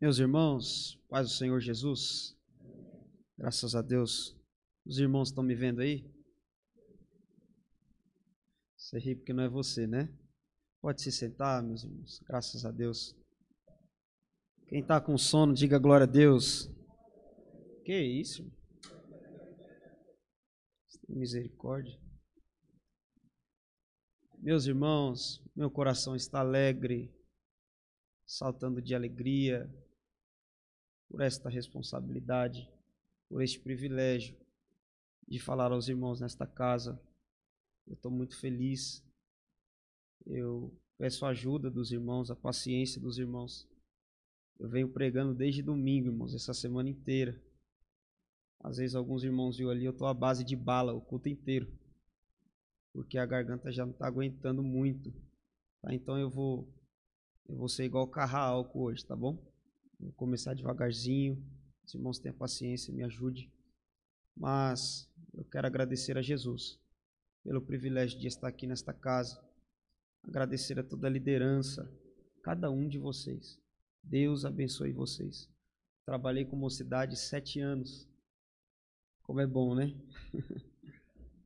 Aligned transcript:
Meus 0.00 0.18
irmãos, 0.18 0.98
paz 1.10 1.28
do 1.28 1.34
Senhor 1.34 1.60
Jesus, 1.60 2.34
graças 3.36 3.74
a 3.74 3.82
Deus, 3.82 4.34
os 4.86 4.98
irmãos 4.98 5.28
estão 5.28 5.44
me 5.44 5.54
vendo 5.54 5.82
aí? 5.82 6.10
Você 8.78 8.98
ri 8.98 9.14
porque 9.14 9.34
não 9.34 9.42
é 9.42 9.48
você, 9.48 9.86
né? 9.86 10.08
Pode 10.80 11.02
se 11.02 11.12
sentar, 11.12 11.62
meus 11.62 11.84
irmãos, 11.84 12.18
graças 12.20 12.64
a 12.64 12.70
Deus. 12.70 13.14
Quem 14.68 14.80
está 14.80 15.02
com 15.02 15.18
sono, 15.18 15.52
diga 15.52 15.78
glória 15.78 16.04
a 16.04 16.10
Deus. 16.10 16.70
Que 17.84 18.00
isso? 18.00 18.50
Misericórdia. 21.06 22.00
Meus 24.38 24.64
irmãos, 24.64 25.44
meu 25.54 25.70
coração 25.70 26.16
está 26.16 26.40
alegre, 26.40 27.14
saltando 28.24 28.80
de 28.80 28.94
alegria 28.94 29.70
por 31.10 31.20
esta 31.20 31.48
responsabilidade, 31.48 32.70
por 33.28 33.42
este 33.42 33.58
privilégio 33.58 34.36
de 35.28 35.38
falar 35.38 35.72
aos 35.72 35.88
irmãos 35.88 36.20
nesta 36.20 36.46
casa. 36.46 37.00
Eu 37.86 37.94
estou 37.94 38.10
muito 38.10 38.38
feliz. 38.38 39.04
Eu 40.24 40.72
peço 40.96 41.26
a 41.26 41.30
ajuda 41.30 41.70
dos 41.70 41.92
irmãos, 41.92 42.30
a 42.30 42.36
paciência 42.36 43.00
dos 43.00 43.18
irmãos. 43.18 43.68
Eu 44.58 44.68
venho 44.68 44.88
pregando 44.88 45.34
desde 45.34 45.62
domingo, 45.62 46.08
irmãos, 46.08 46.34
essa 46.34 46.54
semana 46.54 46.88
inteira. 46.88 47.40
Às 48.60 48.76
vezes 48.76 48.94
alguns 48.94 49.24
irmãos 49.24 49.56
viu 49.56 49.70
ali, 49.70 49.84
eu 49.84 49.92
estou 49.92 50.06
à 50.06 50.14
base 50.14 50.44
de 50.44 50.54
bala 50.54 50.92
o 50.92 51.00
culto 51.00 51.28
inteiro 51.28 51.66
porque 52.92 53.18
a 53.18 53.26
garganta 53.26 53.70
já 53.70 53.84
não 53.84 53.92
está 53.92 54.06
aguentando 54.06 54.62
muito. 54.62 55.12
Tá? 55.80 55.94
Então 55.94 56.18
eu 56.18 56.28
vou, 56.28 56.68
eu 57.48 57.56
vou 57.56 57.68
ser 57.68 57.84
igual 57.84 58.06
carrar 58.06 58.42
álcool 58.42 58.84
hoje, 58.84 59.04
tá 59.04 59.16
bom? 59.16 59.38
Vou 60.00 60.12
começar 60.12 60.54
devagarzinho. 60.54 61.42
Os 61.84 61.94
irmãos 61.94 62.18
tenham 62.18 62.36
paciência, 62.36 62.92
me 62.92 63.02
ajude. 63.02 63.52
Mas 64.34 65.06
eu 65.34 65.44
quero 65.44 65.66
agradecer 65.66 66.16
a 66.16 66.22
Jesus 66.22 66.80
pelo 67.44 67.60
privilégio 67.60 68.18
de 68.18 68.26
estar 68.26 68.48
aqui 68.48 68.66
nesta 68.66 68.94
casa. 68.94 69.38
Agradecer 70.22 70.78
a 70.78 70.82
toda 70.82 71.06
a 71.06 71.10
liderança, 71.10 71.90
cada 72.42 72.70
um 72.70 72.88
de 72.88 72.98
vocês. 72.98 73.60
Deus 74.02 74.44
abençoe 74.44 74.92
vocês. 74.92 75.48
Trabalhei 76.06 76.44
com 76.44 76.56
mocidade 76.56 77.16
sete 77.16 77.60
anos. 77.60 78.08
Como 79.22 79.40
é 79.40 79.46
bom, 79.46 79.74
né? 79.74 79.94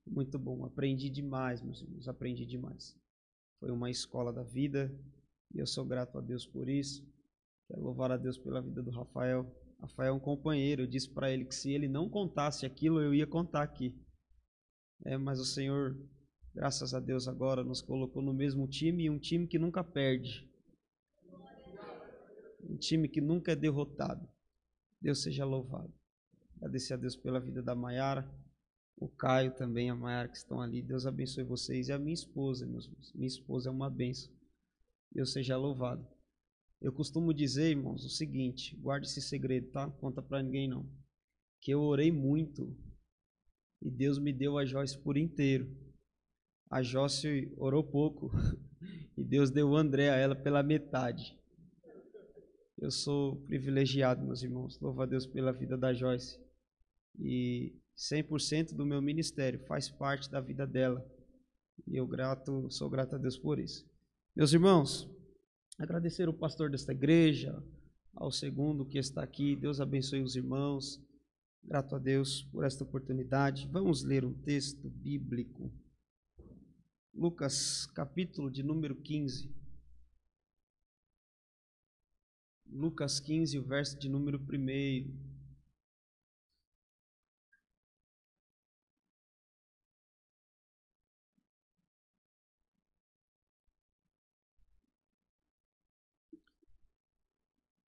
Muito 0.06 0.38
bom, 0.38 0.64
aprendi 0.64 1.10
demais, 1.10 1.60
meus 1.62 1.80
irmãos, 1.82 2.08
aprendi 2.08 2.47
demais. 2.47 2.97
Foi 3.58 3.70
uma 3.70 3.91
escola 3.91 4.32
da 4.32 4.42
vida 4.42 4.94
e 5.52 5.58
eu 5.58 5.66
sou 5.66 5.84
grato 5.84 6.19
a 6.19 6.20
Deus 6.20 6.47
por 6.47 6.69
isso. 6.69 7.05
Quero 7.68 7.82
louvar 7.82 8.12
a 8.12 8.16
Deus 8.16 8.38
pela 8.38 8.60
vida 8.60 8.82
do 8.82 8.90
Rafael. 8.90 9.50
Rafael 9.80 10.14
é 10.14 10.16
um 10.16 10.20
companheiro, 10.20 10.82
eu 10.82 10.86
disse 10.86 11.08
para 11.10 11.30
ele 11.30 11.44
que 11.44 11.54
se 11.54 11.72
ele 11.72 11.88
não 11.88 12.08
contasse 12.08 12.64
aquilo, 12.64 13.00
eu 13.00 13.14
ia 13.14 13.26
contar 13.26 13.62
aqui. 13.62 13.94
É, 15.04 15.16
mas 15.16 15.38
o 15.40 15.44
Senhor, 15.44 15.98
graças 16.54 16.94
a 16.94 17.00
Deus, 17.00 17.28
agora 17.28 17.62
nos 17.62 17.82
colocou 17.82 18.22
no 18.22 18.32
mesmo 18.32 18.66
time 18.66 19.04
e 19.04 19.10
um 19.10 19.18
time 19.18 19.46
que 19.46 19.58
nunca 19.58 19.84
perde. 19.84 20.48
Um 22.62 22.76
time 22.76 23.08
que 23.08 23.20
nunca 23.20 23.52
é 23.52 23.56
derrotado. 23.56 24.26
Deus 25.00 25.22
seja 25.22 25.44
louvado. 25.44 25.92
Agradecer 26.56 26.94
a 26.94 26.96
Deus 26.96 27.14
pela 27.14 27.38
vida 27.38 27.62
da 27.62 27.74
Maiara 27.74 28.26
o 28.96 29.08
Caio 29.08 29.52
também, 29.52 29.90
a 29.90 29.94
Mayara 29.94 30.28
que 30.28 30.36
estão 30.36 30.60
ali. 30.60 30.80
Deus 30.80 31.06
abençoe 31.06 31.44
vocês. 31.44 31.88
E 31.88 31.92
a 31.92 31.98
minha 31.98 32.14
esposa, 32.14 32.66
meus 32.66 32.86
irmãos. 32.86 33.12
Minha 33.14 33.26
esposa 33.26 33.68
é 33.68 33.72
uma 33.72 33.90
benção. 33.90 34.32
Deus 35.12 35.32
seja 35.32 35.56
louvado. 35.56 36.06
Eu 36.80 36.92
costumo 36.92 37.33
dizer, 37.33 37.70
irmãos, 37.70 38.05
o 38.05 38.11
seguinte: 38.11 38.77
guarde 38.77 39.06
esse 39.06 39.22
segredo, 39.22 39.70
tá? 39.70 39.89
Conta 39.91 40.22
para 40.22 40.42
ninguém 40.42 40.69
não. 40.69 40.89
Que 41.60 41.72
eu 41.72 41.81
orei 41.81 42.12
muito 42.12 42.76
e 43.84 43.91
Deus 43.91 44.19
me 44.19 44.32
deu 44.32 44.56
a 44.56 44.65
Joyce 44.65 44.98
por 44.98 45.16
inteiro. 45.16 45.71
A 46.71 46.82
Joyce 46.82 47.53
orou 47.56 47.84
pouco 47.84 48.31
e 49.16 49.22
Deus 49.22 49.50
deu 49.50 49.69
o 49.69 49.76
André 49.76 50.09
a 50.09 50.16
ela 50.16 50.34
pela 50.34 50.62
metade. 50.62 51.38
Eu 52.78 52.91
sou 52.91 53.37
privilegiado, 53.43 54.25
meus 54.25 54.43
irmãos. 54.43 54.81
Louva 54.81 55.04
a 55.04 55.06
Deus 55.06 55.27
pela 55.27 55.53
vida 55.53 55.77
da 55.77 55.93
Joyce. 55.93 56.38
E 57.19 57.78
100% 57.97 58.75
do 58.75 58.84
meu 58.84 59.00
ministério 59.00 59.60
faz 59.66 59.88
parte 59.88 60.31
da 60.31 60.41
vida 60.41 60.66
dela. 60.66 61.06
E 61.87 61.97
eu 61.97 62.06
grato, 62.06 62.71
sou 62.71 62.88
grato 62.88 63.15
a 63.15 63.19
Deus 63.19 63.38
por 63.38 63.59
isso. 63.59 63.87
Meus 64.34 64.53
irmãos, 64.53 65.09
agradecer 65.78 66.28
o 66.28 66.34
pastor 66.34 66.70
desta 66.70 66.92
igreja, 66.92 67.62
ao 68.14 68.30
segundo 68.30 68.86
que 68.86 68.98
está 68.98 69.22
aqui. 69.22 69.56
Deus 69.56 69.80
abençoe 69.80 70.22
os 70.22 70.36
irmãos. 70.36 71.00
Grato 71.62 71.96
a 71.96 71.98
Deus 71.98 72.42
por 72.42 72.64
esta 72.64 72.84
oportunidade. 72.84 73.68
Vamos 73.68 74.02
ler 74.02 74.24
um 74.24 74.32
texto 74.32 74.88
bíblico. 74.88 75.72
Lucas, 77.12 77.86
capítulo 77.86 78.50
de 78.50 78.62
número 78.62 78.94
15. 78.96 79.50
Lucas 82.66 83.20
15, 83.20 83.58
o 83.58 83.62
verso 83.62 83.98
de 83.98 84.08
número 84.08 84.38
1. 84.38 85.34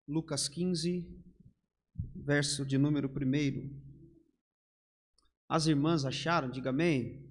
Lucas 0.08 0.48
15, 0.48 1.04
verso 2.14 2.64
de 2.64 2.78
número 2.78 3.08
1. 3.08 3.86
As 5.48 5.66
irmãs 5.66 6.04
acharam? 6.04 6.48
Diga 6.48 6.70
amém. 6.70 7.28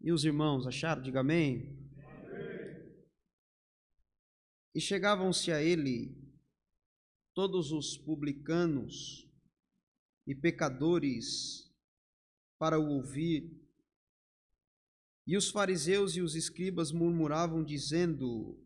E 0.00 0.10
os 0.10 0.24
irmãos 0.24 0.66
acharam? 0.66 1.00
Diga 1.00 1.20
amém. 1.20 1.78
E 4.74 4.80
chegavam-se 4.80 5.52
a 5.52 5.62
ele 5.62 6.20
todos 7.32 7.70
os 7.70 7.96
publicanos 7.96 9.30
e 10.26 10.34
pecadores 10.34 11.72
para 12.58 12.80
o 12.80 12.88
ouvir. 12.88 13.56
E 15.28 15.36
os 15.36 15.48
fariseus 15.48 16.16
e 16.16 16.20
os 16.20 16.34
escribas 16.34 16.90
murmuravam, 16.90 17.62
dizendo: 17.62 18.61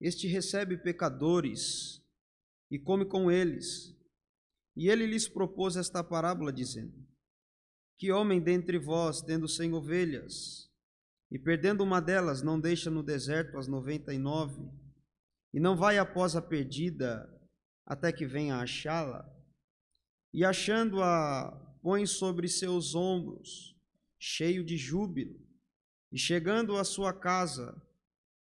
este 0.00 0.26
recebe 0.26 0.76
pecadores 0.76 2.02
e 2.70 2.78
come 2.78 3.04
com 3.04 3.30
eles. 3.30 3.96
E 4.76 4.88
ele 4.88 5.06
lhes 5.06 5.28
propôs 5.28 5.76
esta 5.76 6.04
parábola, 6.04 6.52
dizendo: 6.52 6.94
Que 7.98 8.12
homem 8.12 8.40
dentre 8.40 8.78
vós, 8.78 9.20
tendo 9.20 9.48
cem 9.48 9.72
ovelhas, 9.74 10.70
e 11.30 11.38
perdendo 11.38 11.82
uma 11.82 12.00
delas, 12.00 12.42
não 12.42 12.60
deixa 12.60 12.90
no 12.90 13.02
deserto 13.02 13.58
as 13.58 13.66
noventa 13.66 14.14
e 14.14 14.18
nove, 14.18 14.62
e 15.52 15.58
não 15.58 15.76
vai 15.76 15.98
após 15.98 16.36
a 16.36 16.42
perdida 16.42 17.28
até 17.84 18.12
que 18.12 18.26
venha 18.26 18.56
achá-la? 18.56 19.28
E 20.32 20.44
achando-a, 20.44 21.50
põe 21.82 22.06
sobre 22.06 22.48
seus 22.48 22.94
ombros, 22.94 23.76
cheio 24.18 24.64
de 24.64 24.76
júbilo, 24.76 25.40
e 26.12 26.18
chegando 26.18 26.76
à 26.76 26.84
sua 26.84 27.12
casa, 27.12 27.82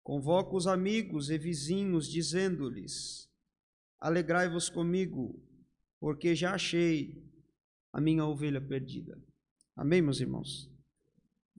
Convoca 0.06 0.54
os 0.54 0.68
amigos 0.68 1.30
e 1.30 1.36
vizinhos, 1.36 2.06
dizendo-lhes: 2.06 3.28
Alegrai-vos 3.98 4.68
comigo, 4.68 5.42
porque 5.98 6.32
já 6.32 6.54
achei 6.54 7.20
a 7.92 8.00
minha 8.00 8.24
ovelha 8.24 8.60
perdida. 8.60 9.20
Amém, 9.74 10.00
meus 10.00 10.20
irmãos? 10.20 10.70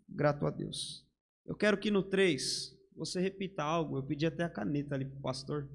Grato 0.08 0.46
a 0.46 0.50
Deus. 0.50 1.06
Eu 1.46 1.58
quero 1.58 1.78
que 1.78 1.92
no 1.92 2.02
3 2.02 2.74
você 2.96 3.20
repita 3.20 3.64
algo. 3.64 3.98
Eu 3.98 4.04
pedi 4.04 4.26
até 4.26 4.46
a 4.46 4.50
caneta 4.50 4.96
ali 4.96 5.04
para 5.04 5.20
o 5.20 5.22
pastor. 5.22 5.70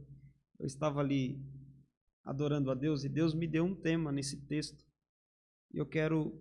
Eu 0.58 0.64
estava 0.64 1.00
ali 1.00 1.38
adorando 2.24 2.70
a 2.70 2.74
Deus 2.74 3.04
e 3.04 3.08
Deus 3.10 3.34
me 3.34 3.46
deu 3.46 3.66
um 3.66 3.74
tema 3.74 4.10
nesse 4.10 4.38
texto. 4.46 4.82
E 5.74 5.76
eu 5.76 5.84
quero 5.84 6.40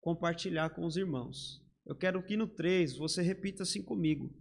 compartilhar 0.00 0.70
com 0.70 0.86
os 0.86 0.96
irmãos. 0.96 1.62
Eu 1.84 1.94
quero 1.94 2.22
que 2.22 2.34
no 2.34 2.48
3 2.48 2.96
você 2.96 3.20
repita 3.20 3.62
assim 3.62 3.82
comigo. 3.82 4.32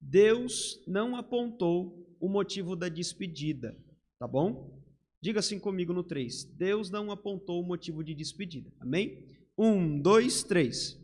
Deus 0.00 0.82
não 0.86 1.16
apontou 1.16 2.16
o 2.20 2.28
motivo 2.28 2.76
da 2.76 2.88
despedida, 2.88 3.76
tá 4.18 4.26
bom? 4.26 4.82
Diga 5.20 5.40
assim 5.40 5.58
comigo 5.58 5.92
no 5.92 6.04
3. 6.04 6.44
Deus 6.56 6.90
não 6.90 7.10
apontou 7.10 7.60
o 7.60 7.66
motivo 7.66 8.04
de 8.04 8.14
despedida. 8.14 8.72
Amém? 8.78 9.26
Um, 9.58 10.00
dois, 10.00 10.44
três. 10.44 11.00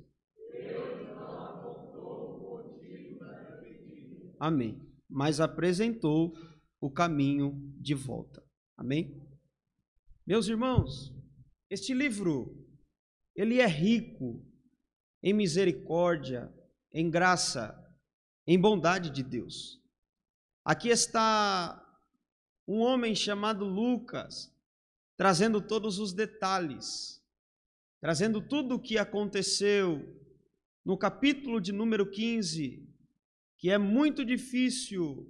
Amém. 4.38 4.80
Mas 5.08 5.40
apresentou 5.40 6.34
o 6.80 6.90
caminho 6.90 7.72
de 7.80 7.94
volta. 7.94 8.44
Amém? 8.76 9.22
Meus 10.26 10.48
irmãos, 10.48 11.14
este 11.70 11.94
livro 11.94 12.62
ele 13.34 13.60
é 13.60 13.66
rico 13.66 14.44
em 15.22 15.32
misericórdia, 15.32 16.52
em 16.92 17.10
graça 17.10 17.81
em 18.46 18.58
bondade 18.60 19.10
de 19.10 19.22
Deus. 19.22 19.80
Aqui 20.64 20.88
está 20.88 21.78
um 22.66 22.78
homem 22.78 23.14
chamado 23.14 23.64
Lucas, 23.64 24.52
trazendo 25.16 25.60
todos 25.60 25.98
os 25.98 26.12
detalhes, 26.12 27.22
trazendo 28.00 28.40
tudo 28.40 28.76
o 28.76 28.80
que 28.80 28.98
aconteceu 28.98 30.20
no 30.84 30.96
capítulo 30.98 31.60
de 31.60 31.72
número 31.72 32.10
15, 32.10 32.88
que 33.58 33.70
é 33.70 33.78
muito 33.78 34.24
difícil 34.24 35.28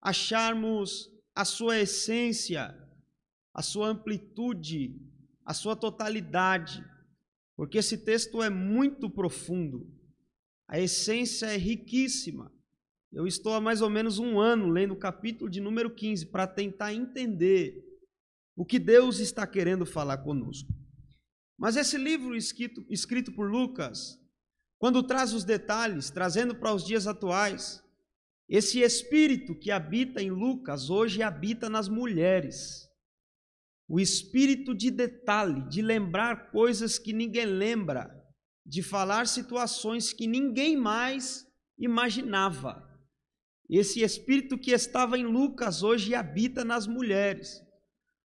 acharmos 0.00 1.10
a 1.34 1.44
sua 1.44 1.78
essência, 1.78 2.74
a 3.52 3.62
sua 3.62 3.88
amplitude, 3.88 4.98
a 5.44 5.52
sua 5.52 5.76
totalidade, 5.76 6.84
porque 7.56 7.78
esse 7.78 7.98
texto 7.98 8.42
é 8.42 8.48
muito 8.48 9.10
profundo, 9.10 9.86
a 10.70 10.78
essência 10.78 11.46
é 11.46 11.56
riquíssima. 11.56 12.54
Eu 13.12 13.26
estou 13.26 13.54
há 13.54 13.60
mais 13.60 13.82
ou 13.82 13.90
menos 13.90 14.20
um 14.20 14.38
ano 14.38 14.68
lendo 14.68 14.94
o 14.94 14.98
capítulo 14.98 15.50
de 15.50 15.60
número 15.60 15.92
15 15.92 16.26
para 16.26 16.46
tentar 16.46 16.94
entender 16.94 17.84
o 18.56 18.64
que 18.64 18.78
Deus 18.78 19.18
está 19.18 19.44
querendo 19.48 19.84
falar 19.84 20.18
conosco. 20.18 20.72
Mas 21.58 21.74
esse 21.74 21.98
livro 21.98 22.36
escrito, 22.36 22.86
escrito 22.88 23.32
por 23.32 23.50
Lucas, 23.50 24.16
quando 24.78 25.02
traz 25.02 25.32
os 25.32 25.42
detalhes, 25.42 26.08
trazendo 26.08 26.54
para 26.54 26.72
os 26.72 26.84
dias 26.84 27.08
atuais, 27.08 27.82
esse 28.48 28.78
espírito 28.78 29.58
que 29.58 29.72
habita 29.72 30.22
em 30.22 30.30
Lucas 30.30 30.88
hoje 30.88 31.20
habita 31.20 31.68
nas 31.68 31.88
mulheres. 31.88 32.88
O 33.88 33.98
espírito 33.98 34.72
de 34.72 34.88
detalhe, 34.88 35.68
de 35.68 35.82
lembrar 35.82 36.52
coisas 36.52 36.96
que 36.96 37.12
ninguém 37.12 37.46
lembra, 37.46 38.19
de 38.64 38.82
falar 38.82 39.26
situações 39.26 40.12
que 40.12 40.26
ninguém 40.26 40.76
mais 40.76 41.46
imaginava. 41.78 42.88
Esse 43.68 44.02
espírito 44.02 44.58
que 44.58 44.72
estava 44.72 45.16
em 45.16 45.24
Lucas 45.24 45.82
hoje 45.82 46.14
habita 46.14 46.64
nas 46.64 46.86
mulheres. 46.86 47.62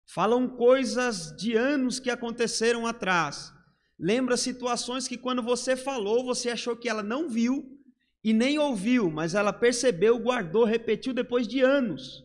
Falam 0.07 0.47
coisas 0.47 1.35
de 1.37 1.53
anos 1.53 1.99
que 1.99 2.09
aconteceram 2.09 2.85
atrás. 2.85 3.53
Lembra 3.97 4.37
situações 4.37 5.07
que 5.07 5.17
quando 5.17 5.41
você 5.41 5.75
falou, 5.75 6.25
você 6.25 6.49
achou 6.49 6.75
que 6.75 6.89
ela 6.89 7.03
não 7.03 7.29
viu 7.29 7.79
e 8.23 8.33
nem 8.33 8.57
ouviu, 8.57 9.11
mas 9.11 9.35
ela 9.35 9.53
percebeu, 9.53 10.17
guardou, 10.17 10.63
repetiu 10.63 11.13
depois 11.13 11.47
de 11.47 11.61
anos. 11.61 12.23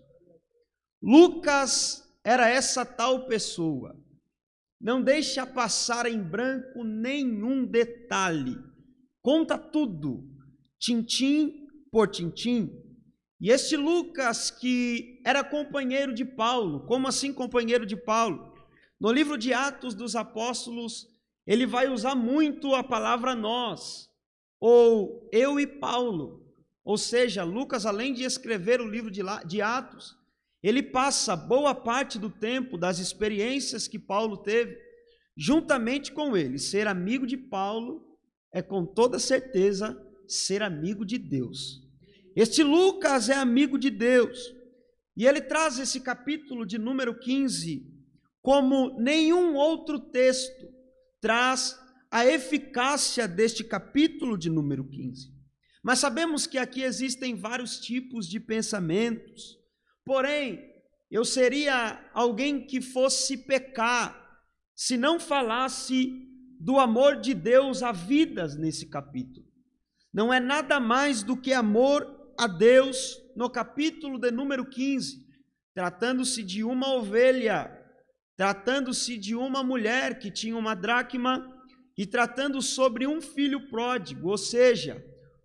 Lucas 1.02 2.02
era 2.24 2.48
essa 2.48 2.86
tal 2.86 3.26
pessoa. 3.26 3.99
Não 4.80 5.02
deixa 5.02 5.44
passar 5.44 6.06
em 6.06 6.18
branco 6.22 6.82
nenhum 6.82 7.66
detalhe. 7.66 8.56
Conta 9.20 9.58
tudo, 9.58 10.26
tintim 10.78 11.66
por 11.92 12.08
tintim. 12.08 12.70
E 13.38 13.50
este 13.50 13.76
Lucas, 13.76 14.50
que 14.50 15.20
era 15.24 15.44
companheiro 15.44 16.14
de 16.14 16.24
Paulo, 16.24 16.86
como 16.86 17.08
assim 17.08 17.32
companheiro 17.32 17.84
de 17.84 17.96
Paulo? 17.96 18.54
No 18.98 19.12
livro 19.12 19.36
de 19.36 19.52
Atos 19.52 19.94
dos 19.94 20.16
Apóstolos, 20.16 21.06
ele 21.46 21.66
vai 21.66 21.88
usar 21.88 22.14
muito 22.14 22.74
a 22.74 22.82
palavra 22.82 23.34
nós, 23.34 24.08
ou 24.58 25.28
eu 25.32 25.58
e 25.58 25.66
Paulo. 25.66 26.40
Ou 26.84 26.96
seja, 26.96 27.44
Lucas, 27.44 27.84
além 27.84 28.12
de 28.12 28.24
escrever 28.24 28.80
o 28.80 28.88
livro 28.88 29.10
de 29.10 29.62
Atos, 29.62 30.16
ele 30.62 30.82
passa 30.82 31.34
boa 31.34 31.74
parte 31.74 32.18
do 32.18 32.28
tempo 32.28 32.76
das 32.76 32.98
experiências 32.98 33.88
que 33.88 33.98
Paulo 33.98 34.36
teve, 34.36 34.76
juntamente 35.36 36.12
com 36.12 36.36
ele. 36.36 36.58
Ser 36.58 36.86
amigo 36.86 37.26
de 37.26 37.36
Paulo 37.36 38.06
é 38.52 38.60
com 38.60 38.84
toda 38.84 39.18
certeza 39.18 39.98
ser 40.28 40.62
amigo 40.62 41.04
de 41.04 41.18
Deus. 41.18 41.82
Este 42.36 42.62
Lucas 42.62 43.28
é 43.28 43.34
amigo 43.34 43.78
de 43.78 43.90
Deus. 43.90 44.54
E 45.16 45.26
ele 45.26 45.40
traz 45.40 45.78
esse 45.78 46.00
capítulo 46.00 46.64
de 46.64 46.78
número 46.78 47.18
15 47.18 47.90
como 48.42 48.98
nenhum 48.98 49.54
outro 49.54 49.98
texto 49.98 50.68
traz 51.20 51.78
a 52.10 52.26
eficácia 52.26 53.28
deste 53.28 53.62
capítulo 53.62 54.36
de 54.36 54.48
número 54.48 54.84
15. 54.88 55.30
Mas 55.82 55.98
sabemos 55.98 56.46
que 56.46 56.58
aqui 56.58 56.82
existem 56.82 57.34
vários 57.34 57.78
tipos 57.78 58.26
de 58.26 58.40
pensamentos. 58.40 59.59
Porém, 60.10 60.68
eu 61.08 61.24
seria 61.24 62.04
alguém 62.12 62.66
que 62.66 62.80
fosse 62.80 63.36
pecar 63.36 64.42
se 64.74 64.96
não 64.96 65.20
falasse 65.20 66.10
do 66.58 66.80
amor 66.80 67.20
de 67.20 67.32
Deus 67.32 67.80
a 67.80 67.92
vidas 67.92 68.56
nesse 68.56 68.88
capítulo. 68.88 69.46
Não 70.12 70.34
é 70.34 70.40
nada 70.40 70.80
mais 70.80 71.22
do 71.22 71.36
que 71.36 71.52
amor 71.52 72.32
a 72.36 72.48
Deus 72.48 73.22
no 73.36 73.48
capítulo 73.48 74.18
de 74.18 74.32
número 74.32 74.68
15, 74.68 75.24
tratando-se 75.72 76.42
de 76.42 76.64
uma 76.64 76.92
ovelha, 76.92 77.70
tratando-se 78.36 79.16
de 79.16 79.36
uma 79.36 79.62
mulher 79.62 80.18
que 80.18 80.28
tinha 80.28 80.56
uma 80.56 80.74
dracma 80.74 81.46
e 81.96 82.04
tratando 82.04 82.60
sobre 82.60 83.06
um 83.06 83.20
filho 83.20 83.70
pródigo, 83.70 84.30
ou 84.30 84.36
seja, 84.36 85.00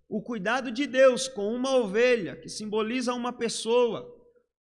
o 0.09 0.23
cuidado 0.23 0.71
de 0.71 0.87
Deus 0.87 1.27
com 1.27 1.53
uma 1.53 1.75
ovelha 1.75 2.35
que 2.35 2.49
simboliza 2.49 3.13
uma 3.13 3.31
pessoa, 3.31 4.14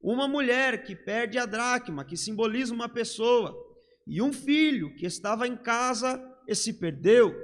uma 0.02 0.28
mulher 0.28 0.84
que 0.84 0.96
perde 0.96 1.38
a 1.38 1.46
dracma, 1.46 2.06
que 2.06 2.16
simboliza 2.16 2.74
uma 2.74 2.88
pessoa, 2.88 3.56
e 4.06 4.22
um 4.22 4.32
filho 4.32 4.96
que 4.96 5.06
estava 5.06 5.48
em 5.48 5.58
casa 5.58 6.24
e 6.48 6.56
se 6.56 6.74
perdeu. 6.74 7.36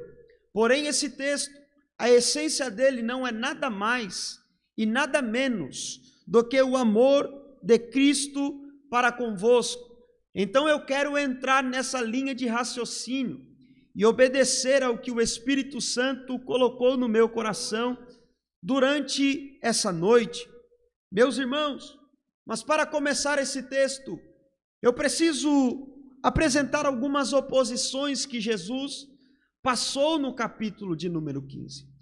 Porém, 0.53 0.87
esse 0.87 1.09
texto, 1.09 1.53
a 1.97 2.09
essência 2.09 2.71
dele 2.71 3.01
não 3.01 3.27
é 3.27 3.31
nada 3.31 3.69
mais 3.69 4.39
e 4.77 4.85
nada 4.85 5.21
menos 5.21 5.99
do 6.25 6.43
que 6.47 6.61
o 6.61 6.77
amor 6.77 7.29
de 7.61 7.77
Cristo 7.77 8.61
para 8.89 9.11
convosco. 9.11 9.93
Então 10.33 10.67
eu 10.67 10.83
quero 10.85 11.17
entrar 11.17 11.63
nessa 11.63 12.01
linha 12.01 12.33
de 12.33 12.47
raciocínio 12.47 13.41
e 13.95 14.05
obedecer 14.05 14.81
ao 14.81 14.97
que 14.97 15.11
o 15.11 15.21
Espírito 15.21 15.79
Santo 15.79 16.39
colocou 16.39 16.97
no 16.97 17.07
meu 17.07 17.29
coração 17.29 17.97
durante 18.61 19.59
essa 19.61 19.91
noite. 19.91 20.49
Meus 21.11 21.37
irmãos, 21.37 21.97
mas 22.45 22.63
para 22.63 22.85
começar 22.85 23.39
esse 23.39 23.63
texto, 23.63 24.19
eu 24.81 24.93
preciso 24.93 25.87
apresentar 26.21 26.85
algumas 26.85 27.33
oposições 27.33 28.25
que 28.25 28.39
Jesus 28.39 29.07
passou 29.61 30.19
no 30.19 30.35
capítulo 30.35 30.95
de 30.95 31.09
número 31.09 31.41
15 31.41 31.93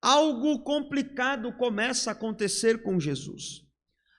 algo 0.00 0.60
complicado 0.60 1.52
começa 1.52 2.10
a 2.10 2.12
acontecer 2.12 2.82
com 2.82 2.98
Jesus. 2.98 3.62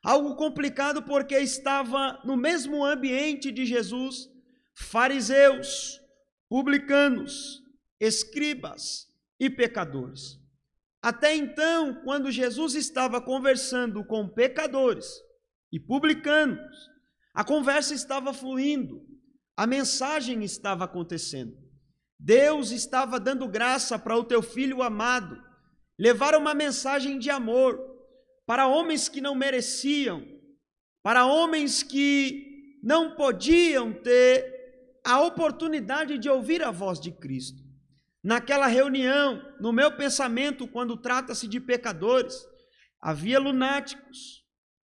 Algo 0.03 0.35
complicado 0.35 1.03
porque 1.03 1.37
estava 1.37 2.21
no 2.23 2.35
mesmo 2.35 2.83
ambiente 2.83 3.51
de 3.51 3.65
Jesus 3.65 4.29
fariseus, 4.73 5.99
publicanos, 6.49 7.61
escribas 7.99 9.07
e 9.39 9.49
pecadores. 9.49 10.39
Até 11.03 11.35
então, 11.35 12.01
quando 12.03 12.31
Jesus 12.31 12.75
estava 12.75 13.21
conversando 13.21 14.03
com 14.05 14.27
pecadores 14.27 15.19
e 15.71 15.79
publicanos, 15.79 16.89
a 17.33 17.43
conversa 17.43 17.93
estava 17.93 18.33
fluindo, 18.33 19.05
a 19.55 19.65
mensagem 19.65 20.43
estava 20.43 20.85
acontecendo. 20.85 21.57
Deus 22.19 22.71
estava 22.71 23.19
dando 23.19 23.47
graça 23.47 23.97
para 23.97 24.17
o 24.17 24.23
teu 24.23 24.41
filho 24.41 24.83
amado 24.83 25.41
levar 26.01 26.33
uma 26.33 26.55
mensagem 26.55 27.19
de 27.19 27.29
amor 27.29 27.79
para 28.45 28.67
homens 28.67 29.07
que 29.07 29.21
não 29.21 29.35
mereciam, 29.35 30.25
para 31.03 31.27
homens 31.27 31.83
que 31.83 32.79
não 32.83 33.15
podiam 33.15 33.93
ter 33.93 34.99
a 35.05 35.21
oportunidade 35.21 36.17
de 36.17 36.27
ouvir 36.27 36.63
a 36.63 36.71
voz 36.71 36.99
de 36.99 37.11
Cristo. 37.11 37.61
Naquela 38.23 38.65
reunião, 38.65 39.41
no 39.59 39.71
meu 39.71 39.95
pensamento, 39.95 40.67
quando 40.67 40.97
trata-se 40.97 41.47
de 41.47 41.59
pecadores, 41.59 42.35
havia 42.99 43.39
lunáticos, 43.39 44.40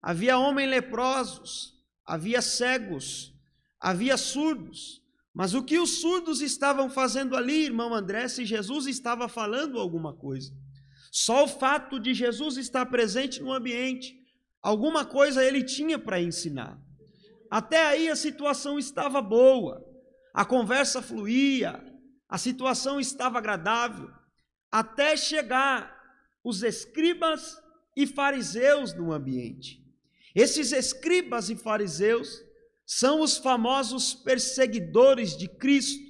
havia 0.03 0.38
homens 0.38 0.69
leprosos, 0.69 1.74
havia 2.05 2.41
cegos, 2.41 3.33
havia 3.79 4.17
surdos. 4.17 5.01
Mas 5.33 5.53
o 5.53 5.63
que 5.63 5.79
os 5.79 6.01
surdos 6.01 6.41
estavam 6.41 6.89
fazendo 6.89 7.36
ali, 7.36 7.63
irmão 7.63 7.93
André, 7.93 8.27
se 8.27 8.45
Jesus 8.45 8.86
estava 8.86 9.29
falando 9.29 9.79
alguma 9.79 10.13
coisa? 10.13 10.53
Só 11.10 11.45
o 11.45 11.48
fato 11.48 12.00
de 12.00 12.13
Jesus 12.13 12.57
estar 12.57 12.86
presente 12.88 13.41
no 13.41 13.53
ambiente, 13.53 14.13
alguma 14.62 15.05
coisa 15.05 15.43
ele 15.43 15.63
tinha 15.63 15.98
para 15.98 16.22
ensinar. 16.22 16.77
Até 17.50 17.86
aí 17.86 18.10
a 18.10 18.15
situação 18.15 18.77
estava 18.77 19.22
boa, 19.22 19.83
a 20.33 20.43
conversa 20.43 21.01
fluía, 21.01 21.81
a 22.27 22.38
situação 22.38 23.00
estava 23.00 23.38
agradável, 23.38 24.12
até 24.72 25.15
chegar 25.15 25.95
os 26.43 26.62
escribas 26.62 27.57
e 27.95 28.05
fariseus 28.05 28.93
no 28.93 29.13
ambiente. 29.13 29.83
Esses 30.36 30.72
escribas 30.72 31.50
e 31.50 31.56
fariseus 31.56 32.42
são 32.86 33.22
os 33.22 33.38
famosos 33.38 34.13
perseguidores 34.13 35.38
de 35.38 35.48
Cristo, 35.48 36.04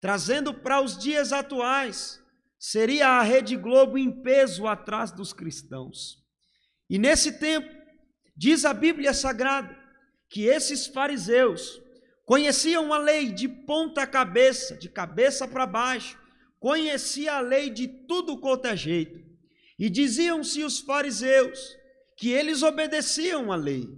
trazendo 0.00 0.54
para 0.54 0.80
os 0.80 0.96
dias 0.96 1.32
atuais 1.32 2.20
seria 2.58 3.08
a 3.08 3.22
Rede 3.22 3.56
Globo 3.56 3.96
em 3.96 4.10
peso 4.10 4.66
atrás 4.66 5.12
dos 5.12 5.32
cristãos. 5.32 6.18
E 6.90 6.98
nesse 6.98 7.38
tempo, 7.38 7.68
diz 8.36 8.64
a 8.64 8.74
Bíblia 8.74 9.14
Sagrada, 9.14 9.76
que 10.28 10.44
esses 10.44 10.86
fariseus 10.86 11.80
conheciam 12.24 12.92
a 12.92 12.98
lei 12.98 13.32
de 13.32 13.48
ponta 13.48 14.06
cabeça, 14.06 14.76
de 14.76 14.88
cabeça 14.88 15.48
para 15.48 15.66
baixo, 15.66 16.18
conhecia 16.60 17.34
a 17.34 17.40
lei 17.40 17.70
de 17.70 17.88
tudo 17.88 18.38
quanto 18.38 18.66
é 18.66 18.76
jeito. 18.76 19.26
E 19.78 19.88
diziam-se 19.88 20.62
os 20.64 20.80
fariseus 20.80 21.77
que 22.18 22.30
eles 22.30 22.64
obedeciam 22.64 23.52
a 23.52 23.56
lei. 23.56 23.88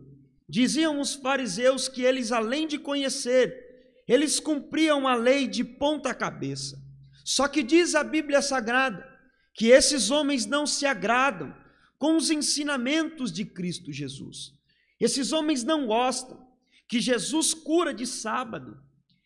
Diziam 0.47 1.01
os 1.01 1.15
fariseus 1.15 1.89
que 1.89 2.03
eles, 2.03 2.31
além 2.31 2.67
de 2.67 2.79
conhecer, 2.79 4.05
eles 4.07 4.39
cumpriam 4.39 5.09
a 5.09 5.15
lei 5.15 5.49
de 5.49 5.65
ponta 5.65 6.13
cabeça. 6.15 6.79
Só 7.25 7.49
que 7.49 7.63
diz 7.63 7.95
a 7.95 8.05
Bíblia 8.05 8.43
Sagrada 8.43 9.09
que 9.55 9.69
esses 9.69 10.11
homens 10.11 10.45
não 10.45 10.67
se 10.67 10.85
agradam 10.85 11.55
com 11.99 12.17
os 12.17 12.31
ensinamentos 12.31 13.33
de 13.33 13.45
Cristo 13.45 13.91
Jesus. 13.91 14.53
Esses 15.01 15.33
homens 15.33 15.65
não 15.65 15.87
gostam 15.87 16.47
que 16.87 17.01
Jesus 17.01 17.55
cura 17.55 17.95
de 17.95 18.07
sábado. 18.07 18.77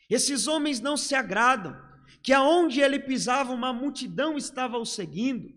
Esses 0.09 0.47
homens 0.47 0.81
não 0.81 0.97
se 0.97 1.15
agradam 1.17 1.77
que 2.23 2.33
aonde 2.33 2.81
ele 2.81 3.01
pisava 3.01 3.53
uma 3.53 3.73
multidão 3.73 4.37
estava 4.37 4.79
o 4.79 4.85
seguindo. 4.85 5.53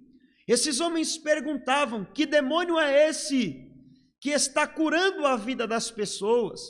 Esses 0.47 0.79
homens 0.79 1.17
perguntavam: 1.17 2.05
que 2.05 2.25
demônio 2.25 2.79
é 2.79 3.09
esse 3.09 3.69
que 4.19 4.29
está 4.29 4.65
curando 4.65 5.25
a 5.25 5.35
vida 5.35 5.67
das 5.67 5.91
pessoas? 5.91 6.61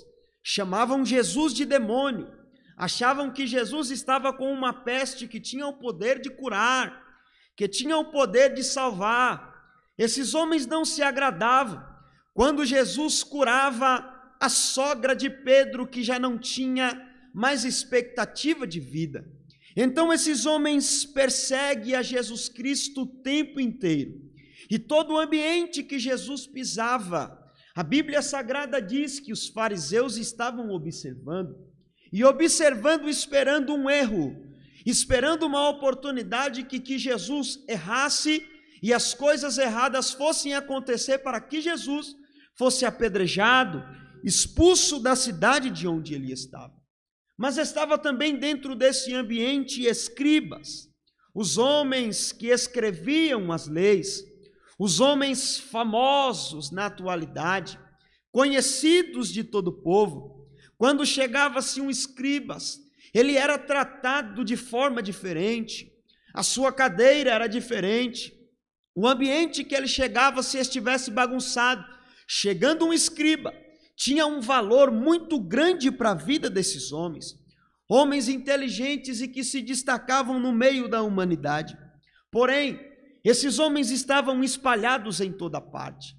Chamavam 0.44 1.06
Jesus 1.06 1.54
de 1.54 1.66
demônio, 1.66 2.32
achavam 2.76 3.32
que 3.32 3.46
Jesus 3.46 3.92
estava 3.92 4.34
com 4.34 4.52
uma 4.52 4.74
peste 4.74 5.28
que 5.28 5.40
tinha 5.40 5.68
o 5.68 5.78
poder 5.78 6.20
de 6.20 6.30
curar, 6.30 7.04
que 7.56 7.68
tinha 7.68 7.98
o 7.98 8.06
poder 8.06 8.54
de 8.54 8.64
salvar. 8.64 9.56
Esses 9.98 10.34
homens 10.34 10.66
não 10.66 10.86
se 10.86 11.04
agradavam 11.04 11.84
quando 12.34 12.66
Jesus 12.66 13.24
curava 13.24 14.14
a 14.40 14.48
sogra 14.48 15.16
de 15.16 15.30
Pedro, 15.30 15.88
que 15.88 16.04
já 16.04 16.20
não 16.20 16.38
tinha 16.38 17.04
mais 17.34 17.66
expectativa 17.66 18.66
de 18.66 18.80
vida. 18.80 19.28
Então 19.80 20.12
esses 20.12 20.48
homens 20.48 21.06
perseguem 21.06 21.94
a 21.94 22.02
Jesus 22.02 22.50
Cristo 22.50 23.04
o 23.04 23.06
tempo 23.06 23.60
inteiro. 23.60 24.20
E 24.72 24.80
todo 24.80 25.14
o 25.14 25.20
ambiente 25.20 25.84
que 25.84 26.00
Jesus 26.00 26.48
pisava, 26.48 27.40
a 27.76 27.84
Bíblia 27.84 28.24
Sagrada 28.24 28.82
diz 28.82 29.20
que 29.20 29.32
os 29.32 29.48
fariseus 29.48 30.18
estavam 30.18 30.72
observando, 30.72 31.56
e 32.12 32.24
observando, 32.24 33.08
esperando 33.08 33.76
um 33.76 33.88
erro, 33.88 34.36
esperando 34.84 35.46
uma 35.46 35.70
oportunidade 35.70 36.64
que, 36.64 36.80
que 36.80 36.98
Jesus 36.98 37.64
errasse 37.68 38.44
e 38.82 38.92
as 38.92 39.14
coisas 39.14 39.60
erradas 39.60 40.12
fossem 40.12 40.56
acontecer 40.56 41.20
para 41.20 41.40
que 41.40 41.62
Jesus 41.62 42.16
fosse 42.56 42.84
apedrejado, 42.84 43.84
expulso 44.24 45.00
da 45.00 45.16
cidade 45.16 45.70
de 45.70 45.88
onde 45.88 46.16
ele 46.16 46.32
estava. 46.32 46.77
Mas 47.38 47.58
estava 47.58 47.98
também 47.98 48.36
dentro 48.36 48.74
desse 48.74 49.14
ambiente 49.14 49.86
escribas, 49.86 50.90
os 51.36 51.58
homens 51.58 52.32
que 52.32 52.48
escreviam 52.48 53.52
as 53.52 53.68
leis, 53.68 54.24
os 54.80 55.00
homens 55.00 55.60
famosos 55.60 56.72
na 56.72 56.88
atualidade, 56.88 57.80
conhecidos 58.32 59.32
de 59.32 59.44
todo 59.44 59.68
o 59.68 59.82
povo. 59.84 60.48
Quando 60.78 61.06
chegava-se 61.06 61.80
um 61.80 61.90
escribas, 61.90 62.80
ele 63.14 63.36
era 63.36 63.58
tratado 63.58 64.44
de 64.44 64.58
forma 64.58 65.02
diferente, 65.02 65.92
a 66.34 66.42
sua 66.44 66.72
cadeira 66.72 67.32
era 67.32 67.48
diferente, 67.48 68.34
o 68.96 69.08
ambiente 69.08 69.64
que 69.64 69.76
ele 69.76 69.88
chegava, 69.88 70.42
se 70.42 70.58
estivesse 70.58 71.12
bagunçado, 71.12 71.86
chegando 72.28 72.86
um 72.86 72.94
escriba, 72.94 73.54
tinha 73.98 74.28
um 74.28 74.40
valor 74.40 74.92
muito 74.92 75.40
grande 75.40 75.92
para 75.92 76.12
a 76.12 76.14
vida 76.14 76.52
desses 76.52 76.92
homens, 76.92 77.36
homens 77.90 78.30
inteligentes 78.30 79.22
e 79.22 79.28
que 79.28 79.44
se 79.44 79.60
destacavam 79.60 80.40
no 80.40 80.54
meio 80.54 80.88
da 80.88 81.02
humanidade. 81.02 81.76
Porém, 82.32 82.80
esses 83.24 83.58
homens 83.58 83.90
estavam 83.90 84.44
espalhados 84.44 85.20
em 85.20 85.32
toda 85.32 85.60
parte. 85.60 86.16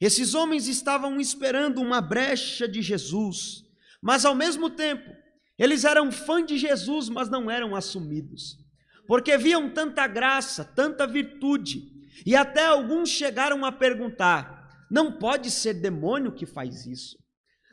Esses 0.00 0.34
homens 0.34 0.66
estavam 0.66 1.20
esperando 1.20 1.80
uma 1.80 2.00
brecha 2.00 2.66
de 2.66 2.82
Jesus, 2.82 3.64
mas 4.02 4.24
ao 4.24 4.34
mesmo 4.34 4.68
tempo, 4.68 5.08
eles 5.56 5.84
eram 5.84 6.10
fã 6.10 6.44
de 6.44 6.58
Jesus, 6.58 7.08
mas 7.08 7.28
não 7.28 7.48
eram 7.48 7.76
assumidos, 7.76 8.58
porque 9.06 9.36
viam 9.38 9.70
tanta 9.70 10.06
graça, 10.08 10.64
tanta 10.64 11.06
virtude, 11.06 11.92
e 12.26 12.34
até 12.34 12.66
alguns 12.66 13.08
chegaram 13.08 13.64
a 13.64 13.70
perguntar: 13.70 14.59
não 14.90 15.12
pode 15.12 15.50
ser 15.50 15.74
demônio 15.74 16.32
que 16.32 16.44
faz 16.44 16.84
isso. 16.84 17.16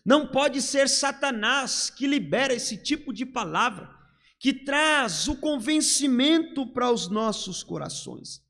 Não 0.05 0.27
pode 0.27 0.61
ser 0.61 0.87
Satanás 0.87 1.89
que 1.89 2.05
libera 2.05 2.53
esse 2.53 2.77
tipo 2.77 3.11
de 3.11 3.25
palavra, 3.25 3.89
que 4.39 4.53
traz 4.53 5.27
o 5.27 5.35
convencimento 5.35 6.65
para 6.67 6.91
os 6.91 7.09
nossos 7.09 7.63
corações. 7.63 8.41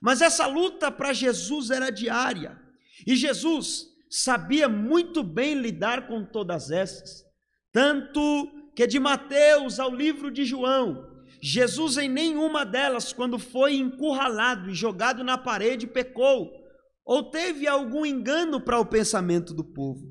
Mas 0.00 0.22
essa 0.22 0.46
luta 0.46 0.90
para 0.90 1.12
Jesus 1.12 1.70
era 1.70 1.90
diária. 1.90 2.58
E 3.06 3.16
Jesus 3.16 3.88
sabia 4.08 4.68
muito 4.68 5.22
bem 5.22 5.54
lidar 5.54 6.06
com 6.06 6.24
todas 6.24 6.70
essas. 6.70 7.24
Tanto 7.72 8.70
que 8.74 8.86
de 8.86 9.00
Mateus 9.00 9.80
ao 9.80 9.94
livro 9.94 10.30
de 10.30 10.44
João, 10.44 11.10
Jesus 11.42 11.96
em 11.96 12.08
nenhuma 12.08 12.64
delas, 12.64 13.12
quando 13.12 13.38
foi 13.38 13.74
encurralado 13.74 14.70
e 14.70 14.74
jogado 14.74 15.24
na 15.24 15.36
parede, 15.36 15.86
pecou 15.86 16.61
ou 17.04 17.30
teve 17.30 17.66
algum 17.66 18.06
engano 18.06 18.60
para 18.60 18.78
o 18.78 18.86
pensamento 18.86 19.52
do 19.52 19.64
povo. 19.64 20.06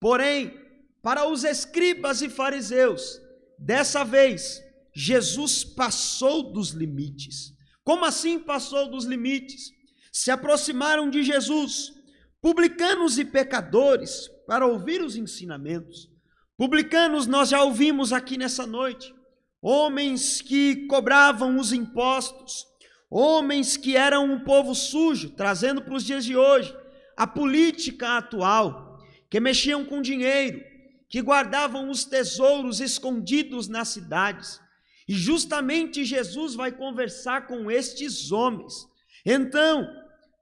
Porém, 0.00 0.54
para 1.02 1.28
os 1.28 1.44
escribas 1.44 2.22
e 2.22 2.28
fariseus, 2.28 3.20
dessa 3.58 4.04
vez, 4.04 4.62
Jesus 4.94 5.64
passou 5.64 6.52
dos 6.52 6.70
limites. 6.70 7.52
Como 7.84 8.04
assim 8.04 8.38
passou 8.38 8.90
dos 8.90 9.04
limites? 9.04 9.70
Se 10.12 10.30
aproximaram 10.30 11.08
de 11.08 11.22
Jesus, 11.22 11.92
publicanos 12.40 13.18
e 13.18 13.24
pecadores, 13.24 14.28
para 14.46 14.66
ouvir 14.66 15.02
os 15.02 15.16
ensinamentos. 15.16 16.10
Publicanos, 16.56 17.26
nós 17.26 17.48
já 17.48 17.62
ouvimos 17.62 18.12
aqui 18.12 18.36
nessa 18.36 18.66
noite, 18.66 19.14
homens 19.62 20.40
que 20.40 20.86
cobravam 20.86 21.58
os 21.58 21.72
impostos, 21.72 22.66
Homens 23.10 23.76
que 23.76 23.96
eram 23.96 24.24
um 24.24 24.38
povo 24.38 24.74
sujo, 24.74 25.30
trazendo 25.30 25.82
para 25.82 25.94
os 25.94 26.04
dias 26.04 26.24
de 26.24 26.36
hoje 26.36 26.72
a 27.16 27.26
política 27.26 28.16
atual, 28.16 29.02
que 29.28 29.40
mexiam 29.40 29.84
com 29.84 30.00
dinheiro, 30.00 30.62
que 31.08 31.20
guardavam 31.20 31.90
os 31.90 32.04
tesouros 32.04 32.80
escondidos 32.80 33.66
nas 33.66 33.88
cidades. 33.88 34.60
E 35.08 35.14
justamente 35.14 36.04
Jesus 36.04 36.54
vai 36.54 36.70
conversar 36.70 37.48
com 37.48 37.68
estes 37.68 38.30
homens. 38.30 38.86
Então, 39.26 39.86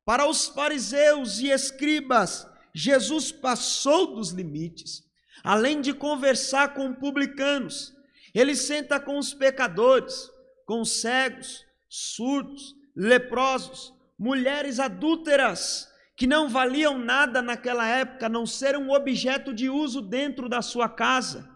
para 0.04 0.28
os 0.28 0.46
fariseus 0.46 1.38
e 1.38 1.50
escribas, 1.50 2.46
Jesus 2.74 3.32
passou 3.32 4.14
dos 4.14 4.30
limites. 4.30 5.02
Além 5.42 5.80
de 5.80 5.94
conversar 5.94 6.74
com 6.74 6.94
publicanos, 6.94 7.94
ele 8.34 8.54
senta 8.54 9.00
com 9.00 9.18
os 9.18 9.32
pecadores, 9.32 10.30
com 10.66 10.82
os 10.82 11.00
cegos, 11.00 11.64
surdos, 11.88 12.74
leprosos, 12.94 13.94
mulheres 14.18 14.80
adúlteras, 14.80 15.88
que 16.16 16.26
não 16.26 16.48
valiam 16.48 16.98
nada 16.98 17.40
naquela 17.40 17.86
época, 17.86 18.28
não 18.28 18.44
ser 18.44 18.76
um 18.76 18.90
objeto 18.90 19.54
de 19.54 19.70
uso 19.70 20.02
dentro 20.02 20.48
da 20.48 20.60
sua 20.60 20.88
casa. 20.88 21.48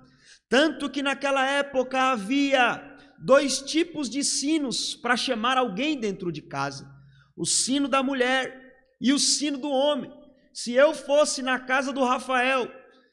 Tanto 0.49 0.89
que 0.89 1.03
naquela 1.03 1.45
época 1.45 2.13
havia 2.13 2.81
dois 3.19 3.61
tipos 3.61 4.09
de 4.09 4.23
sinos 4.23 4.95
para 4.95 5.17
chamar 5.17 5.57
alguém 5.57 5.99
dentro 5.99 6.31
de 6.31 6.43
casa: 6.43 6.89
o 7.37 7.45
sino 7.45 7.89
da 7.89 8.03
mulher 8.03 8.61
e 9.01 9.13
o 9.13 9.19
sino 9.19 9.59
do 9.59 9.69
homem. 9.69 10.13
Se 10.53 10.73
eu 10.75 10.95
fosse 10.95 11.43
na 11.43 11.59
casa 11.59 11.93
do 11.93 12.05
Rafael, 12.05 12.71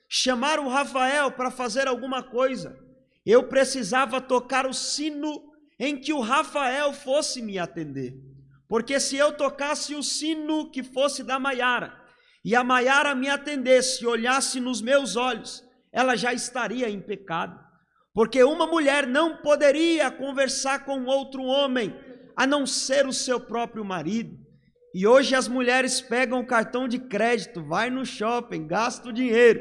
chamar 0.08 0.60
o 0.60 0.68
Rafael 0.68 1.32
para 1.32 1.50
fazer 1.50 1.88
alguma 1.88 2.22
coisa, 2.22 2.78
eu 3.26 3.48
precisava 3.48 4.22
tocar 4.22 4.68
o 4.68 4.74
sino 4.74 5.49
em 5.80 5.98
que 5.98 6.12
o 6.12 6.20
Rafael 6.20 6.92
fosse 6.92 7.42
me 7.42 7.58
atender. 7.58 8.14
Porque 8.68 9.00
se 9.00 9.16
eu 9.16 9.32
tocasse 9.32 9.96
o 9.96 10.04
sino 10.04 10.70
que 10.70 10.84
fosse 10.84 11.24
da 11.24 11.40
Maiara, 11.40 11.98
e 12.44 12.56
a 12.56 12.64
Maiara 12.64 13.16
me 13.16 13.30
atendesse 13.30 14.04
e 14.04 14.08
olhasse 14.08 14.60
nos 14.60 14.82
meus 14.82 15.16
olhos, 15.16 15.64
ela 15.92 16.16
já 16.16 16.34
estaria 16.34 16.90
em 16.90 17.02
pecado. 17.02 17.60
Porque 18.14 18.44
uma 18.44 18.68
mulher 18.68 19.08
não 19.08 19.38
poderia 19.38 20.12
conversar 20.12 20.86
com 20.86 21.06
outro 21.06 21.44
homem, 21.44 21.96
a 22.36 22.46
não 22.46 22.66
ser 22.66 23.08
o 23.08 23.14
seu 23.14 23.40
próprio 23.40 23.84
marido. 23.84 24.38
E 24.94 25.06
hoje 25.06 25.36
as 25.36 25.48
mulheres 25.48 26.02
pegam 26.02 26.40
o 26.40 26.46
cartão 26.46 26.88
de 26.88 26.98
crédito, 26.98 27.64
vai 27.64 27.90
no 27.90 28.06
shopping, 28.06 28.66
gasta 28.66 29.10
o 29.10 29.14
dinheiro. 29.14 29.60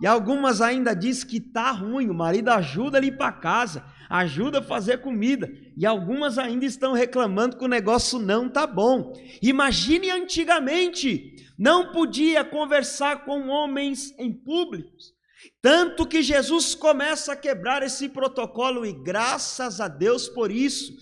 E 0.00 0.06
algumas 0.06 0.60
ainda 0.60 0.94
diz 0.94 1.24
que 1.24 1.40
tá 1.40 1.70
ruim, 1.70 2.08
o 2.08 2.14
marido 2.14 2.48
ajuda 2.50 2.98
a 2.98 3.00
limpar 3.00 3.28
a 3.28 3.32
casa, 3.32 3.84
ajuda 4.10 4.58
a 4.58 4.62
fazer 4.62 4.98
comida. 4.98 5.48
E 5.76 5.86
algumas 5.86 6.36
ainda 6.36 6.66
estão 6.66 6.92
reclamando 6.92 7.56
que 7.56 7.64
o 7.64 7.68
negócio 7.68 8.18
não 8.18 8.48
tá 8.48 8.66
bom. 8.66 9.12
Imagine 9.40 10.10
antigamente, 10.10 11.36
não 11.56 11.92
podia 11.92 12.44
conversar 12.44 13.24
com 13.24 13.46
homens 13.46 14.12
em 14.18 14.32
públicos. 14.32 15.14
Tanto 15.62 16.04
que 16.04 16.22
Jesus 16.22 16.74
começa 16.74 17.32
a 17.32 17.36
quebrar 17.36 17.82
esse 17.82 18.08
protocolo, 18.08 18.84
e 18.84 18.92
graças 18.92 19.80
a 19.80 19.88
Deus 19.88 20.28
por 20.28 20.50
isso, 20.50 20.92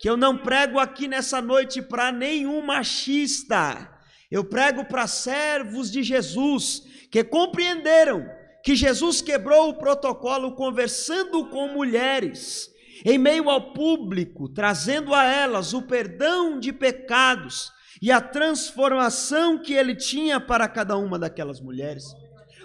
que 0.00 0.10
eu 0.10 0.16
não 0.16 0.36
prego 0.36 0.78
aqui 0.78 1.06
nessa 1.08 1.40
noite 1.40 1.80
para 1.80 2.12
nenhum 2.12 2.60
machista, 2.60 3.90
eu 4.30 4.44
prego 4.44 4.84
para 4.84 5.06
servos 5.06 5.90
de 5.90 6.02
Jesus 6.02 6.82
que 7.10 7.22
compreenderam 7.22 8.26
que 8.66 8.74
Jesus 8.74 9.22
quebrou 9.22 9.68
o 9.68 9.74
protocolo 9.74 10.56
conversando 10.56 11.48
com 11.50 11.68
mulheres, 11.68 12.68
em 13.04 13.16
meio 13.16 13.48
ao 13.48 13.72
público, 13.72 14.48
trazendo 14.48 15.14
a 15.14 15.22
elas 15.22 15.72
o 15.72 15.82
perdão 15.82 16.58
de 16.58 16.72
pecados 16.72 17.70
e 18.02 18.10
a 18.10 18.20
transformação 18.20 19.56
que 19.56 19.72
ele 19.72 19.94
tinha 19.94 20.40
para 20.40 20.66
cada 20.68 20.96
uma 20.96 21.16
daquelas 21.16 21.60
mulheres. 21.60 22.06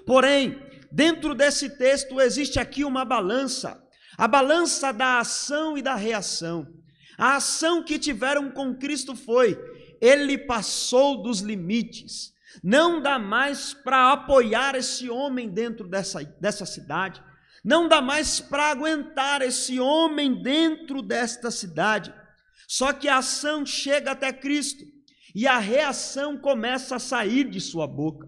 Porém, 0.03 0.60
dentro 0.91 1.36
desse 1.36 1.70
texto 1.77 2.20
existe 2.20 2.60
aqui 2.60 2.84
uma 2.84 3.05
balança, 3.05 3.79
a 4.17 4.27
balança 4.27 4.91
da 4.91 5.20
ação 5.20 5.77
e 5.77 5.84
da 5.84 5.93
reação. 5.93 6.65
A 7.15 7.36
ação 7.36 7.84
que 7.84 8.00
tiveram 8.00 8.50
com 8.50 8.74
Cristo 8.74 9.15
foi: 9.15 9.55
ele 10.01 10.36
passou 10.36 11.22
dos 11.22 11.41
limites. 11.41 12.34
Não 12.63 13.01
dá 13.01 13.17
mais 13.17 13.74
para 13.74 14.12
apoiar 14.12 14.75
esse 14.75 15.10
homem 15.10 15.50
dentro 15.50 15.88
dessa, 15.88 16.24
dessa 16.39 16.65
cidade. 16.65 17.22
Não 17.63 17.88
dá 17.88 18.01
mais 18.01 18.39
para 18.39 18.72
aguentar 18.72 19.41
esse 19.41 19.79
homem 19.79 20.41
dentro 20.41 21.01
desta 21.01 21.51
cidade. 21.51 22.13
Só 22.67 22.93
que 22.93 23.08
a 23.08 23.17
ação 23.17 23.65
chega 23.65 24.12
até 24.12 24.31
Cristo 24.34 24.84
e 25.36 25.48
a 25.48 25.58
reação 25.58 26.38
começa 26.38 26.96
a 26.96 27.00
sair 27.00 27.50
de 27.50 27.60
sua 27.60 27.88
boca. 27.88 28.27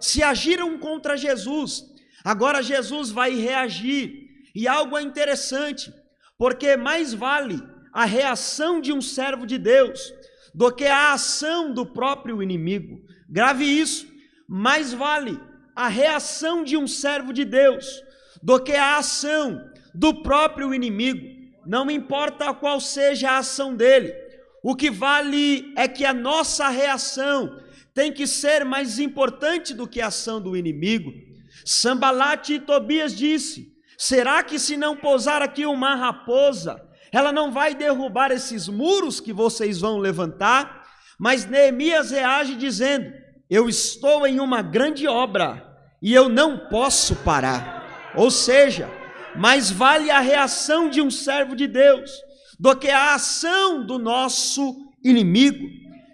Se 0.00 0.22
agiram 0.22 0.78
contra 0.78 1.16
Jesus, 1.16 1.84
agora 2.24 2.62
Jesus 2.62 3.10
vai 3.10 3.34
reagir. 3.34 4.26
E 4.54 4.66
algo 4.66 4.96
é 4.96 5.02
interessante, 5.02 5.92
porque 6.38 6.76
mais 6.76 7.12
vale 7.12 7.62
a 7.92 8.04
reação 8.04 8.80
de 8.80 8.92
um 8.92 9.00
servo 9.00 9.46
de 9.46 9.58
Deus 9.58 10.12
do 10.54 10.72
que 10.72 10.86
a 10.86 11.12
ação 11.12 11.72
do 11.72 11.84
próprio 11.84 12.42
inimigo. 12.42 13.05
Grave 13.28 13.64
isso, 13.64 14.06
mais 14.48 14.92
vale 14.92 15.38
a 15.74 15.88
reação 15.88 16.64
de 16.64 16.76
um 16.76 16.86
servo 16.86 17.32
de 17.32 17.44
Deus 17.44 18.02
do 18.42 18.60
que 18.60 18.72
a 18.72 18.98
ação 18.98 19.70
do 19.94 20.22
próprio 20.22 20.72
inimigo. 20.72 21.36
Não 21.66 21.90
importa 21.90 22.54
qual 22.54 22.80
seja 22.80 23.30
a 23.30 23.38
ação 23.38 23.74
dele, 23.74 24.14
o 24.62 24.74
que 24.74 24.90
vale 24.90 25.72
é 25.76 25.88
que 25.88 26.04
a 26.04 26.14
nossa 26.14 26.68
reação 26.68 27.60
tem 27.92 28.12
que 28.12 28.26
ser 28.26 28.64
mais 28.64 28.98
importante 28.98 29.72
do 29.72 29.86
que 29.86 30.00
a 30.00 30.08
ação 30.08 30.40
do 30.40 30.56
inimigo. 30.56 31.12
Sambalate 31.64 32.54
e 32.54 32.60
Tobias 32.60 33.14
disse: 33.14 33.72
Será 33.96 34.42
que 34.42 34.58
se 34.58 34.76
não 34.76 34.96
pousar 34.96 35.40
aqui 35.40 35.64
uma 35.64 35.94
raposa, 35.94 36.80
ela 37.10 37.32
não 37.32 37.50
vai 37.50 37.74
derrubar 37.74 38.30
esses 38.30 38.68
muros 38.68 39.20
que 39.20 39.32
vocês 39.32 39.80
vão 39.80 39.98
levantar? 39.98 40.75
Mas 41.18 41.46
Neemias 41.46 42.10
reage 42.10 42.56
dizendo: 42.56 43.12
Eu 43.48 43.68
estou 43.68 44.26
em 44.26 44.40
uma 44.40 44.62
grande 44.62 45.06
obra 45.06 45.64
e 46.02 46.12
eu 46.12 46.28
não 46.28 46.68
posso 46.68 47.16
parar. 47.16 48.12
Ou 48.14 48.30
seja, 48.30 48.90
mais 49.34 49.70
vale 49.70 50.10
a 50.10 50.20
reação 50.20 50.88
de 50.88 51.00
um 51.00 51.10
servo 51.10 51.54
de 51.54 51.66
Deus 51.66 52.10
do 52.58 52.74
que 52.74 52.88
a 52.88 53.14
ação 53.14 53.84
do 53.84 53.98
nosso 53.98 54.74
inimigo. 55.04 55.68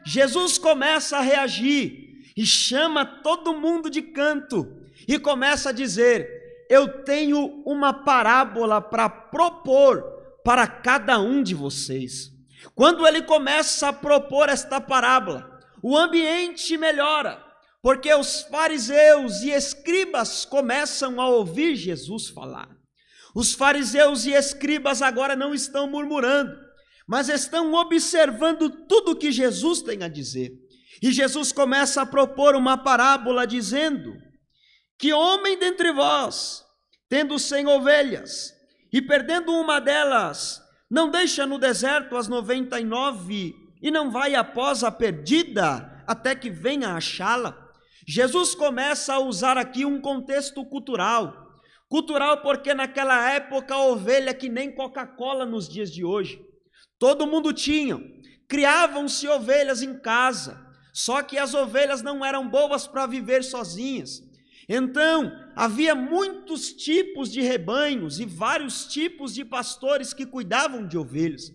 Jesus 0.05 0.59
começa 0.59 1.19
a 1.19 1.23
reagir 1.23 2.03
e 2.37 2.45
chama 2.45 3.05
todo 3.05 3.55
mundo 3.55 3.89
de 3.89 4.03
canto 4.03 4.67
e 5.07 5.19
começa 5.19 5.71
a 5.71 5.73
dizer: 5.73 6.67
Eu 6.69 7.05
tenho 7.05 7.63
uma 7.65 7.93
parábola 7.93 8.81
para 8.81 9.09
propor 9.09 10.03
para 10.45 10.67
cada 10.67 11.21
um 11.21 11.43
de 11.43 11.55
vocês. 11.55 12.32
Quando 12.75 13.07
ele 13.07 13.23
começa 13.23 13.89
a 13.89 13.93
propor 13.93 14.49
esta 14.49 14.81
parábola, 14.81 15.61
o 15.83 15.97
ambiente 15.97 16.77
melhora, 16.77 17.43
porque 17.83 18.13
os 18.15 18.43
fariseus 18.43 19.43
e 19.43 19.51
escribas 19.51 20.45
começam 20.45 21.21
a 21.21 21.29
ouvir 21.29 21.75
Jesus 21.75 22.29
falar. 22.29 22.69
Os 23.35 23.53
fariseus 23.53 24.25
e 24.25 24.33
escribas 24.33 25.03
agora 25.03 25.35
não 25.35 25.53
estão 25.53 25.89
murmurando, 25.89 26.57
mas 27.09 27.29
estão 27.29 27.73
observando 27.75 28.71
tudo 28.87 29.17
que 29.17 29.33
Jesus 29.33 29.83
tem 29.83 30.03
a 30.05 30.09
dizer. 30.09 30.53
E 31.03 31.11
Jesus 31.11 31.51
começa 31.51 32.03
a 32.03 32.07
propor 32.07 32.55
uma 32.55 32.79
parábola 32.79 33.47
dizendo: 33.47 34.15
Que 34.97 35.13
homem 35.13 35.59
dentre 35.59 35.93
vós, 35.93 36.63
tendo 37.09 37.39
cem 37.39 37.67
ovelhas, 37.67 38.55
e 38.93 39.03
perdendo 39.03 39.53
uma 39.53 39.81
delas, 39.81 40.62
não 40.93 41.11
deixa 41.11 41.47
no 41.47 41.57
deserto 41.57 42.19
as 42.19 42.29
noventa 42.29 42.79
e 42.79 42.85
nove 42.85 43.57
e 43.81 43.91
não 43.91 44.11
vai 44.11 44.35
após 44.35 44.85
a 44.85 44.93
perdida 44.93 46.05
até 46.07 46.35
que 46.35 46.51
venha 46.51 46.91
achá-la. 46.91 47.57
Jesus 48.07 48.55
começa 48.55 49.15
a 49.15 49.19
usar 49.19 49.57
aqui 49.57 49.87
um 49.87 49.99
contexto 49.99 50.63
cultural. 50.67 51.57
Cultural 51.89 52.43
porque 52.43 52.75
naquela 52.75 53.31
época 53.31 53.75
a 53.75 53.83
ovelha 53.87 54.35
que 54.35 54.51
nem 54.51 54.71
Coca-Cola 54.71 55.47
nos 55.47 55.67
dias 55.67 55.91
de 55.91 56.05
hoje. 56.05 56.39
Todo 56.99 57.27
mundo 57.27 57.55
tinha. 57.55 57.99
Criavam-se 58.47 59.27
ovelhas 59.27 59.81
em 59.81 59.99
casa. 59.99 60.63
Só 60.93 61.23
que 61.23 61.39
as 61.39 61.55
ovelhas 61.55 62.03
não 62.03 62.23
eram 62.23 62.47
boas 62.47 62.87
para 62.87 63.07
viver 63.07 63.43
sozinhas. 63.43 64.21
Então, 64.69 65.33
havia 65.55 65.95
muitos 65.95 66.73
tipos 66.73 67.31
de 67.31 67.41
rebanhos 67.41 68.21
e 68.21 68.25
vários 68.25 68.87
tipos 68.87 69.35
de 69.35 69.45
pastores 69.45 70.13
que 70.13 70.27
cuidavam 70.27 70.87
de 70.87 70.97
ovelhas. 70.97 71.53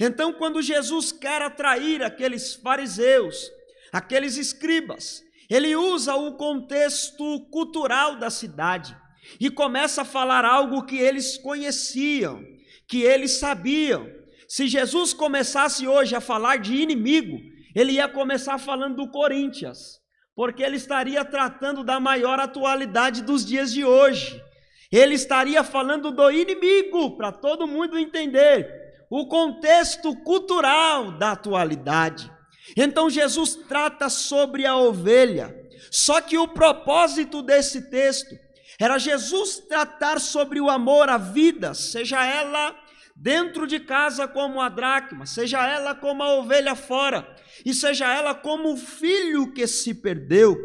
Então, 0.00 0.32
quando 0.32 0.62
Jesus 0.62 1.12
quer 1.12 1.42
atrair 1.42 2.02
aqueles 2.02 2.54
fariseus, 2.54 3.50
aqueles 3.92 4.36
escribas, 4.36 5.22
ele 5.50 5.76
usa 5.76 6.14
o 6.14 6.36
contexto 6.36 7.40
cultural 7.50 8.16
da 8.16 8.30
cidade 8.30 8.96
e 9.38 9.50
começa 9.50 10.02
a 10.02 10.06
falar 10.06 10.44
algo 10.44 10.84
que 10.84 10.96
eles 10.96 11.36
conheciam, 11.36 12.42
que 12.88 13.02
eles 13.02 13.32
sabiam. 13.32 14.10
Se 14.48 14.66
Jesus 14.66 15.12
começasse 15.12 15.86
hoje 15.86 16.14
a 16.14 16.20
falar 16.20 16.56
de 16.56 16.76
inimigo, 16.76 17.38
ele 17.74 17.92
ia 17.92 18.08
começar 18.08 18.58
falando 18.58 18.96
do 18.96 19.10
Corinthians 19.10 20.01
porque 20.34 20.62
ele 20.62 20.76
estaria 20.76 21.24
tratando 21.24 21.84
da 21.84 22.00
maior 22.00 22.40
atualidade 22.40 23.22
dos 23.22 23.44
dias 23.44 23.72
de 23.72 23.84
hoje. 23.84 24.42
Ele 24.90 25.14
estaria 25.14 25.62
falando 25.62 26.10
do 26.10 26.30
inimigo, 26.30 27.16
para 27.16 27.32
todo 27.32 27.66
mundo 27.66 27.98
entender 27.98 28.82
o 29.10 29.26
contexto 29.26 30.14
cultural 30.16 31.12
da 31.12 31.32
atualidade. 31.32 32.30
Então 32.76 33.10
Jesus 33.10 33.54
trata 33.68 34.08
sobre 34.08 34.64
a 34.66 34.76
ovelha. 34.76 35.54
Só 35.90 36.20
que 36.20 36.38
o 36.38 36.48
propósito 36.48 37.42
desse 37.42 37.90
texto 37.90 38.34
era 38.78 38.98
Jesus 38.98 39.58
tratar 39.58 40.20
sobre 40.20 40.60
o 40.60 40.70
amor 40.70 41.08
à 41.08 41.18
vida, 41.18 41.74
seja 41.74 42.24
ela 42.24 42.74
dentro 43.22 43.68
de 43.68 43.78
casa 43.78 44.26
como 44.26 44.60
a 44.60 44.68
dracma, 44.68 45.26
seja 45.26 45.64
ela 45.64 45.94
como 45.94 46.24
a 46.24 46.34
ovelha 46.34 46.74
fora, 46.74 47.36
e 47.64 47.72
seja 47.72 48.12
ela 48.12 48.34
como 48.34 48.72
o 48.72 48.76
filho 48.76 49.52
que 49.52 49.64
se 49.68 49.94
perdeu. 49.94 50.56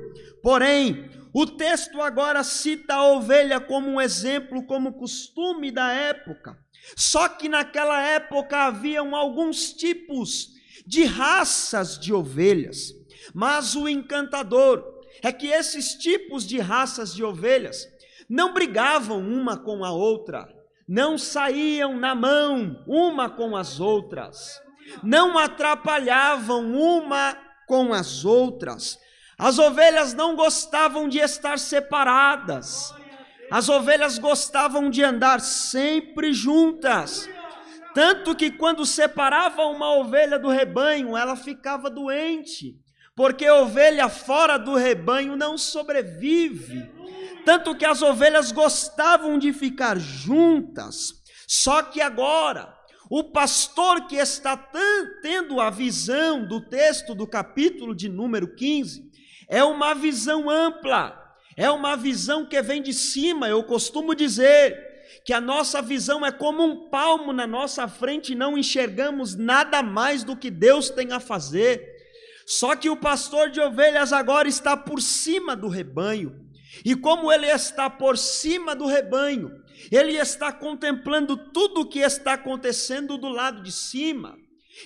Porém, 0.41 1.07
o 1.31 1.45
texto 1.45 2.01
agora 2.01 2.43
cita 2.43 2.95
a 2.95 3.11
ovelha 3.11 3.59
como 3.59 3.87
um 3.87 4.01
exemplo, 4.01 4.65
como 4.65 4.97
costume 4.97 5.69
da 5.69 5.91
época. 5.91 6.57
Só 6.95 7.29
que 7.29 7.47
naquela 7.47 8.01
época 8.01 8.65
haviam 8.65 9.15
alguns 9.15 9.71
tipos 9.73 10.49
de 10.83 11.03
raças 11.03 11.99
de 11.99 12.11
ovelhas. 12.11 12.91
Mas 13.35 13.75
o 13.75 13.87
encantador 13.87 14.83
é 15.21 15.31
que 15.31 15.45
esses 15.45 15.93
tipos 15.93 16.43
de 16.43 16.57
raças 16.57 17.13
de 17.13 17.23
ovelhas 17.23 17.87
não 18.27 18.51
brigavam 18.51 19.19
uma 19.19 19.57
com 19.57 19.85
a 19.85 19.91
outra, 19.91 20.56
não 20.87 21.17
saíam 21.17 21.97
na 21.97 22.15
mão 22.15 22.81
uma 22.87 23.29
com 23.29 23.57
as 23.57 23.79
outras, 23.79 24.61
não 25.03 25.37
atrapalhavam 25.37 26.73
uma 26.73 27.37
com 27.67 27.93
as 27.93 28.23
outras. 28.23 28.97
As 29.37 29.59
ovelhas 29.59 30.13
não 30.13 30.35
gostavam 30.35 31.09
de 31.09 31.19
estar 31.19 31.59
separadas, 31.59 32.93
as 33.51 33.67
ovelhas 33.69 34.17
gostavam 34.17 34.89
de 34.89 35.03
andar 35.03 35.41
sempre 35.41 36.33
juntas. 36.33 37.29
Tanto 37.93 38.35
que 38.35 38.51
quando 38.51 38.85
separava 38.85 39.63
uma 39.63 39.95
ovelha 39.95 40.39
do 40.39 40.49
rebanho, 40.49 41.17
ela 41.17 41.35
ficava 41.35 41.89
doente, 41.89 42.75
porque 43.15 43.49
ovelha 43.49 44.07
fora 44.07 44.57
do 44.57 44.75
rebanho 44.75 45.35
não 45.35 45.57
sobrevive 45.57 46.96
tanto 47.47 47.73
que 47.73 47.85
as 47.85 48.01
ovelhas 48.01 48.51
gostavam 48.51 49.39
de 49.39 49.53
ficar 49.53 49.97
juntas. 49.97 51.13
Só 51.47 51.81
que 51.81 52.01
agora, 52.01 52.75
o 53.09 53.23
pastor 53.23 54.05
que 54.05 54.17
está 54.17 54.57
tendo 55.21 55.61
a 55.61 55.69
visão 55.69 56.45
do 56.45 56.59
texto 56.59 57.15
do 57.15 57.25
capítulo 57.25 57.95
de 57.95 58.09
número 58.09 58.53
15 58.53 59.09
é 59.47 59.63
uma 59.63 59.93
visão 59.95 60.49
ampla, 60.49 61.17
é 61.55 61.71
uma 61.71 61.95
visão 61.95 62.45
que 62.45 62.61
vem 62.61 62.81
de 62.81 62.91
cima. 62.91 63.47
Eu 63.47 63.63
costumo 63.63 64.13
dizer 64.13 64.77
que 65.23 65.31
a 65.31 65.39
nossa 65.39 65.81
visão 65.81 66.25
é 66.25 66.33
como 66.33 66.61
um 66.65 66.89
palmo 66.89 67.31
na 67.31 67.47
nossa 67.47 67.87
frente 67.87 68.33
e 68.33 68.35
não 68.35 68.57
enxergamos 68.57 69.35
nada 69.35 69.81
mais 69.81 70.21
do 70.21 70.35
que 70.35 70.51
Deus 70.51 70.89
tem 70.89 71.13
a 71.13 71.19
fazer. 71.21 71.95
Só 72.45 72.75
que 72.75 72.89
o 72.89 72.97
pastor 72.97 73.49
de 73.49 73.61
ovelhas 73.61 74.11
agora 74.11 74.49
está 74.49 74.75
por 74.75 75.01
cima 75.01 75.55
do 75.55 75.69
rebanho. 75.69 76.45
E 76.83 76.95
como 76.95 77.31
ele 77.31 77.47
está 77.47 77.89
por 77.89 78.17
cima 78.17 78.75
do 78.75 78.85
rebanho, 78.85 79.51
ele 79.91 80.17
está 80.17 80.51
contemplando 80.51 81.37
tudo 81.51 81.81
o 81.81 81.89
que 81.89 81.99
está 81.99 82.33
acontecendo 82.33 83.17
do 83.17 83.29
lado 83.29 83.61
de 83.61 83.71
cima. 83.71 84.37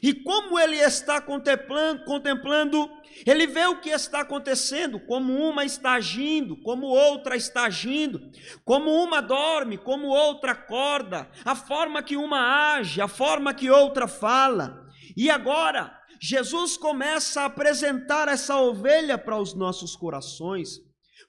E 0.02 0.14
como 0.14 0.58
ele 0.58 0.78
está 0.78 1.20
contemplando, 1.20 2.06
contemplando, 2.06 2.90
ele 3.26 3.46
vê 3.46 3.66
o 3.66 3.82
que 3.82 3.90
está 3.90 4.22
acontecendo, 4.22 5.00
como 5.00 5.34
uma 5.34 5.66
está 5.66 5.94
agindo, 5.94 6.56
como 6.62 6.88
outra 6.88 7.36
está 7.36 7.66
agindo, 7.66 8.22
como 8.64 8.92
uma 8.92 9.22
dorme, 9.22 9.78
como 9.78 10.08
outra 10.08 10.54
acorda, 10.54 11.30
a 11.44 11.56
forma 11.56 12.02
que 12.02 12.16
uma 12.16 12.76
age, 12.76 13.02
a 13.02 13.08
forma 13.08 13.54
que 13.54 13.70
outra 13.70 14.08
fala. 14.08 14.88
E 15.18 15.30
agora, 15.30 15.94
Jesus 16.22 16.78
começa 16.78 17.42
a 17.42 17.46
apresentar 17.46 18.28
essa 18.28 18.56
ovelha 18.58 19.18
para 19.18 19.38
os 19.38 19.54
nossos 19.54 19.96
corações. 19.96 20.80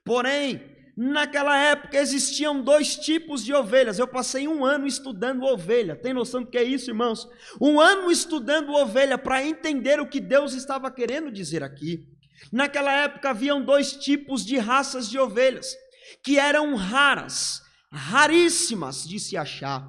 Porém, 0.04 0.72
Naquela 0.94 1.56
época 1.56 1.96
existiam 1.96 2.60
dois 2.60 2.96
tipos 2.96 3.42
de 3.42 3.54
ovelhas. 3.54 3.98
Eu 3.98 4.06
passei 4.06 4.46
um 4.46 4.62
ano 4.64 4.86
estudando 4.86 5.42
ovelha. 5.44 5.96
Tem 5.96 6.12
noção 6.12 6.42
do 6.42 6.50
que 6.50 6.58
é 6.58 6.62
isso, 6.62 6.90
irmãos? 6.90 7.26
Um 7.58 7.80
ano 7.80 8.10
estudando 8.10 8.74
ovelha 8.74 9.16
para 9.16 9.42
entender 9.42 10.00
o 10.00 10.06
que 10.06 10.20
Deus 10.20 10.52
estava 10.52 10.90
querendo 10.90 11.32
dizer 11.32 11.62
aqui. 11.62 12.06
Naquela 12.52 12.92
época 12.92 13.30
haviam 13.30 13.64
dois 13.64 13.92
tipos 13.92 14.44
de 14.44 14.58
raças 14.58 15.08
de 15.08 15.18
ovelhas 15.18 15.74
que 16.22 16.38
eram 16.38 16.74
raras, 16.74 17.62
raríssimas 17.90 19.08
de 19.08 19.18
se 19.18 19.34
achar. 19.34 19.88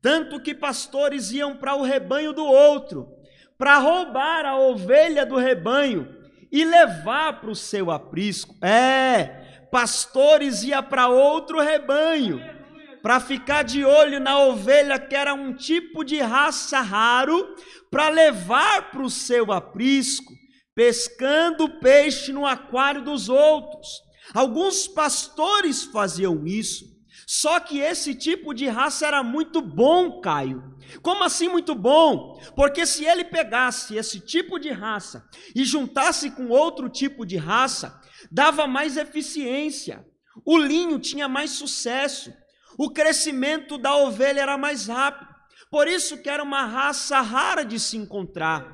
Tanto 0.00 0.40
que 0.40 0.54
pastores 0.54 1.30
iam 1.30 1.56
para 1.56 1.74
o 1.74 1.82
rebanho 1.82 2.32
do 2.32 2.44
outro 2.44 3.06
para 3.58 3.78
roubar 3.78 4.46
a 4.46 4.56
ovelha 4.56 5.26
do 5.26 5.36
rebanho 5.36 6.16
e 6.50 6.64
levar 6.64 7.40
para 7.40 7.50
o 7.50 7.56
seu 7.56 7.90
aprisco. 7.90 8.54
É, 8.64 9.47
pastores 9.70 10.62
ia 10.62 10.82
para 10.82 11.08
outro 11.08 11.60
rebanho 11.60 12.40
para 13.02 13.20
ficar 13.20 13.62
de 13.62 13.84
olho 13.84 14.20
na 14.20 14.38
ovelha 14.38 14.98
que 14.98 15.14
era 15.14 15.34
um 15.34 15.54
tipo 15.54 16.04
de 16.04 16.20
raça 16.20 16.80
raro 16.80 17.54
para 17.90 18.08
levar 18.08 18.90
para 18.90 19.02
o 19.02 19.10
seu 19.10 19.52
aprisco, 19.52 20.32
pescando 20.74 21.78
peixe 21.80 22.32
no 22.32 22.46
aquário 22.46 23.02
dos 23.02 23.28
outros. 23.28 23.88
Alguns 24.34 24.86
pastores 24.86 25.84
faziam 25.84 26.46
isso. 26.46 26.84
Só 27.26 27.60
que 27.60 27.78
esse 27.78 28.14
tipo 28.14 28.54
de 28.54 28.66
raça 28.66 29.06
era 29.06 29.22
muito 29.22 29.60
bom, 29.60 30.20
Caio. 30.20 30.62
Como 31.02 31.24
assim 31.24 31.48
muito 31.48 31.74
bom? 31.74 32.40
Porque 32.56 32.86
se 32.86 33.04
ele 33.04 33.24
pegasse 33.24 33.96
esse 33.96 34.18
tipo 34.20 34.58
de 34.58 34.70
raça 34.70 35.26
e 35.54 35.62
juntasse 35.64 36.30
com 36.30 36.48
outro 36.48 36.88
tipo 36.88 37.26
de 37.26 37.36
raça, 37.36 38.00
dava 38.30 38.66
mais 38.66 38.96
eficiência, 38.96 40.06
o 40.44 40.56
linho 40.56 40.98
tinha 40.98 41.28
mais 41.28 41.50
sucesso, 41.50 42.32
o 42.78 42.90
crescimento 42.90 43.76
da 43.76 43.96
ovelha 43.96 44.40
era 44.40 44.56
mais 44.56 44.86
rápido. 44.86 45.28
Por 45.70 45.86
isso 45.86 46.18
que 46.22 46.30
era 46.30 46.42
uma 46.42 46.64
raça 46.64 47.20
rara 47.20 47.64
de 47.64 47.78
se 47.78 47.96
encontrar, 47.96 48.66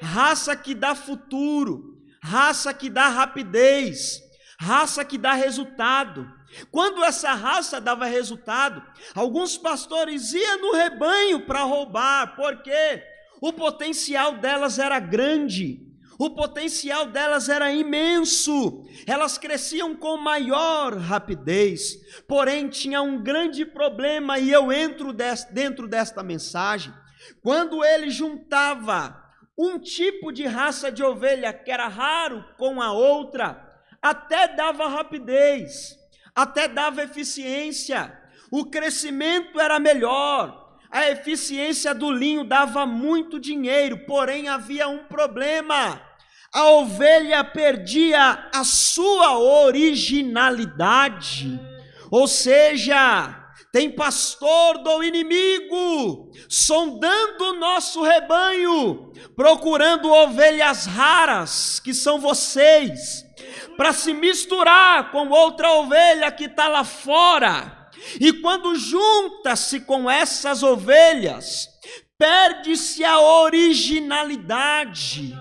raça 0.00 0.54
que 0.56 0.74
dá 0.74 0.94
futuro, 0.94 1.98
raça 2.22 2.74
que 2.74 2.90
dá 2.90 3.08
rapidez, 3.08 4.20
raça 4.58 5.04
que 5.04 5.16
dá 5.16 5.32
resultado. 5.32 6.30
Quando 6.70 7.02
essa 7.02 7.32
raça 7.32 7.80
dava 7.80 8.04
resultado, 8.04 8.82
alguns 9.14 9.56
pastores 9.56 10.32
iam 10.32 10.60
no 10.60 10.72
rebanho 10.72 11.46
para 11.46 11.62
roubar, 11.62 12.36
porque 12.36 13.02
o 13.40 13.52
potencial 13.52 14.36
delas 14.36 14.78
era 14.78 15.00
grande. 15.00 15.91
O 16.22 16.30
potencial 16.30 17.06
delas 17.06 17.48
era 17.48 17.72
imenso, 17.72 18.84
elas 19.08 19.36
cresciam 19.38 19.96
com 19.96 20.16
maior 20.16 20.96
rapidez, 20.96 21.96
porém 22.28 22.68
tinha 22.68 23.02
um 23.02 23.20
grande 23.20 23.66
problema, 23.66 24.38
e 24.38 24.48
eu 24.48 24.72
entro 24.72 25.12
dentro 25.50 25.88
desta 25.88 26.22
mensagem. 26.22 26.94
Quando 27.42 27.84
ele 27.84 28.08
juntava 28.08 29.20
um 29.58 29.80
tipo 29.80 30.30
de 30.30 30.46
raça 30.46 30.92
de 30.92 31.02
ovelha 31.02 31.52
que 31.52 31.72
era 31.72 31.88
raro 31.88 32.44
com 32.56 32.80
a 32.80 32.92
outra, 32.92 33.60
até 34.00 34.46
dava 34.46 34.86
rapidez, 34.86 35.98
até 36.32 36.68
dava 36.68 37.02
eficiência, 37.02 38.16
o 38.48 38.66
crescimento 38.66 39.58
era 39.58 39.80
melhor, 39.80 40.78
a 40.88 41.10
eficiência 41.10 41.92
do 41.92 42.12
linho 42.12 42.44
dava 42.44 42.86
muito 42.86 43.40
dinheiro, 43.40 44.06
porém 44.06 44.46
havia 44.46 44.86
um 44.86 44.98
problema 45.08 46.11
a 46.52 46.70
ovelha 46.72 47.42
perdia 47.42 48.50
a 48.54 48.62
sua 48.62 49.38
originalidade. 49.38 51.58
Ou 52.10 52.28
seja, 52.28 53.42
tem 53.72 53.90
pastor 53.90 54.76
do 54.82 55.02
inimigo 55.02 56.30
sondando 56.46 57.44
o 57.44 57.58
nosso 57.58 58.02
rebanho, 58.02 59.10
procurando 59.34 60.12
ovelhas 60.12 60.84
raras, 60.84 61.80
que 61.80 61.94
são 61.94 62.20
vocês, 62.20 63.24
para 63.78 63.94
se 63.94 64.12
misturar 64.12 65.10
com 65.10 65.30
outra 65.30 65.72
ovelha 65.72 66.30
que 66.30 66.44
está 66.44 66.68
lá 66.68 66.84
fora. 66.84 67.88
E 68.20 68.30
quando 68.34 68.74
junta-se 68.74 69.80
com 69.80 70.10
essas 70.10 70.62
ovelhas, 70.62 71.66
perde-se 72.18 73.02
a 73.02 73.20
originalidade 73.20 75.34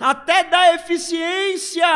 até 0.00 0.44
dá 0.44 0.74
eficiência, 0.74 1.86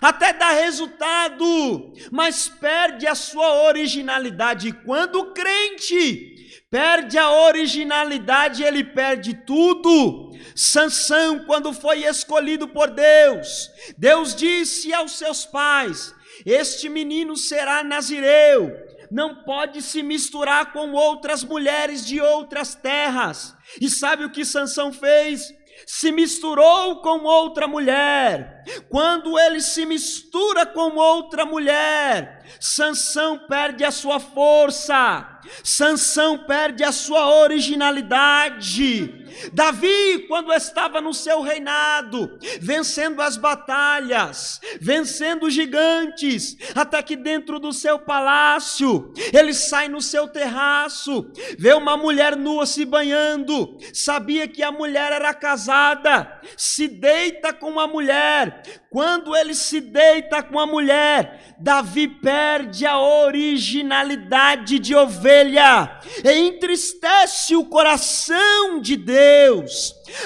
até 0.00 0.32
dá 0.32 0.50
resultado, 0.50 1.92
mas 2.10 2.48
perde 2.48 3.06
a 3.06 3.14
sua 3.14 3.64
originalidade. 3.64 4.68
E 4.68 4.72
quando 4.72 5.20
o 5.20 5.32
crente 5.32 6.32
perde 6.70 7.18
a 7.18 7.30
originalidade, 7.30 8.62
ele 8.62 8.82
perde 8.82 9.34
tudo. 9.46 10.30
Sansão, 10.56 11.44
quando 11.44 11.72
foi 11.72 12.04
escolhido 12.04 12.66
por 12.66 12.90
Deus, 12.90 13.70
Deus 13.96 14.34
disse 14.34 14.92
aos 14.92 15.18
seus 15.18 15.44
pais: 15.44 16.14
Este 16.44 16.88
menino 16.88 17.36
será 17.36 17.84
nazireu, 17.84 18.72
não 19.10 19.44
pode 19.44 19.82
se 19.82 20.02
misturar 20.02 20.72
com 20.72 20.92
outras 20.92 21.44
mulheres 21.44 22.04
de 22.06 22.20
outras 22.20 22.74
terras. 22.74 23.54
E 23.80 23.88
sabe 23.88 24.24
o 24.24 24.30
que 24.30 24.44
Sansão 24.44 24.92
fez? 24.92 25.54
Se 25.86 26.12
misturou 26.12 27.00
com 27.02 27.24
outra 27.24 27.66
mulher. 27.66 28.64
Quando 28.88 29.38
ele 29.38 29.60
se 29.60 29.84
mistura 29.84 30.64
com 30.64 30.96
outra 30.96 31.44
mulher, 31.44 32.44
Sansão 32.60 33.38
perde 33.48 33.84
a 33.84 33.90
sua 33.90 34.20
força. 34.20 35.40
Sansão 35.64 36.38
perde 36.38 36.84
a 36.84 36.92
sua 36.92 37.42
originalidade. 37.42 39.21
Davi, 39.52 40.26
quando 40.28 40.52
estava 40.52 41.00
no 41.00 41.12
seu 41.12 41.40
reinado, 41.40 42.38
vencendo 42.60 43.20
as 43.20 43.36
batalhas, 43.36 44.60
vencendo 44.80 45.50
gigantes, 45.50 46.56
até 46.74 47.02
que 47.02 47.16
dentro 47.16 47.58
do 47.58 47.72
seu 47.72 47.98
palácio, 47.98 49.12
ele 49.32 49.52
sai 49.52 49.88
no 49.88 50.00
seu 50.00 50.28
terraço, 50.28 51.30
vê 51.58 51.72
uma 51.72 51.96
mulher 51.96 52.36
nua 52.36 52.66
se 52.66 52.84
banhando, 52.84 53.76
sabia 53.92 54.46
que 54.48 54.62
a 54.62 54.72
mulher 54.72 55.12
era 55.12 55.32
casada, 55.34 56.40
se 56.56 56.88
deita 56.88 57.52
com 57.52 57.78
a 57.78 57.86
mulher. 57.86 58.62
Quando 58.90 59.34
ele 59.34 59.54
se 59.54 59.80
deita 59.80 60.42
com 60.42 60.58
a 60.58 60.66
mulher, 60.66 61.56
Davi 61.58 62.08
perde 62.08 62.84
a 62.84 62.98
originalidade 63.00 64.78
de 64.78 64.94
ovelha 64.94 66.00
e 66.24 66.30
entristece 66.30 67.56
o 67.56 67.64
coração 67.64 68.80
de 68.80 68.96
Deus. 68.96 69.21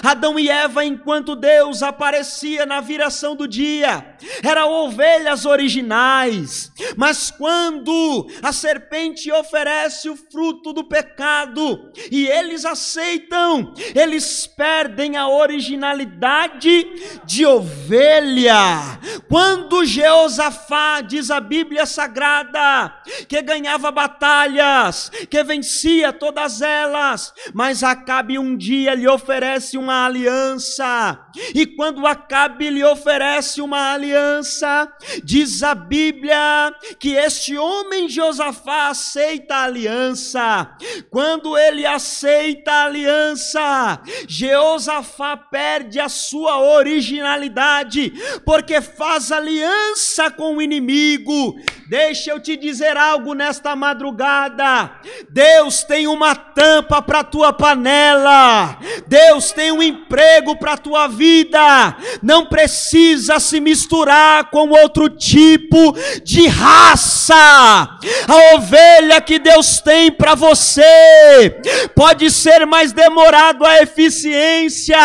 Adão 0.02 0.38
e 0.38 0.48
Eva, 0.48 0.84
enquanto 0.84 1.34
Deus 1.34 1.82
aparecia 1.82 2.66
na 2.66 2.80
viração 2.80 3.34
do 3.34 3.46
dia, 3.46 4.16
eram 4.42 4.70
ovelhas 4.70 5.46
originais, 5.46 6.70
mas 6.96 7.30
quando 7.30 8.26
a 8.42 8.52
serpente 8.52 9.30
oferece 9.30 10.08
o 10.08 10.16
fruto 10.16 10.72
do 10.72 10.84
pecado 10.84 11.90
e 12.10 12.26
eles 12.26 12.64
aceitam, 12.64 13.72
eles 13.94 14.46
perdem 14.46 15.16
a 15.16 15.28
originalidade 15.28 16.86
de 17.24 17.46
ovelha. 17.46 18.98
Quando 19.28 19.84
Jeosafá, 19.84 21.00
diz 21.00 21.30
a 21.30 21.40
Bíblia 21.40 21.86
Sagrada, 21.86 22.94
que 23.28 23.40
ganhava 23.42 23.90
batalhas, 23.90 25.10
que 25.30 25.42
vencia 25.42 26.12
todas 26.12 26.60
elas, 26.60 27.32
mas 27.54 27.82
Acabe 27.96 28.38
um 28.38 28.56
dia 28.56 28.85
lhe 28.94 29.08
oferece 29.08 29.76
uma 29.76 30.06
aliança, 30.06 31.26
e 31.54 31.66
quando 31.66 32.06
Acabe 32.06 32.70
lhe 32.70 32.84
oferece 32.84 33.60
uma 33.60 33.92
aliança, 33.92 34.90
diz 35.22 35.62
a 35.62 35.74
Bíblia 35.74 36.74
que 36.98 37.14
este 37.14 37.56
homem 37.56 38.08
Josafá 38.08 38.88
aceita 38.88 39.54
a 39.54 39.64
aliança. 39.64 40.76
Quando 41.10 41.56
ele 41.56 41.84
aceita 41.84 42.70
a 42.70 42.84
aliança, 42.84 44.00
Jeosafá 44.28 45.36
perde 45.36 46.00
a 46.00 46.08
sua 46.08 46.60
originalidade, 46.60 48.12
porque 48.44 48.80
faz 48.80 49.30
aliança 49.32 50.30
com 50.30 50.56
o 50.56 50.62
inimigo. 50.62 51.56
Deixa 51.88 52.32
eu 52.32 52.40
te 52.40 52.56
dizer 52.56 52.96
algo 52.96 53.32
nesta 53.32 53.76
madrugada. 53.76 54.90
Deus 55.30 55.84
tem 55.84 56.08
uma 56.08 56.34
tampa 56.34 57.00
para 57.00 57.22
tua 57.22 57.52
panela. 57.52 58.76
Deus 59.06 59.52
tem 59.52 59.70
um 59.70 59.80
emprego 59.80 60.56
para 60.56 60.76
tua 60.76 61.06
vida. 61.06 61.96
Não 62.20 62.46
precisa 62.46 63.38
se 63.38 63.60
misturar 63.60 64.50
com 64.50 64.70
outro 64.70 65.08
tipo 65.08 65.94
de 66.24 66.48
raça. 66.48 67.36
A 67.36 68.56
ovelha 68.56 69.20
que 69.20 69.38
Deus 69.38 69.80
tem 69.80 70.10
para 70.10 70.34
você 70.34 71.60
pode 71.94 72.32
ser 72.32 72.66
mais 72.66 72.92
demorado 72.92 73.64
a 73.64 73.80
eficiência. 73.80 74.98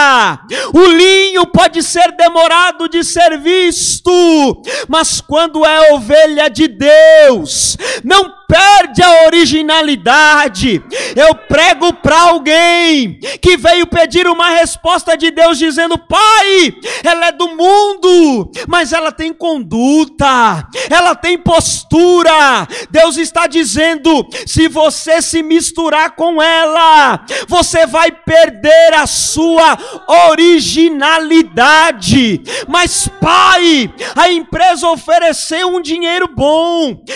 O 0.74 0.84
linho 0.86 1.46
pode 1.46 1.84
ser 1.84 2.12
demorado 2.14 2.90
de 2.90 3.04
ser 3.04 3.38
visto, 3.38 4.62
mas 4.88 5.22
quando 5.22 5.64
é 5.64 5.94
ovelha 5.94 6.50
de 6.50 6.71
Deus, 6.72 7.78
não 8.04 8.42
perde 8.52 9.02
a 9.02 9.26
originalidade. 9.28 10.84
Eu 11.16 11.34
prego 11.34 11.94
para 11.94 12.24
alguém 12.24 13.18
que 13.42 13.56
veio 13.56 13.88
pedir 13.88 14.28
uma 14.28 14.50
resposta 14.50 15.16
de 15.16 15.32
Deus 15.32 15.58
dizendo: 15.58 15.98
"Pai, 15.98 16.76
ela 17.02 17.28
é 17.28 17.32
do 17.32 17.56
mundo, 17.56 18.52
mas 18.68 18.92
ela 18.92 19.14
tem 19.14 19.32
conduta, 19.32 20.68
ela 20.90 21.16
tem 21.16 21.38
postura". 21.38 22.68
Deus 22.90 23.16
está 23.16 23.48
dizendo: 23.48 24.28
"Se 24.46 24.68
você 24.68 25.22
se 25.22 25.42
misturar 25.42 26.12
com 26.12 26.42
ela, 26.42 27.24
você 27.48 27.86
vai 27.86 28.12
perder 28.12 28.96
a 28.96 29.08
sua 29.08 29.78
originalidade". 30.30 32.42
Mas 32.68 33.08
pai, 33.22 33.90
a 34.16 34.30
empresa 34.30 34.90
ofereceu 34.90 35.70
um 35.70 35.82
dinheiro 35.82 36.28
bom. 36.28 36.61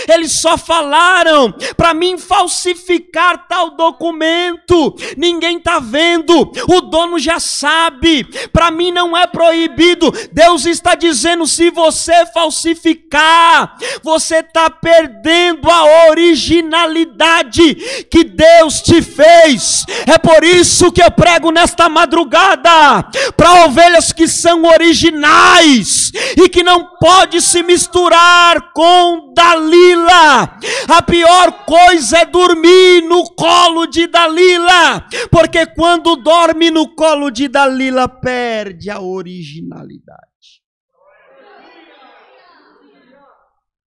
Eles 0.07 0.33
só 0.33 0.57
falaram 0.57 1.53
para 1.75 1.93
mim 1.93 2.17
falsificar 2.17 3.47
tal 3.47 3.71
documento. 3.71 4.95
Ninguém 5.17 5.57
está 5.57 5.79
vendo, 5.79 6.51
o 6.67 6.81
dono 6.81 7.19
já 7.19 7.39
sabe. 7.39 8.23
Para 8.51 8.71
mim 8.71 8.91
não 8.91 9.15
é 9.15 9.27
proibido. 9.27 10.11
Deus 10.31 10.65
está 10.65 10.95
dizendo: 10.95 11.45
se 11.45 11.69
você 11.69 12.25
falsificar, 12.27 13.77
você 14.03 14.37
está 14.37 14.69
perdendo 14.69 15.69
a 15.69 16.09
originalidade 16.09 17.75
que 18.09 18.23
Deus 18.23 18.81
te 18.81 19.01
fez. 19.01 19.85
É 20.07 20.17
por 20.17 20.43
isso 20.43 20.91
que 20.91 21.01
eu 21.01 21.11
prego 21.11 21.51
nesta 21.51 21.87
madrugada 21.89 23.09
para 23.35 23.65
ovelhas 23.65 24.11
que 24.11 24.27
são 24.27 24.63
originais 24.63 26.11
e 26.37 26.49
que 26.49 26.63
não 26.63 26.85
pode 26.99 27.41
se 27.41 27.63
misturar 27.63 28.71
com 28.73 29.33
Dalila. 29.35 30.57
A 30.87 31.01
pior 31.01 31.65
coisa 31.65 32.19
é 32.19 32.25
dormir 32.25 33.01
no 33.01 33.25
colo 33.35 33.85
de 33.85 34.07
Dalila, 34.07 35.07
porque 35.29 35.65
quando 35.65 36.15
dorme 36.15 36.71
no 36.71 36.95
colo 36.95 37.29
de 37.29 37.47
Dalila, 37.47 38.07
perde 38.07 38.89
a 38.89 39.01
originalidade. 39.01 40.35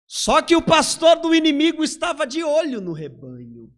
Só 0.07 0.43
que 0.43 0.57
o 0.57 0.63
pastor 0.63 1.17
do 1.21 1.35
inimigo 1.35 1.85
estava 1.85 2.27
de 2.27 2.43
olho 2.43 2.81
no 2.81 2.93
rebanho, 2.93 3.71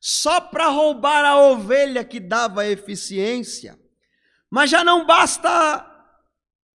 só 0.00 0.40
para 0.40 0.68
roubar 0.68 1.24
a 1.24 1.40
ovelha 1.40 2.04
que 2.04 2.20
dava 2.20 2.66
eficiência. 2.66 3.78
Mas 4.50 4.70
já 4.70 4.84
não 4.84 5.06
basta 5.06 5.91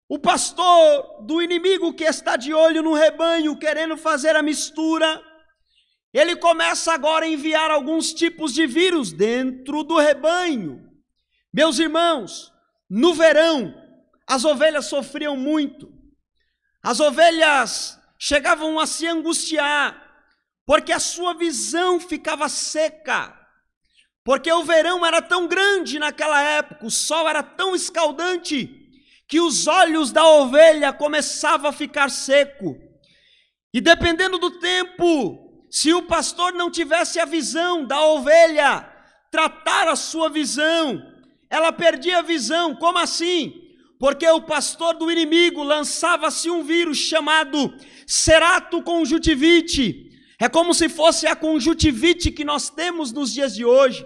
o 0.08 0.20
pastor 0.20 1.24
do 1.26 1.42
inimigo 1.42 1.94
que 1.94 2.04
está 2.04 2.36
de 2.36 2.54
olho 2.54 2.82
no 2.82 2.94
rebanho, 2.94 3.58
querendo 3.58 3.98
fazer 3.98 4.36
a 4.36 4.44
mistura 4.44 5.24
ele 6.16 6.38
começa 6.38 6.94
agora 6.94 7.26
a 7.26 7.28
enviar 7.28 7.70
alguns 7.70 8.14
tipos 8.14 8.54
de 8.54 8.66
vírus 8.66 9.12
dentro 9.12 9.84
do 9.84 9.98
rebanho. 9.98 10.82
Meus 11.54 11.78
irmãos, 11.78 12.54
no 12.90 13.14
verão, 13.14 13.76
as 14.26 14.46
ovelhas 14.46 14.86
sofriam 14.86 15.36
muito. 15.36 15.92
As 16.82 17.02
ovelhas 17.02 18.00
chegavam 18.18 18.80
a 18.80 18.88
se 18.88 19.06
angustiar, 19.06 20.02
porque 20.66 20.94
a 20.94 21.02
sua 21.02 21.34
visão 21.34 22.00
ficava 22.00 22.48
seca. 22.48 23.38
Porque 24.24 24.50
o 24.50 24.64
verão 24.64 25.06
era 25.06 25.22
tão 25.22 25.50
grande 25.50 26.00
naquela 26.00 26.42
época, 26.42 26.86
o 26.86 26.90
sol 26.90 27.28
era 27.28 27.44
tão 27.44 27.76
escaldante, 27.76 28.85
que 29.28 29.40
os 29.40 29.68
olhos 29.68 30.12
da 30.12 30.28
ovelha 30.28 30.94
começavam 30.94 31.70
a 31.70 31.74
ficar 31.74 32.10
seco. 32.10 32.78
E 33.74 33.82
dependendo 33.82 34.38
do 34.38 34.52
tempo 34.60 35.42
se 35.70 35.94
o 35.94 36.04
pastor 36.04 36.54
não 36.54 36.72
tivesse 36.72 37.20
a 37.20 37.26
visão 37.26 37.86
da 37.86 38.02
ovelha, 38.02 38.90
tratar 39.30 39.90
a 39.90 39.98
sua 39.98 40.30
visão, 40.30 41.02
ela 41.50 41.72
perdia 41.72 42.20
a 42.20 42.22
visão. 42.22 42.76
Como 42.76 42.98
assim? 42.98 43.54
Porque 44.00 44.28
o 44.30 44.42
pastor 44.42 44.94
do 44.94 45.12
inimigo 45.12 45.64
lançava-se 45.64 46.50
um 46.50 46.64
vírus 46.64 46.98
chamado 46.98 47.74
ceratoconjuntivite. 48.08 50.12
É 50.40 50.48
como 50.48 50.74
se 50.74 50.88
fosse 50.88 51.28
a 51.28 51.36
conjuntivite 51.36 52.32
que 52.32 52.46
nós 52.46 52.70
temos 52.70 53.12
nos 53.12 53.34
dias 53.34 53.56
de 53.56 53.66
hoje, 53.66 54.06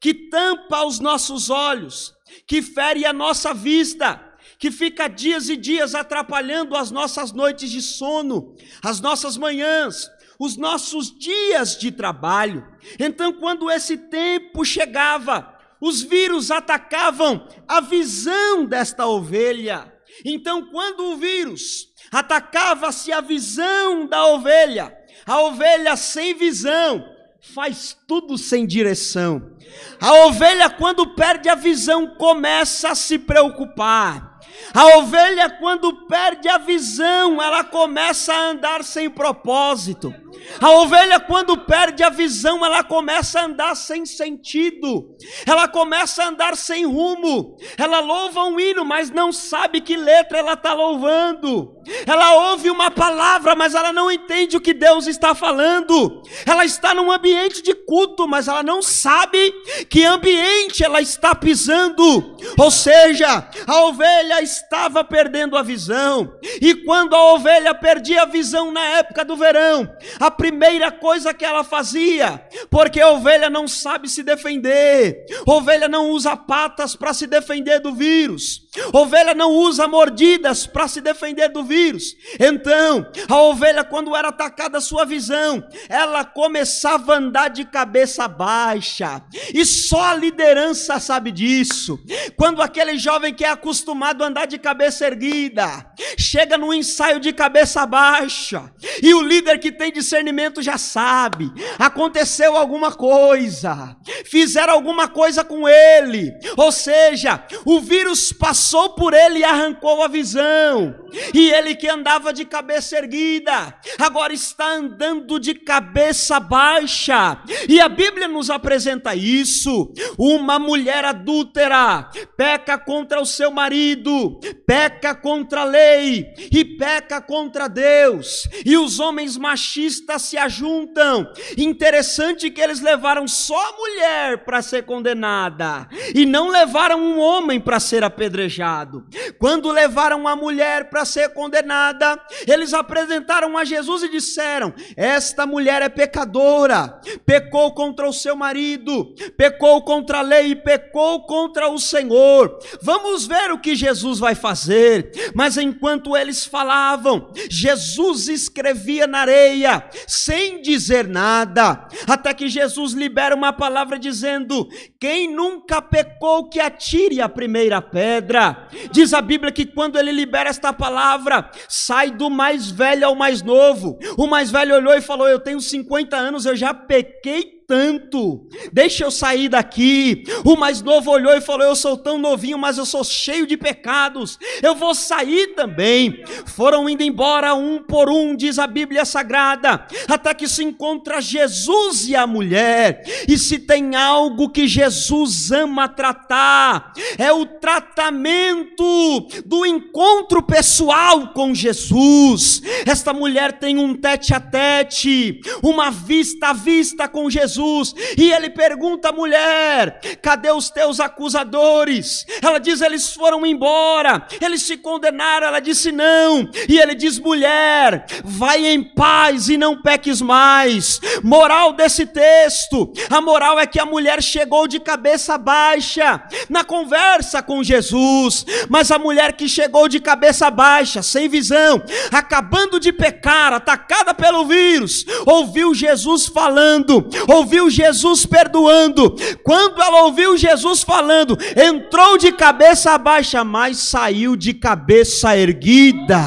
que 0.00 0.14
tampa 0.14 0.84
os 0.84 0.98
nossos 0.98 1.50
olhos, 1.50 2.14
que 2.46 2.62
fere 2.62 3.04
a 3.04 3.12
nossa 3.12 3.52
vista, 3.52 4.23
que 4.64 4.70
fica 4.70 5.08
dias 5.08 5.50
e 5.50 5.58
dias 5.58 5.94
atrapalhando 5.94 6.74
as 6.74 6.90
nossas 6.90 7.32
noites 7.32 7.70
de 7.70 7.82
sono, 7.82 8.56
as 8.82 8.98
nossas 8.98 9.36
manhãs, 9.36 10.10
os 10.38 10.56
nossos 10.56 11.14
dias 11.14 11.76
de 11.76 11.92
trabalho. 11.92 12.66
Então, 12.98 13.30
quando 13.34 13.70
esse 13.70 13.98
tempo 13.98 14.64
chegava, 14.64 15.54
os 15.78 16.00
vírus 16.00 16.50
atacavam 16.50 17.46
a 17.68 17.82
visão 17.82 18.64
desta 18.64 19.06
ovelha. 19.06 19.92
Então, 20.24 20.70
quando 20.70 21.12
o 21.12 21.16
vírus 21.18 21.88
atacava-se 22.10 23.12
a 23.12 23.20
visão 23.20 24.06
da 24.06 24.24
ovelha, 24.28 24.96
a 25.26 25.42
ovelha 25.42 25.94
sem 25.94 26.32
visão 26.32 27.04
faz 27.52 27.94
tudo 28.08 28.38
sem 28.38 28.66
direção. 28.66 29.58
A 30.00 30.24
ovelha, 30.24 30.70
quando 30.70 31.14
perde 31.14 31.50
a 31.50 31.54
visão, 31.54 32.14
começa 32.16 32.92
a 32.92 32.94
se 32.94 33.18
preocupar. 33.18 34.33
A 34.72 34.98
ovelha, 34.98 35.50
quando 35.50 36.06
perde 36.06 36.48
a 36.48 36.58
visão, 36.58 37.42
ela 37.42 37.64
começa 37.64 38.32
a 38.32 38.50
andar 38.50 38.82
sem 38.84 39.10
propósito. 39.10 40.14
A 40.60 40.70
ovelha, 40.70 41.18
quando 41.20 41.56
perde 41.56 42.02
a 42.02 42.10
visão, 42.10 42.64
ela 42.64 42.82
começa 42.82 43.40
a 43.40 43.44
andar 43.44 43.74
sem 43.74 44.06
sentido, 44.06 45.16
ela 45.46 45.66
começa 45.68 46.22
a 46.22 46.28
andar 46.28 46.56
sem 46.56 46.86
rumo. 46.86 47.56
Ela 47.76 48.00
louva 48.00 48.44
um 48.44 48.58
hino, 48.58 48.84
mas 48.84 49.10
não 49.10 49.32
sabe 49.32 49.80
que 49.80 49.96
letra 49.96 50.38
ela 50.38 50.52
está 50.54 50.72
louvando. 50.72 51.74
Ela 52.06 52.50
ouve 52.50 52.70
uma 52.70 52.90
palavra, 52.90 53.54
mas 53.54 53.74
ela 53.74 53.92
não 53.92 54.10
entende 54.10 54.56
o 54.56 54.60
que 54.60 54.72
Deus 54.72 55.06
está 55.06 55.34
falando. 55.34 56.22
Ela 56.46 56.64
está 56.64 56.94
num 56.94 57.12
ambiente 57.12 57.62
de 57.62 57.74
culto, 57.74 58.26
mas 58.26 58.48
ela 58.48 58.62
não 58.62 58.80
sabe 58.80 59.52
que 59.90 60.04
ambiente 60.04 60.82
ela 60.82 61.00
está 61.00 61.34
pisando. 61.34 62.36
Ou 62.58 62.70
seja, 62.70 63.48
a 63.66 63.84
ovelha 63.84 64.42
estava 64.42 65.04
perdendo 65.04 65.56
a 65.56 65.62
visão, 65.62 66.32
e 66.60 66.74
quando 66.74 67.14
a 67.14 67.32
ovelha 67.32 67.74
perdia 67.74 68.22
a 68.22 68.26
visão 68.26 68.70
na 68.70 68.84
época 68.84 69.24
do 69.24 69.36
verão, 69.36 69.88
a 70.24 70.30
primeira 70.30 70.90
coisa 70.90 71.34
que 71.34 71.44
ela 71.44 71.62
fazia, 71.62 72.42
porque 72.70 73.00
a 73.00 73.10
ovelha 73.10 73.50
não 73.50 73.68
sabe 73.68 74.08
se 74.08 74.22
defender, 74.22 75.26
ovelha 75.46 75.86
não 75.86 76.10
usa 76.10 76.34
patas 76.34 76.96
para 76.96 77.12
se 77.12 77.26
defender 77.26 77.80
do 77.80 77.94
vírus, 77.94 78.62
ovelha 78.92 79.34
não 79.34 79.50
usa 79.50 79.86
mordidas 79.86 80.66
para 80.66 80.88
se 80.88 81.02
defender 81.02 81.48
do 81.48 81.62
vírus. 81.62 82.16
Então, 82.40 83.06
a 83.28 83.42
ovelha, 83.42 83.84
quando 83.84 84.16
era 84.16 84.28
atacada 84.28 84.78
a 84.78 84.80
sua 84.80 85.04
visão, 85.04 85.62
ela 85.90 86.24
começava 86.24 87.14
a 87.14 87.18
andar 87.18 87.48
de 87.48 87.64
cabeça 87.66 88.26
baixa, 88.26 89.22
e 89.52 89.64
só 89.64 90.04
a 90.04 90.14
liderança 90.14 90.98
sabe 90.98 91.30
disso. 91.30 91.98
Quando 92.36 92.62
aquele 92.62 92.96
jovem 92.96 93.34
que 93.34 93.44
é 93.44 93.50
acostumado 93.50 94.24
a 94.24 94.28
andar 94.28 94.46
de 94.46 94.58
cabeça 94.58 95.06
erguida, 95.06 95.86
chega 96.16 96.56
no 96.56 96.72
ensaio 96.72 97.20
de 97.20 97.32
cabeça 97.32 97.84
baixa, 97.84 98.72
e 99.02 99.12
o 99.12 99.20
líder 99.20 99.58
que 99.58 99.70
tem 99.70 99.92
discernimento 100.14 100.62
já 100.62 100.78
sabe: 100.78 101.50
aconteceu 101.78 102.56
alguma 102.56 102.92
coisa, 102.92 103.96
fizeram 104.24 104.72
alguma 104.72 105.08
coisa 105.08 105.42
com 105.42 105.68
ele, 105.68 106.32
ou 106.56 106.70
seja, 106.70 107.44
o 107.64 107.80
vírus 107.80 108.32
passou 108.32 108.90
por 108.90 109.12
ele 109.12 109.40
e 109.40 109.44
arrancou 109.44 110.02
a 110.02 110.08
visão, 110.08 110.94
e 111.34 111.50
ele 111.50 111.74
que 111.74 111.88
andava 111.88 112.32
de 112.32 112.44
cabeça 112.44 112.96
erguida, 112.96 113.74
agora 113.98 114.32
está 114.32 114.74
andando 114.74 115.40
de 115.40 115.54
cabeça 115.54 116.38
baixa, 116.38 117.42
e 117.68 117.80
a 117.80 117.88
Bíblia 117.88 118.28
nos 118.28 118.50
apresenta 118.50 119.16
isso: 119.16 119.92
uma 120.16 120.58
mulher 120.58 121.04
adúltera 121.04 122.08
peca 122.36 122.78
contra 122.78 123.20
o 123.20 123.26
seu 123.26 123.50
marido, 123.50 124.38
peca 124.66 125.14
contra 125.14 125.62
a 125.62 125.64
lei 125.64 126.32
e 126.52 126.64
peca 126.64 127.20
contra 127.20 127.68
Deus, 127.68 128.48
e 128.64 128.76
os 128.76 129.00
homens 129.00 129.36
machistas 129.36 130.03
se 130.18 130.36
ajuntam. 130.36 131.32
Interessante 131.56 132.50
que 132.50 132.60
eles 132.60 132.80
levaram 132.80 133.26
só 133.26 133.58
a 133.58 133.76
mulher 133.76 134.44
para 134.44 134.62
ser 134.62 134.84
condenada 134.84 135.88
e 136.14 136.24
não 136.26 136.48
levaram 136.48 137.00
um 137.00 137.18
homem 137.18 137.60
para 137.60 137.80
ser 137.80 138.04
apedrejado. 138.04 139.06
Quando 139.38 139.70
levaram 139.70 140.28
a 140.28 140.36
mulher 140.36 140.90
para 140.90 141.04
ser 141.04 141.30
condenada, 141.30 142.20
eles 142.46 142.74
apresentaram 142.74 143.56
a 143.56 143.64
Jesus 143.64 144.02
e 144.02 144.10
disseram: 144.10 144.72
Esta 144.96 145.46
mulher 145.46 145.82
é 145.82 145.88
pecadora, 145.88 147.00
pecou 147.24 147.72
contra 147.74 148.08
o 148.08 148.12
seu 148.12 148.36
marido, 148.36 149.14
pecou 149.36 149.82
contra 149.82 150.18
a 150.18 150.22
lei 150.22 150.48
e 150.48 150.56
pecou 150.56 151.26
contra 151.26 151.68
o 151.68 151.78
Senhor. 151.78 152.58
Vamos 152.82 153.26
ver 153.26 153.50
o 153.50 153.58
que 153.58 153.74
Jesus 153.74 154.18
vai 154.18 154.34
fazer. 154.34 155.10
Mas 155.34 155.56
enquanto 155.56 156.16
eles 156.16 156.44
falavam, 156.44 157.30
Jesus 157.50 158.28
escrevia 158.28 159.06
na 159.06 159.20
areia, 159.20 159.83
sem 160.06 160.60
dizer 160.60 161.06
nada, 161.06 161.86
até 162.06 162.32
que 162.34 162.48
Jesus 162.48 162.92
libera 162.92 163.34
uma 163.34 163.52
palavra 163.52 163.98
dizendo: 163.98 164.68
Quem 165.00 165.32
nunca 165.32 165.80
pecou, 165.80 166.48
que 166.48 166.60
atire 166.60 167.20
a 167.20 167.28
primeira 167.28 167.80
pedra. 167.80 168.68
Diz 168.90 169.12
a 169.12 169.20
Bíblia 169.20 169.52
que 169.52 169.66
quando 169.66 169.98
ele 169.98 170.12
libera 170.12 170.50
esta 170.50 170.72
palavra, 170.72 171.50
sai 171.68 172.10
do 172.10 172.28
mais 172.30 172.70
velho 172.70 173.06
ao 173.06 173.14
mais 173.14 173.42
novo. 173.42 173.98
O 174.16 174.26
mais 174.26 174.50
velho 174.50 174.74
olhou 174.74 174.94
e 174.94 175.00
falou: 175.00 175.28
Eu 175.28 175.38
tenho 175.38 175.60
50 175.60 176.16
anos, 176.16 176.46
eu 176.46 176.56
já 176.56 176.72
pequei 176.72 177.63
tanto, 177.66 178.46
deixa 178.72 179.04
eu 179.04 179.10
sair 179.10 179.48
daqui. 179.48 180.24
O 180.44 180.56
mais 180.56 180.82
novo 180.82 181.10
olhou 181.10 181.34
e 181.34 181.40
falou: 181.40 181.66
Eu 181.66 181.76
sou 181.76 181.96
tão 181.96 182.18
novinho, 182.18 182.58
mas 182.58 182.78
eu 182.78 182.84
sou 182.84 183.02
cheio 183.02 183.46
de 183.46 183.56
pecados, 183.56 184.38
eu 184.62 184.74
vou 184.74 184.94
sair 184.94 185.54
também. 185.54 186.22
Foram 186.46 186.88
indo 186.88 187.02
embora 187.02 187.54
um 187.54 187.82
por 187.82 188.10
um, 188.10 188.36
diz 188.36 188.58
a 188.58 188.66
Bíblia 188.66 189.04
Sagrada, 189.04 189.86
até 190.08 190.34
que 190.34 190.48
se 190.48 190.62
encontra 190.62 191.20
Jesus 191.20 192.08
e 192.08 192.14
a 192.14 192.26
mulher. 192.26 193.02
E 193.28 193.38
se 193.38 193.58
tem 193.58 193.96
algo 193.96 194.50
que 194.50 194.68
Jesus 194.68 195.50
ama 195.50 195.88
tratar, 195.88 196.92
é 197.18 197.32
o 197.32 197.46
tratamento 197.46 199.26
do 199.44 199.64
encontro 199.64 200.42
pessoal 200.42 201.28
com 201.28 201.54
Jesus. 201.54 202.62
Esta 202.86 203.12
mulher 203.12 203.58
tem 203.58 203.78
um 203.78 203.94
tete 203.94 204.34
a 204.34 204.40
tete, 204.40 205.40
uma 205.62 205.90
vista 205.90 206.48
a 206.48 206.52
vista 206.52 207.08
com 207.08 207.30
Jesus 207.30 207.53
Jesus, 207.54 207.94
e 208.18 208.32
ele 208.32 208.50
pergunta 208.50 209.08
à 209.08 209.12
mulher: 209.12 210.00
cadê 210.20 210.50
os 210.50 210.70
teus 210.70 211.00
acusadores? 211.00 212.26
Ela 212.42 212.58
diz: 212.58 212.80
eles 212.80 213.12
foram 213.12 213.46
embora, 213.46 214.26
eles 214.40 214.62
se 214.62 214.76
condenaram. 214.76 215.46
Ela 215.46 215.60
disse: 215.60 215.92
não, 215.92 216.48
e 216.68 216.78
ele 216.78 216.94
diz: 216.94 217.18
mulher, 217.18 218.06
vai 218.24 218.66
em 218.66 218.82
paz 218.82 219.48
e 219.48 219.56
não 219.56 219.80
peques 219.80 220.20
mais. 220.20 221.00
Moral 221.22 221.72
desse 221.72 222.06
texto: 222.06 222.92
a 223.10 223.20
moral 223.20 223.58
é 223.58 223.66
que 223.66 223.80
a 223.80 223.86
mulher 223.86 224.22
chegou 224.22 224.66
de 224.66 224.80
cabeça 224.80 225.38
baixa 225.38 226.22
na 226.48 226.64
conversa 226.64 227.42
com 227.42 227.62
Jesus, 227.62 228.44
mas 228.68 228.90
a 228.90 228.98
mulher 228.98 229.34
que 229.34 229.48
chegou 229.48 229.88
de 229.88 230.00
cabeça 230.00 230.50
baixa, 230.50 231.02
sem 231.02 231.28
visão, 231.28 231.82
acabando 232.10 232.80
de 232.80 232.92
pecar, 232.92 233.52
atacada 233.52 234.14
pelo 234.14 234.44
vírus, 234.46 235.04
ouviu 235.26 235.74
Jesus 235.74 236.26
falando, 236.26 237.08
ouviu 237.28 237.43
ouviu 237.44 237.68
Jesus 237.68 238.24
perdoando, 238.24 239.14
quando 239.44 239.80
ela 239.80 240.04
ouviu 240.04 240.36
Jesus 240.36 240.82
falando, 240.82 241.36
entrou 241.54 242.16
de 242.16 242.32
cabeça 242.32 242.96
baixa, 242.96 243.44
mas 243.44 243.76
saiu 243.76 244.34
de 244.34 244.54
cabeça 244.54 245.36
erguida. 245.36 246.22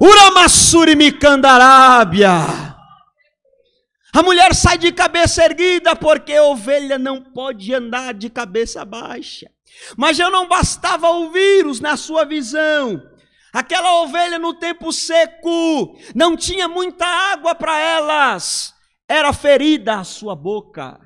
Uramassuri 0.00 0.96
Micandarábia. 0.96 2.30
A 4.14 4.22
mulher 4.22 4.54
sai 4.54 4.78
de 4.78 4.90
cabeça 4.90 5.44
erguida 5.44 5.94
porque 5.94 6.34
a 6.34 6.44
ovelha 6.44 6.98
não 6.98 7.20
pode 7.20 7.72
andar 7.74 8.14
de 8.14 8.28
cabeça 8.28 8.84
baixa. 8.84 9.50
Mas 9.96 10.16
já 10.16 10.28
não 10.28 10.48
bastava 10.48 11.10
o 11.10 11.30
vírus 11.30 11.78
na 11.80 11.96
sua 11.96 12.24
visão. 12.24 13.02
Aquela 13.52 14.02
ovelha 14.02 14.38
no 14.38 14.54
tempo 14.54 14.92
seco 14.92 15.96
não 16.14 16.36
tinha 16.36 16.68
muita 16.68 17.06
água 17.06 17.54
para 17.54 17.78
elas 17.78 18.71
era 19.12 19.30
ferida 19.34 19.96
a 19.98 20.04
sua 20.04 20.34
boca. 20.34 20.98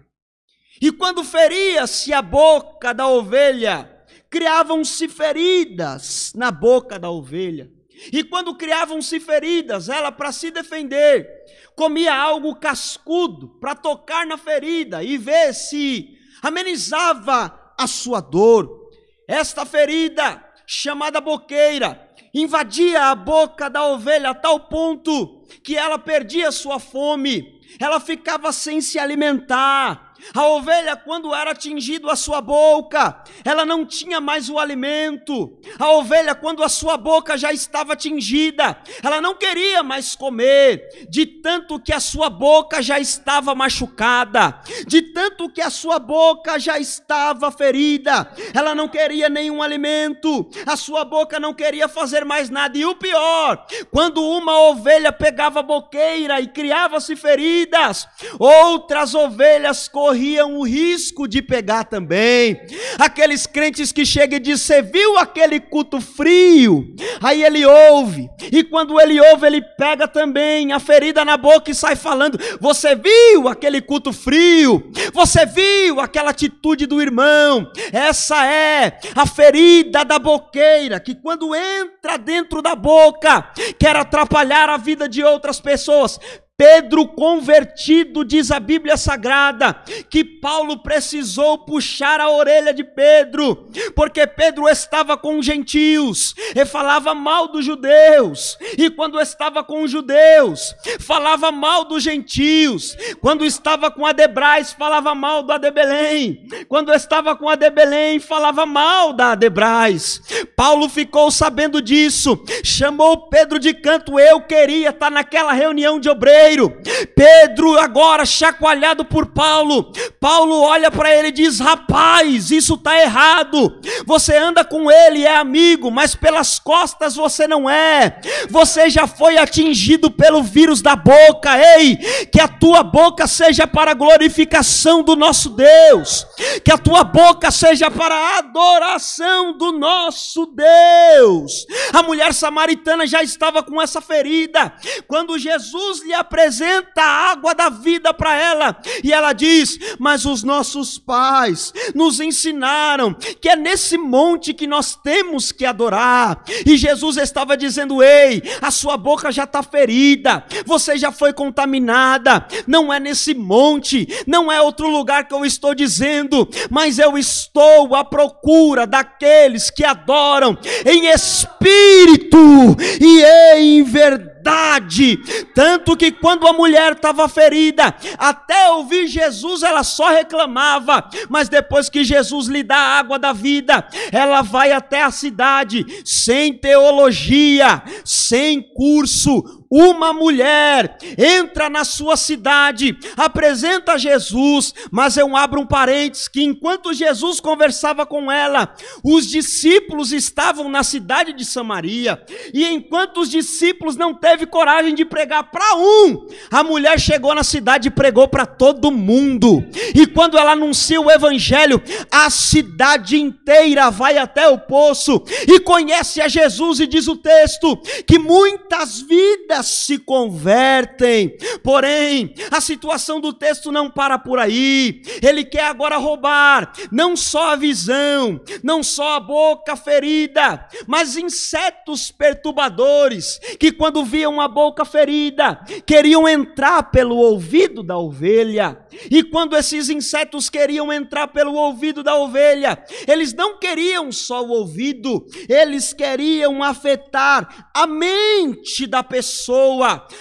E 0.81 0.93
quando 0.93 1.25
feria-se 1.25 2.13
a 2.13 2.23
boca 2.23 2.95
da 2.95 3.09
ovelha, 3.09 3.91
criavam-se 4.31 5.09
feridas 5.09 6.33
na 6.37 6.53
boca 6.53 7.01
da 7.01 7.11
ovelha. 7.11 7.69
E 8.13 8.23
quando 8.23 8.55
criavam-se 8.55 9.19
feridas, 9.19 9.89
ela, 9.89 10.13
para 10.13 10.31
se 10.31 10.53
defender, 10.53 11.27
comia 11.75 12.15
algo 12.15 12.55
cascudo 12.55 13.59
para 13.59 13.75
tocar 13.75 14.25
na 14.25 14.39
ferida 14.39 15.03
e 15.03 15.19
ver 15.19 15.53
se 15.53 16.17
amenizava 16.43 17.75
a 17.77 17.89
sua 17.89 18.21
dor. 18.21 18.89
Esta 19.27 19.67
ferida, 19.67 20.45
chamada 20.65 21.21
boqueira, 21.21 22.09
invadia 22.33 23.07
a 23.07 23.15
boca 23.17 23.69
da 23.69 23.85
ovelha 23.85 24.31
a 24.31 24.35
tal 24.35 24.61
ponto 24.69 25.43
que 25.65 25.77
ela 25.77 25.99
perdia 25.99 26.53
sua 26.53 26.79
fome 26.79 27.56
ela 27.79 28.01
ficava 28.01 28.53
sem 28.53 28.81
se 28.81 28.99
alimentar, 28.99 30.06
a 30.35 30.47
ovelha, 30.49 30.97
quando 30.97 31.35
era 31.35 31.51
atingido 31.51 32.11
a 32.11 32.17
sua 32.17 32.41
boca, 32.41 33.23
ela 33.45 33.65
não 33.65 33.85
tinha 33.85 34.21
mais 34.21 34.49
o 34.49 34.59
alimento. 34.59 35.59
A 35.79 35.91
ovelha, 35.93 36.35
quando 36.35 36.63
a 36.63 36.69
sua 36.69 36.97
boca 36.97 37.37
já 37.37 37.53
estava 37.53 37.93
atingida, 37.93 38.79
ela 39.03 39.21
não 39.21 39.35
queria 39.35 39.83
mais 39.83 40.15
comer, 40.15 41.07
de 41.09 41.27
tanto 41.27 41.79
que 41.79 41.93
a 41.93 42.01
sua 42.01 42.29
boca 42.29 42.83
já 42.83 42.99
estava 42.99 43.55
machucada, 43.55 44.61
de 44.87 45.03
tanto 45.03 45.49
que 45.49 45.61
a 45.61 45.71
sua 45.71 45.99
boca 45.99 46.59
já 46.59 46.79
estava 46.79 47.51
ferida. 47.51 48.31
Ela 48.55 48.75
não 48.75 48.89
queria 48.89 49.29
nenhum 49.29 49.63
alimento, 49.63 50.49
a 50.67 50.77
sua 50.77 51.05
boca 51.05 51.39
não 51.39 51.55
queria 51.55 51.89
fazer 51.89 52.25
mais 52.25 52.51
nada. 52.51 52.77
E 52.77 52.85
o 52.85 52.95
pior, 52.95 53.65
quando 53.91 54.23
uma 54.23 54.59
ovelha 54.71 55.13
pegava 55.13 55.63
boqueira 55.63 56.41
e 56.41 56.47
criava-se 56.47 57.17
feridas, 57.17 58.09
outras 58.39 59.15
ovelhas 59.15 59.89
corriam 60.07 60.59
o 60.59 60.63
risco 60.63 61.27
de 61.27 61.43
pegar 61.43 61.83
também. 61.83 62.61
Aqueles 62.97 63.45
crentes 63.45 63.91
que 63.91 64.07
chegam 64.07 64.37
e 64.37 64.41
dizem: 64.41 64.57
Você 64.57 64.83
viu 64.83 65.19
aquele 65.19 65.59
culto 65.59 66.01
frio? 66.01 66.95
Aí 67.21 67.43
ele 67.43 67.67
ouve, 67.67 68.29
e 68.53 68.63
quando 68.63 69.01
ele 69.01 69.21
ouve, 69.21 69.47
ele 69.47 69.61
pega 69.61 70.07
também 70.07 70.73
a 70.73 70.79
ferida 70.79 71.25
na 71.25 71.37
boca 71.37 71.73
e 71.73 71.75
sai 71.75 71.97
falando: 71.97 72.39
Você 72.61 72.95
viu 72.95 73.49
aquele 73.49 73.81
culto 73.81 74.13
frio? 74.13 74.93
Você 75.13 75.45
viu 75.45 75.99
aquela 76.01 76.31
atitude 76.31 76.87
do 76.87 77.03
irmão? 77.03 77.69
Essa 77.93 78.47
é 78.47 78.99
a 79.15 79.27
ferida 79.27 80.05
da 80.05 80.21
boqueira 80.21 81.01
que, 81.01 81.17
quando 81.17 81.53
entra 81.53 82.17
dentro 82.17 82.63
da 82.63 82.77
boca, 82.77 83.51
quer 83.77 83.97
atrapalhar 83.97 84.71
a 84.71 84.77
vida 84.77 85.09
de 85.09 85.25
outras 85.25 85.61
pessoas. 85.61 86.21
Pedro 86.59 87.07
convertido, 87.09 88.25
diz 88.25 88.51
a 88.51 88.59
Bíblia 88.59 88.97
Sagrada, 88.97 89.75
que 90.09 90.25
Paulo 90.25 90.79
precisou 90.79 91.59
puxar 91.59 92.19
a 92.19 92.31
orelha 92.31 92.73
de 92.73 92.83
Pedro, 92.83 93.69
porque 93.95 94.27
Pedro 94.27 94.67
estava 94.67 95.19
com 95.19 95.39
os 95.39 95.45
gentios 95.45 96.35
e 96.55 96.65
falava 96.65 97.13
mal 97.15 97.49
dos 97.49 97.63
judeus, 97.63 98.57
e 98.79 98.89
quando 98.89 99.21
estava 99.21 99.63
com 99.63 99.83
os 99.83 99.91
judeus, 99.91 100.75
falava 100.99 101.53
mal 101.53 101.85
dos 101.85 102.03
gentios, 102.03 102.97
quando 103.21 103.45
estava 103.45 103.91
com 103.91 104.07
a 104.07 104.13
Debrais, 104.13 104.73
falava 104.73 105.15
mal 105.15 105.43
da 105.43 105.59
de 105.59 105.71
Belém, 105.71 106.49
quando 106.69 106.91
estava 106.91 107.37
com 107.37 107.51
a 107.51 107.55
de 107.55 107.69
Belém, 107.69 108.19
falava 108.19 108.65
mal 108.65 109.13
da 109.13 109.35
Debrais. 109.35 110.23
Paulo 110.57 110.89
ficou 110.89 111.31
sabendo 111.31 111.83
disso, 111.83 112.43
chamou 112.65 113.29
Pedro 113.29 113.59
de 113.59 113.75
canto, 113.75 114.19
eu 114.19 114.41
queria 114.41 114.89
estar 114.89 115.11
naquela 115.11 115.53
reunião 115.53 116.01
de 116.01 116.09
obreiros 116.09 116.46
dinheiro. 116.47 116.81
Pedro, 117.15 117.79
agora 117.79 118.25
chacoalhado 118.25 119.05
por 119.05 119.27
Paulo, 119.27 119.93
Paulo 120.21 120.61
olha 120.61 120.91
para 120.91 121.15
ele 121.15 121.29
e 121.29 121.33
diz: 121.33 121.59
Rapaz, 121.59 122.51
isso 122.51 122.75
está 122.75 123.01
errado. 123.01 123.81
Você 124.05 124.37
anda 124.37 124.65
com 124.65 124.91
ele, 124.91 125.25
é 125.25 125.37
amigo, 125.37 125.91
mas 125.91 126.15
pelas 126.15 126.59
costas 126.59 127.17
você 127.17 127.47
não 127.47 127.69
é. 127.69 128.21
Você 128.49 128.89
já 128.89 129.07
foi 129.07 129.37
atingido 129.37 130.11
pelo 130.11 130.43
vírus 130.43 130.81
da 130.81 130.95
boca. 130.95 131.59
Ei, 131.79 131.97
que 132.27 132.41
a 132.41 132.49
tua 132.49 132.83
boca 132.83 133.27
seja 133.27 133.67
para 133.67 133.91
a 133.91 133.95
glorificação 133.95 135.03
do 135.03 135.17
nosso 135.17 135.51
Deus, 135.51 136.27
que 136.65 136.73
a 136.73 136.79
tua 136.79 137.05
boca 137.05 137.51
seja 137.51 137.91
para 137.91 138.15
a 138.15 138.39
adoração 138.39 139.57
do 139.57 139.73
nosso 139.73 140.47
Deus. 140.47 141.67
A 141.93 142.03
mulher 142.03 142.33
samaritana 142.33 143.07
já 143.07 143.23
estava 143.23 143.63
com 143.63 143.81
essa 143.81 144.01
ferida. 144.01 144.73
Quando 145.07 145.39
Jesus 145.39 146.03
lhe 146.03 146.15
apresenta 146.37 147.01
a 147.01 147.31
água 147.31 147.55
da 147.55 147.71
vida 147.71 148.13
para 148.13 148.35
ela, 148.35 148.77
e 149.03 149.11
ela 149.11 149.33
diz: 149.33 149.79
Mas 149.99 150.27
os 150.27 150.43
nossos 150.43 150.99
pais 150.99 151.73
nos 151.95 152.21
ensinaram 152.21 153.15
que 153.41 153.49
é 153.49 153.57
nesse 153.57 153.97
monte 153.97 154.53
que 154.53 154.67
nós 154.67 154.95
temos 154.95 155.51
que 155.51 155.65
adorar. 155.65 156.43
E 156.67 156.77
Jesus 156.77 157.17
estava 157.17 157.57
dizendo: 157.57 158.03
Ei, 158.03 158.43
a 158.61 158.71
sua 158.71 158.99
boca 158.99 159.33
já 159.33 159.45
está 159.45 159.63
ferida, 159.63 160.45
você 160.67 160.99
já 160.99 161.11
foi 161.11 161.33
contaminada. 161.33 162.47
Não 162.67 162.93
é 162.93 163.01
nesse 163.01 163.35
monte, 163.35 164.07
não 164.27 164.53
é 164.53 164.61
outro 164.61 164.89
lugar 164.89 165.27
que 165.27 165.35
eu 165.35 165.45
estou 165.45 165.75
dizendo, 165.75 166.47
mas 166.71 166.99
eu 166.99 167.17
estou 167.17 167.95
à 167.95 168.05
procura 168.05 168.87
daqueles 168.87 169.71
que 169.71 169.85
adoram 169.85 170.59
em 170.85 171.07
espírito 171.07 172.77
e 173.01 173.23
em 173.57 173.83
verdade 173.83 174.36
verdade. 174.47 175.19
Tanto 175.55 175.97
que 175.97 176.13
quando 176.13 176.47
a 176.47 176.53
mulher 176.53 176.93
estava 176.93 177.29
ferida, 177.29 177.95
até 178.17 178.71
ouvir 178.71 179.09
Jesus, 179.09 179.63
ela 179.63 179.83
só 179.83 180.09
reclamava. 180.11 181.09
Mas 181.29 181.49
depois 181.49 181.89
que 181.89 182.05
Jesus 182.05 182.47
lhe 182.47 182.63
dá 182.63 182.77
a 182.77 182.99
água 182.99 183.19
da 183.19 183.33
vida, 183.33 183.87
ela 184.13 184.43
vai 184.43 184.73
até 184.73 185.03
a 185.03 185.11
cidade, 185.11 185.85
sem 186.05 186.55
teologia, 186.55 187.83
sem 188.05 188.63
curso, 188.75 189.66
uma 189.71 190.13
mulher 190.13 190.97
entra 191.19 191.69
na 191.69 191.85
sua 191.85 192.17
cidade, 192.17 192.97
apresenta 193.17 193.99
Jesus, 193.99 194.75
mas 194.91 195.17
eu 195.17 195.37
abro 195.37 195.61
um 195.61 195.67
parênteses 195.67 196.29
que 196.29 196.43
enquanto 196.43 196.93
Jesus 196.93 197.41
conversava 197.41 198.07
com 198.07 198.31
ela, 198.31 198.75
os 199.03 199.27
discípulos 199.27 200.13
estavam 200.13 200.69
na 200.69 200.83
cidade 200.83 201.33
de 201.33 201.45
Samaria, 201.45 202.23
e 202.53 202.65
enquanto 202.67 203.21
os 203.21 203.31
discípulos 203.31 203.97
não 203.97 204.15
teve 204.15 204.47
coragem 204.47 204.95
de 204.95 205.05
pregar 205.05 205.51
para 205.51 205.77
um, 205.77 206.27
a 206.51 206.63
mulher 206.63 206.99
chegou 207.01 207.35
na 207.35 207.45
cidade 207.45 207.89
e 207.89 207.91
pregou 207.91 208.29
para 208.29 208.47
todo 208.47 208.93
mundo. 208.93 209.65
E 209.95 210.07
quando 210.07 210.39
ela 210.39 210.53
anuncia 210.53 211.01
o 211.01 211.11
evangelho, 211.11 211.83
a 212.11 212.31
cidade 212.31 213.19
inteira 213.19 213.91
vai 213.91 214.19
até 214.19 214.49
o 214.49 214.59
poço 214.59 215.23
e 215.47 215.59
conhece 215.61 216.21
a 216.21 216.29
Jesus 216.29 216.81
e 216.81 216.87
diz 216.87 217.09
o 217.09 217.17
texto 217.17 217.77
que 218.07 218.19
muitas 218.19 219.01
vidas 219.01 219.56
se 219.63 219.99
convertem. 219.99 221.37
Porém, 221.63 222.35
a 222.51 222.61
situação 222.61 223.21
do 223.21 223.33
texto 223.33 223.71
não 223.73 223.91
para 223.91 224.19
por 224.19 224.39
aí. 224.39 225.03
Ele 225.23 225.45
quer 225.45 225.65
agora 225.65 225.97
roubar 225.97 226.73
não 226.91 227.17
só 227.17 227.53
a 227.53 227.57
visão, 227.57 228.41
não 228.63 228.83
só 228.83 229.17
a 229.17 229.21
boca 229.21 229.77
ferida, 229.77 230.67
mas 230.87 231.17
insetos 231.17 232.11
perturbadores 232.11 233.39
que, 233.59 233.73
quando 233.73 234.05
viam 234.05 234.41
a 234.41 234.49
boca 234.49 234.85
ferida, 234.85 235.61
queriam 235.87 236.29
entrar 236.29 236.85
pelo 236.91 237.17
ouvido 237.17 237.83
da 237.83 237.99
ovelha. 237.99 238.79
E 239.11 239.23
quando 239.23 239.57
esses 239.57 239.89
insetos 239.89 240.49
queriam 240.49 240.93
entrar 240.93 241.29
pelo 241.29 241.55
ouvido 241.55 242.03
da 242.03 242.17
ovelha, 242.17 242.83
eles 243.07 243.33
não 243.35 243.59
queriam 243.59 244.11
só 244.11 244.45
o 244.45 244.51
ouvido, 244.51 245.27
eles 245.49 245.93
queriam 245.93 246.63
afetar 246.63 247.71
a 247.75 247.87
mente 247.87 248.87
da 248.87 249.03
pessoa, 249.03 249.46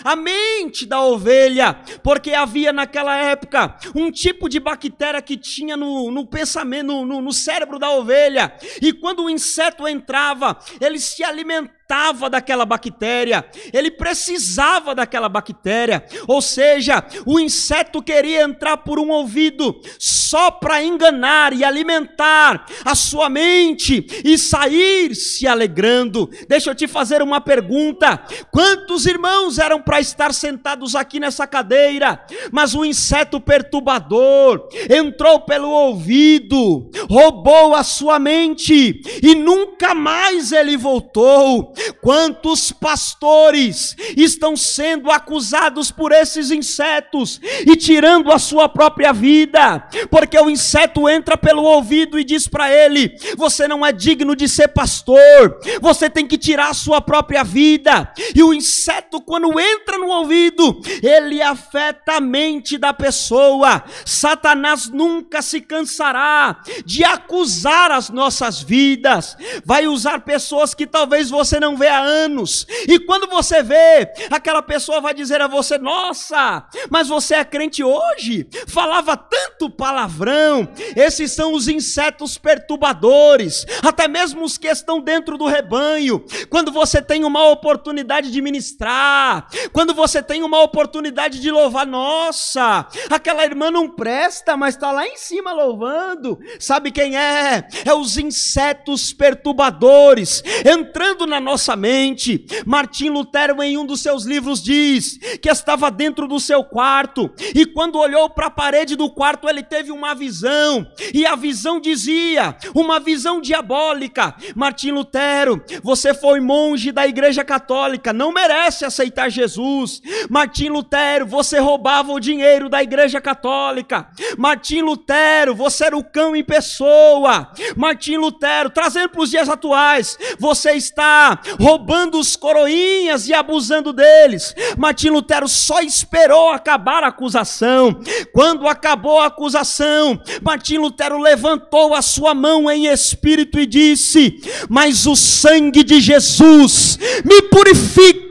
a 0.04 0.16
mente 0.16 0.86
da 0.86 1.02
ovelha, 1.02 1.80
porque 2.04 2.34
havia 2.34 2.74
naquela 2.74 3.18
época 3.18 3.78
um 3.96 4.12
tipo 4.12 4.50
de 4.50 4.60
bactéria 4.60 5.22
que 5.22 5.38
tinha 5.38 5.78
no, 5.78 6.12
no 6.12 6.28
pensamento, 6.28 6.88
no, 6.88 7.06
no, 7.06 7.22
no 7.22 7.34
cérebro 7.34 7.80
da 7.80 7.90
ovelha, 7.92 8.54
e 8.82 8.92
quando 8.94 9.24
o 9.24 9.30
inseto 9.30 9.88
entrava, 9.88 10.58
ele 10.82 11.00
se 11.00 11.24
alimentava 11.24 11.85
necessitava 11.86 12.30
daquela 12.30 12.66
bactéria, 12.66 13.46
ele 13.72 13.92
precisava 13.92 14.96
daquela 14.96 15.30
bactéria, 15.30 16.04
ou 16.28 16.42
seja, 16.42 17.04
o 17.26 17.40
inseto 17.40 18.02
queria 18.02 18.42
entrar 18.42 18.78
por 18.78 19.00
um 19.00 19.10
ouvido 19.10 19.80
só 20.00 20.50
para 20.50 20.84
enganar 20.84 21.54
e 21.54 21.64
alimentar 21.64 22.66
a 22.84 22.96
sua 22.96 23.30
mente 23.30 24.06
e 24.24 24.38
sair 24.38 25.16
se 25.16 25.48
alegrando. 25.48 26.30
Deixa 26.48 26.72
eu 26.72 26.76
te 26.76 26.88
fazer 26.88 27.22
uma 27.22 27.40
pergunta: 27.40 28.22
quantos 28.52 29.06
irmãos 29.06 29.60
eram 29.60 29.80
para 29.80 30.00
estar 30.00 30.34
sentados 30.34 30.96
aqui 30.96 31.20
nessa 31.20 31.46
cadeira, 31.46 32.26
mas 32.52 32.74
o 32.74 32.84
inseto 32.84 33.40
perturbador 33.40 34.68
entrou 34.90 35.42
pelo 35.42 35.70
ouvido, 35.70 36.90
roubou 37.10 37.76
a 37.76 37.84
sua 37.84 38.18
mente 38.18 39.02
e 39.22 39.36
nunca 39.36 39.94
mais 39.94 40.52
ele 40.52 40.76
voltou? 40.76 41.75
Quantos 42.02 42.72
pastores 42.72 43.96
estão 44.16 44.56
sendo 44.56 45.12
acusados 45.12 45.92
por 45.92 46.12
esses 46.12 46.52
insetos 46.52 47.40
e 47.66 47.76
tirando 47.76 48.32
a 48.32 48.40
sua 48.40 48.70
própria 48.70 49.12
vida, 49.12 49.88
porque 50.10 50.38
o 50.40 50.50
inseto 50.50 51.10
entra 51.10 51.38
pelo 51.38 51.64
ouvido 51.64 52.20
e 52.20 52.24
diz 52.24 52.48
para 52.48 52.72
ele: 52.72 53.16
Você 53.38 53.68
não 53.68 53.86
é 53.86 53.92
digno 53.92 54.36
de 54.36 54.48
ser 54.48 54.70
pastor, 54.70 55.60
você 55.82 56.10
tem 56.10 56.28
que 56.28 56.38
tirar 56.38 56.70
a 56.70 56.74
sua 56.74 57.02
própria 57.02 57.44
vida. 57.44 58.12
E 58.34 58.44
o 58.44 58.54
inseto, 58.54 59.22
quando 59.22 59.60
entra 59.60 59.98
no 59.98 60.08
ouvido, 60.08 60.80
ele 61.02 61.42
afeta 61.42 62.18
a 62.18 62.22
mente 62.22 62.78
da 62.78 62.94
pessoa. 62.94 63.84
Satanás 64.06 64.90
nunca 64.90 65.42
se 65.42 65.62
cansará 65.62 66.62
de 66.86 67.04
acusar 67.04 67.92
as 67.92 68.10
nossas 68.10 68.62
vidas, 68.62 69.38
vai 69.64 69.88
usar 69.88 70.20
pessoas 70.20 70.74
que 70.74 70.86
talvez 70.86 71.30
você 71.30 71.60
não 71.60 71.65
não 71.66 71.76
vê 71.76 71.88
há 71.88 72.00
anos. 72.00 72.68
E 72.88 73.00
quando 73.00 73.28
você 73.28 73.64
vê, 73.64 74.08
aquela 74.30 74.62
pessoa 74.62 75.02
vai 75.02 75.14
dizer 75.14 75.42
a 75.42 75.48
você: 75.48 75.78
Nossa, 75.80 76.68
mas 76.90 77.08
você 77.08 77.36
é 77.36 77.44
crente 77.44 77.84
hoje? 77.84 78.48
Falava 78.68 79.18
tanto 79.18 79.70
palavrão. 79.70 80.68
Esses 80.96 81.32
são 81.32 81.54
os 81.54 81.68
insetos 81.68 82.38
perturbadores, 82.38 83.66
até 83.84 84.08
mesmo 84.08 84.44
os 84.44 84.58
que 84.58 84.68
estão 84.68 85.02
dentro 85.02 85.38
do 85.38 85.48
rebanho. 85.48 86.24
Quando 86.50 86.72
você 86.72 87.02
tem 87.02 87.24
uma 87.24 87.50
oportunidade 87.50 88.32
de 88.32 88.42
ministrar, 88.42 89.48
quando 89.74 89.94
você 89.94 90.22
tem 90.22 90.44
uma 90.44 90.62
oportunidade 90.62 91.40
de 91.40 91.50
louvar, 91.50 91.88
nossa, 91.88 92.88
aquela 93.10 93.44
irmã 93.44 93.72
não 93.72 93.90
presta, 93.90 94.56
mas 94.56 94.76
está 94.76 94.92
lá 94.92 95.08
em 95.08 95.18
cima 95.18 95.52
louvando. 95.52 96.38
Sabe 96.60 96.92
quem 96.92 97.18
é? 97.18 97.68
É 97.84 97.94
os 97.94 98.18
insetos 98.18 99.12
perturbadores 99.14 100.44
entrando 100.66 101.26
na 101.26 101.40
nossa 101.40 101.55
nossa 101.56 101.76
mente. 101.76 102.46
Martim 102.66 103.10
Lutero, 103.10 103.64
em 103.64 103.78
um 103.78 103.86
dos 103.86 104.02
seus 104.02 104.26
livros, 104.26 104.62
diz 104.62 105.18
que 105.42 105.50
estava 105.50 105.90
dentro 105.90 106.28
do 106.28 106.38
seu 106.38 106.66
quarto 106.66 107.32
e 107.56 107.66
quando 107.66 107.98
olhou 107.98 108.30
para 108.30 108.48
a 108.48 108.52
parede 108.52 108.98
do 108.98 109.10
quarto, 109.10 109.48
ele 109.48 109.64
teve 109.64 109.90
uma 109.90 110.14
visão, 110.14 110.86
e 111.14 111.26
a 111.26 111.36
visão 111.36 111.80
dizia, 111.80 112.58
uma 112.74 113.00
visão 113.00 113.40
diabólica: 113.40 114.36
Martim 114.54 114.92
Lutero, 114.92 115.64
você 115.82 116.14
foi 116.14 116.42
monge 116.42 116.92
da 116.92 117.08
Igreja 117.08 117.46
Católica, 117.46 118.12
não 118.12 118.34
merece 118.34 118.84
aceitar 118.84 119.30
Jesus. 119.30 120.02
Martim 120.30 120.68
Lutero, 120.68 121.26
você 121.26 121.58
roubava 121.60 122.12
o 122.12 122.20
dinheiro 122.20 122.68
da 122.68 122.84
Igreja 122.84 123.22
Católica. 123.22 124.10
Martim 124.38 124.82
Lutero, 124.82 125.56
você 125.56 125.86
era 125.86 125.98
o 125.98 126.04
cão 126.04 126.36
em 126.36 126.44
pessoa. 126.44 127.50
Martim 127.78 128.18
Lutero, 128.18 128.70
trazendo 128.70 129.10
para 129.10 129.22
os 129.22 129.30
dias 129.30 129.48
atuais, 129.48 130.18
você 130.38 130.74
está 130.74 131.40
roubando 131.60 132.20
os 132.20 132.36
coroinhas 132.36 133.28
e 133.28 133.34
abusando 133.34 133.94
deles. 133.94 134.56
Martim 134.78 135.10
Lutero 135.10 135.48
só 135.48 135.82
esperou 135.82 136.50
acabar 136.50 137.04
a 137.04 137.08
acusação. 137.08 138.00
Quando 138.34 138.68
acabou 138.68 139.20
a 139.20 139.28
acusação, 139.28 140.20
Martim 140.42 140.78
Lutero 140.78 141.18
levantou 141.18 141.94
a 141.94 142.02
sua 142.02 142.34
mão 142.34 142.70
em 142.70 142.88
espírito 142.88 143.60
e 143.60 143.66
disse: 143.66 144.40
Mas 144.70 145.06
o 145.06 145.16
sangue 145.16 145.84
de 145.84 146.00
Jesus 146.00 146.98
me 147.24 147.42
purifica 147.44 148.26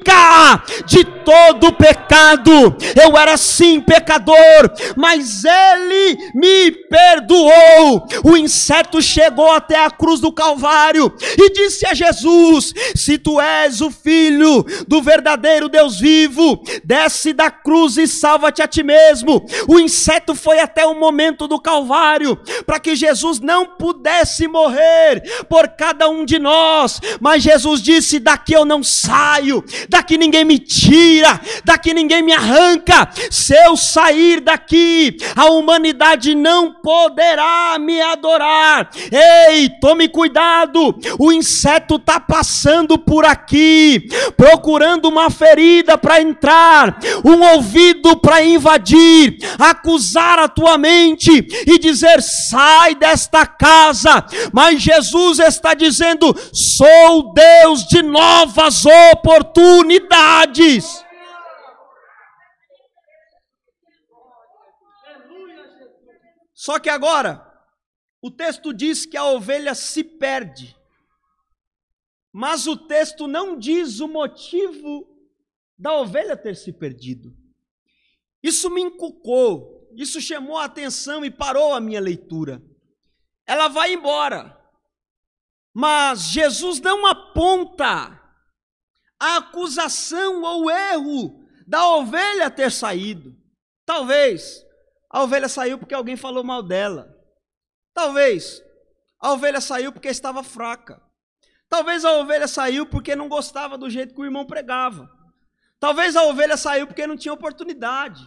de 0.86 1.04
todo 1.04 1.72
pecado. 1.72 2.76
Eu 3.02 3.16
era 3.16 3.36
sim 3.36 3.80
pecador, 3.80 4.36
mas 4.96 5.42
ele 5.44 6.18
me 6.34 6.70
perdoou. 6.70 8.06
O 8.22 8.36
inseto 8.36 9.00
chegou 9.00 9.50
até 9.50 9.82
a 9.82 9.90
cruz 9.90 10.20
do 10.20 10.32
Calvário 10.32 11.12
e 11.38 11.50
disse 11.50 11.86
a 11.86 11.94
Jesus: 11.94 12.72
Se 13.04 13.18
tu 13.18 13.38
és 13.38 13.82
o 13.82 13.90
filho 13.90 14.64
do 14.88 15.02
verdadeiro 15.02 15.68
Deus 15.68 16.00
vivo, 16.00 16.64
desce 16.82 17.34
da 17.34 17.50
cruz 17.50 17.98
e 17.98 18.08
salva-te 18.08 18.62
a 18.62 18.66
ti 18.66 18.82
mesmo. 18.82 19.44
O 19.68 19.78
inseto 19.78 20.34
foi 20.34 20.58
até 20.58 20.86
o 20.86 20.98
momento 20.98 21.46
do 21.46 21.60
Calvário 21.60 22.34
para 22.64 22.80
que 22.80 22.96
Jesus 22.96 23.40
não 23.40 23.66
pudesse 23.66 24.48
morrer 24.48 25.22
por 25.50 25.68
cada 25.68 26.08
um 26.08 26.24
de 26.24 26.38
nós, 26.38 26.98
mas 27.20 27.42
Jesus 27.42 27.82
disse: 27.82 28.18
Daqui 28.18 28.54
eu 28.54 28.64
não 28.64 28.82
saio, 28.82 29.62
daqui 29.86 30.16
ninguém 30.16 30.42
me 30.46 30.58
tira, 30.58 31.38
daqui 31.62 31.92
ninguém 31.92 32.22
me 32.22 32.32
arranca. 32.32 33.10
Se 33.30 33.54
eu 33.66 33.76
sair 33.76 34.40
daqui, 34.40 35.18
a 35.36 35.50
humanidade 35.50 36.34
não 36.34 36.72
poderá 36.72 37.76
me 37.78 38.00
adorar. 38.00 38.88
Ei, 39.12 39.68
tome 39.78 40.08
cuidado, 40.08 40.98
o 41.18 41.30
inseto 41.30 41.96
está 41.96 42.18
passando 42.18 42.93
por 42.98 43.24
aqui, 43.24 44.08
procurando 44.36 45.08
uma 45.08 45.30
ferida 45.30 45.96
para 45.96 46.20
entrar, 46.20 46.98
um 47.24 47.42
ouvido 47.54 48.16
para 48.16 48.44
invadir, 48.44 49.38
acusar 49.58 50.38
a 50.38 50.48
tua 50.48 50.76
mente 50.78 51.46
e 51.66 51.78
dizer: 51.78 52.22
sai 52.22 52.94
desta 52.94 53.46
casa. 53.46 54.24
Mas 54.52 54.82
Jesus 54.82 55.38
está 55.38 55.74
dizendo: 55.74 56.34
sou 56.52 57.32
Deus 57.32 57.86
de 57.86 58.02
novas 58.02 58.84
oportunidades. 59.12 61.04
Só 66.64 66.78
que 66.78 66.88
agora, 66.88 67.46
o 68.22 68.30
texto 68.30 68.72
diz 68.72 69.04
que 69.04 69.18
a 69.18 69.24
ovelha 69.26 69.74
se 69.74 70.02
perde, 70.02 70.74
mas 72.34 72.66
o 72.66 72.76
texto 72.76 73.28
não 73.28 73.56
diz 73.56 74.00
o 74.00 74.08
motivo 74.08 75.06
da 75.78 75.92
ovelha 76.00 76.36
ter 76.36 76.56
se 76.56 76.72
perdido. 76.72 77.32
Isso 78.42 78.68
me 78.68 78.82
encucou, 78.82 79.88
isso 79.94 80.20
chamou 80.20 80.58
a 80.58 80.64
atenção 80.64 81.24
e 81.24 81.30
parou 81.30 81.72
a 81.72 81.80
minha 81.80 82.00
leitura. 82.00 82.60
Ela 83.46 83.68
vai 83.68 83.92
embora, 83.92 84.60
mas 85.72 86.24
Jesus 86.24 86.80
não 86.80 87.06
aponta 87.06 88.20
a 89.16 89.36
acusação 89.36 90.42
ou 90.42 90.68
erro 90.68 91.46
da 91.68 91.86
ovelha 91.86 92.50
ter 92.50 92.72
saído. 92.72 93.32
Talvez 93.86 94.66
a 95.08 95.22
ovelha 95.22 95.48
saiu 95.48 95.78
porque 95.78 95.94
alguém 95.94 96.16
falou 96.16 96.42
mal 96.42 96.64
dela. 96.64 97.16
Talvez 97.92 98.60
a 99.20 99.30
ovelha 99.32 99.60
saiu 99.60 99.92
porque 99.92 100.08
estava 100.08 100.42
fraca. 100.42 101.03
Talvez 101.68 102.04
a 102.04 102.12
ovelha 102.12 102.46
saiu 102.46 102.86
porque 102.86 103.16
não 103.16 103.28
gostava 103.28 103.76
do 103.76 103.90
jeito 103.90 104.14
que 104.14 104.20
o 104.20 104.24
irmão 104.24 104.46
pregava. 104.46 105.08
Talvez 105.80 106.16
a 106.16 106.22
ovelha 106.22 106.56
saiu 106.56 106.86
porque 106.86 107.06
não 107.06 107.16
tinha 107.16 107.34
oportunidade. 107.34 108.22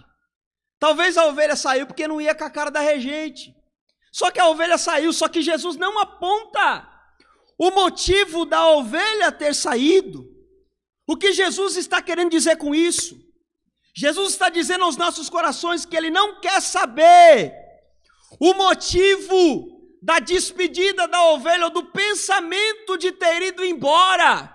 Talvez 0.80 1.18
a 1.18 1.26
ovelha 1.26 1.56
saiu 1.56 1.88
porque 1.88 2.08
não 2.08 2.22
ia 2.22 2.36
com 2.36 2.44
a 2.44 2.50
cara 2.50 2.70
da 2.70 2.80
regente. 2.80 3.56
Só 4.12 4.32
que 4.32 4.40
a 4.40 4.48
ovelha 4.48 4.78
saiu, 4.78 5.12
só 5.14 5.28
que 5.28 5.42
Jesus 5.42 5.78
não 5.78 6.00
aponta 6.00 6.88
o 7.58 7.72
motivo 7.72 8.46
da 8.46 8.68
ovelha 8.70 9.32
ter 9.32 9.56
saído. 9.56 10.26
O 11.08 11.16
que 11.16 11.34
Jesus 11.34 11.78
está 11.78 12.02
querendo 12.02 12.32
dizer 12.32 12.58
com 12.58 12.76
isso? 12.76 13.16
Jesus 13.96 14.34
está 14.34 14.50
dizendo 14.50 14.84
aos 14.84 14.98
nossos 14.98 15.30
corações 15.30 15.86
que 15.86 15.96
Ele 15.96 16.12
não 16.12 16.40
quer 16.40 16.62
saber 16.62 17.54
o 18.40 18.54
motivo 18.54 19.77
da 20.02 20.20
despedida 20.20 21.08
da 21.08 21.24
ovelha 21.32 21.66
ou 21.66 21.72
do 21.72 21.86
pensamento 21.86 22.98
de 22.98 23.12
ter 23.12 23.42
ido 23.42 23.64
embora. 23.64 24.54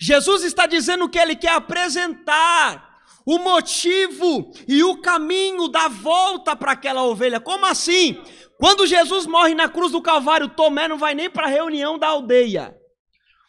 Jesus 0.00 0.42
está 0.42 0.66
dizendo 0.66 1.08
que 1.08 1.18
Ele 1.18 1.36
quer 1.36 1.52
apresentar 1.52 2.94
o 3.26 3.38
motivo 3.38 4.52
e 4.68 4.82
o 4.82 5.00
caminho 5.00 5.68
da 5.68 5.88
volta 5.88 6.54
para 6.54 6.72
aquela 6.72 7.04
ovelha. 7.04 7.40
Como 7.40 7.64
assim? 7.64 8.20
Quando 8.58 8.86
Jesus 8.86 9.26
morre 9.26 9.54
na 9.54 9.68
cruz 9.68 9.92
do 9.92 10.02
Calvário, 10.02 10.48
Tomé 10.48 10.88
não 10.88 10.98
vai 10.98 11.14
nem 11.14 11.30
para 11.30 11.46
a 11.46 11.50
reunião 11.50 11.98
da 11.98 12.08
aldeia. 12.08 12.76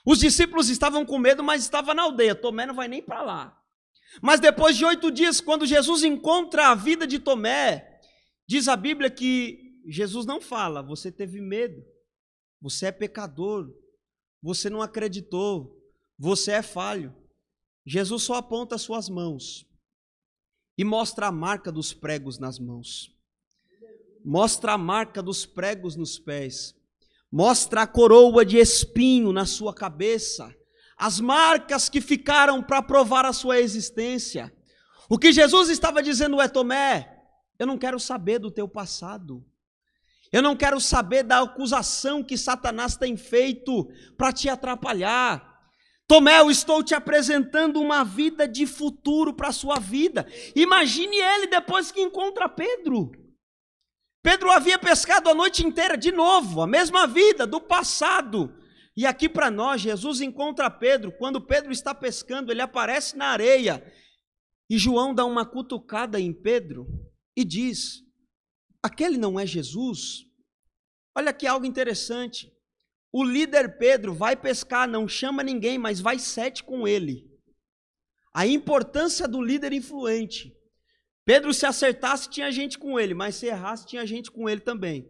Os 0.06 0.20
discípulos 0.20 0.70
estavam 0.70 1.06
com 1.06 1.18
medo, 1.18 1.44
mas 1.44 1.64
estavam 1.64 1.94
na 1.94 2.04
aldeia. 2.04 2.36
Tomé 2.36 2.66
não 2.66 2.76
vai 2.76 2.88
nem 2.88 3.02
para 3.02 3.22
lá. 3.22 3.58
Mas 4.22 4.40
depois 4.40 4.78
de 4.78 4.86
oito 4.86 5.12
dias, 5.12 5.42
quando 5.42 5.66
Jesus 5.66 6.04
encontra 6.04 6.70
a 6.70 6.76
vida 6.76 7.06
de 7.06 7.20
Tomé, 7.20 7.86
diz 8.48 8.68
a 8.68 8.76
Bíblia 8.76 9.10
que 9.10 9.65
Jesus 9.88 10.26
não 10.26 10.42
fala, 10.42 10.82
você 10.82 11.12
teve 11.12 11.40
medo, 11.42 11.86
você 12.62 12.88
é 12.88 12.92
pecador, 12.92 13.74
você 14.42 14.70
não 14.70 14.82
acreditou, 14.82 15.82
você 16.18 16.54
é 16.54 16.62
falho. 16.62 17.16
Jesus 17.86 18.24
só 18.24 18.36
aponta 18.36 18.76
as 18.76 18.82
suas 18.82 19.10
mãos 19.10 19.66
e 20.78 20.84
mostra 20.84 21.28
a 21.28 21.32
marca 21.32 21.72
dos 21.72 21.94
pregos 21.94 22.40
nas 22.40 22.58
mãos, 22.58 23.16
mostra 24.24 24.74
a 24.74 24.78
marca 24.78 25.22
dos 25.22 25.46
pregos 25.46 25.96
nos 25.96 26.18
pés, 26.18 26.76
mostra 27.32 27.84
a 27.84 27.88
coroa 27.88 28.44
de 28.44 28.58
espinho 28.58 29.32
na 29.32 29.46
sua 29.46 29.74
cabeça 29.74 30.56
as 30.98 31.20
marcas 31.20 31.90
que 31.90 32.00
ficaram 32.00 32.64
para 32.64 32.82
provar 32.82 33.26
a 33.26 33.34
sua 33.34 33.60
existência. 33.60 34.54
O 35.10 35.18
que 35.18 35.32
Jesus 35.32 35.70
estava 35.70 36.02
dizendo 36.02 36.40
é: 36.42 36.48
Tomé, 36.48 37.22
eu 37.60 37.68
não 37.68 37.78
quero 37.78 38.00
saber 38.00 38.40
do 38.40 38.50
teu 38.50 38.68
passado. 38.68 39.46
Eu 40.32 40.42
não 40.42 40.56
quero 40.56 40.80
saber 40.80 41.24
da 41.24 41.42
acusação 41.42 42.24
que 42.24 42.38
Satanás 42.38 42.98
tem 42.98 43.16
feito 43.16 43.88
para 44.18 44.34
te 44.34 44.50
atrapalhar. 44.50 45.56
Tomé, 46.08 46.40
eu 46.40 46.52
estou 46.52 46.84
te 46.84 46.94
apresentando 46.94 47.82
uma 47.82 48.04
vida 48.04 48.48
de 48.48 48.66
futuro 48.66 49.34
para 49.34 49.48
a 49.48 49.54
sua 49.54 49.80
vida. 49.80 50.28
Imagine 50.56 51.18
ele 51.18 51.48
depois 51.48 51.92
que 51.92 52.02
encontra 52.02 52.48
Pedro. 52.48 53.12
Pedro 54.22 54.52
havia 54.52 54.78
pescado 54.78 55.30
a 55.30 55.36
noite 55.36 55.66
inteira 55.66 55.98
de 55.98 56.12
novo, 56.12 56.62
a 56.62 56.68
mesma 56.68 57.08
vida 57.08 57.46
do 57.46 57.62
passado. 57.62 58.56
E 58.98 59.06
aqui 59.06 59.28
para 59.28 59.52
nós, 59.52 59.82
Jesus 59.82 60.22
encontra 60.22 60.70
Pedro, 60.70 61.12
quando 61.12 61.46
Pedro 61.46 61.72
está 61.72 61.94
pescando, 61.94 62.52
ele 62.52 62.62
aparece 62.62 63.18
na 63.18 63.28
areia, 63.28 63.84
e 64.70 64.78
João 64.78 65.14
dá 65.14 65.26
uma 65.26 65.46
cutucada 65.46 66.20
em 66.20 66.34
Pedro 66.34 66.88
e 67.36 67.44
diz: 67.44 68.05
Aquele 68.86 69.18
não 69.18 69.40
é 69.40 69.48
Jesus? 69.48 70.28
Olha 71.18 71.32
aqui 71.32 71.48
algo 71.48 71.66
interessante. 71.66 72.54
O 73.12 73.24
líder 73.24 73.80
Pedro 73.80 74.14
vai 74.14 74.36
pescar, 74.36 74.88
não 74.88 75.08
chama 75.08 75.42
ninguém, 75.42 75.80
mas 75.80 76.00
vai 76.00 76.20
sete 76.20 76.64
com 76.64 76.88
ele. 76.88 77.28
A 78.32 78.46
importância 78.46 79.28
do 79.28 79.42
líder 79.42 79.74
influente. 79.74 80.54
Pedro, 81.26 81.52
se 81.52 81.66
acertasse, 81.66 82.30
tinha 82.30 82.52
gente 82.52 82.78
com 82.78 83.00
ele, 83.00 83.16
mas 83.16 83.38
se 83.38 83.48
errasse, 83.48 83.88
tinha 83.88 84.06
gente 84.06 84.30
com 84.30 84.48
ele 84.48 84.62
também. 84.62 85.10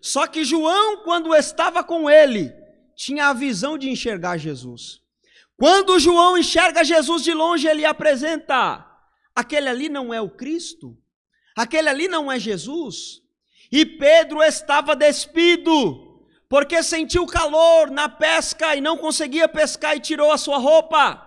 Só 0.00 0.28
que 0.28 0.44
João, 0.44 1.02
quando 1.02 1.34
estava 1.34 1.82
com 1.82 2.08
ele, 2.08 2.52
tinha 2.94 3.26
a 3.26 3.32
visão 3.32 3.76
de 3.76 3.90
enxergar 3.90 4.36
Jesus. 4.36 5.00
Quando 5.56 5.98
João 5.98 6.38
enxerga 6.38 6.84
Jesus 6.84 7.24
de 7.24 7.34
longe, 7.34 7.66
ele 7.66 7.84
apresenta: 7.84 8.86
aquele 9.34 9.68
ali 9.68 9.88
não 9.88 10.14
é 10.14 10.20
o 10.20 10.30
Cristo, 10.30 10.96
aquele 11.56 11.88
ali 11.88 12.08
não 12.08 12.30
é 12.30 12.38
Jesus. 12.38 13.20
E 13.70 13.86
Pedro 13.86 14.42
estava 14.42 14.96
despido, 14.96 16.24
porque 16.48 16.82
sentiu 16.82 17.26
calor 17.26 17.90
na 17.90 18.08
pesca 18.08 18.74
e 18.74 18.80
não 18.80 18.96
conseguia 18.96 19.48
pescar 19.48 19.96
e 19.96 20.00
tirou 20.00 20.32
a 20.32 20.38
sua 20.38 20.58
roupa. 20.58 21.26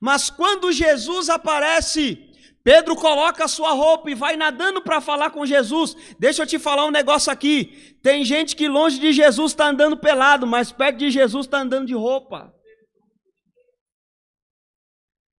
Mas 0.00 0.28
quando 0.28 0.72
Jesus 0.72 1.30
aparece, 1.30 2.26
Pedro 2.64 2.96
coloca 2.96 3.44
a 3.44 3.48
sua 3.48 3.70
roupa 3.70 4.10
e 4.10 4.14
vai 4.16 4.36
nadando 4.36 4.82
para 4.82 5.00
falar 5.00 5.30
com 5.30 5.46
Jesus. 5.46 5.96
Deixa 6.18 6.42
eu 6.42 6.46
te 6.48 6.58
falar 6.58 6.84
um 6.84 6.90
negócio 6.90 7.30
aqui. 7.30 7.96
Tem 8.02 8.24
gente 8.24 8.56
que 8.56 8.66
longe 8.66 8.98
de 8.98 9.12
Jesus 9.12 9.52
está 9.52 9.68
andando 9.68 9.96
pelado, 9.96 10.48
mas 10.48 10.72
perto 10.72 10.98
de 10.98 11.10
Jesus 11.12 11.46
está 11.46 11.60
andando 11.60 11.86
de 11.86 11.94
roupa. 11.94 12.55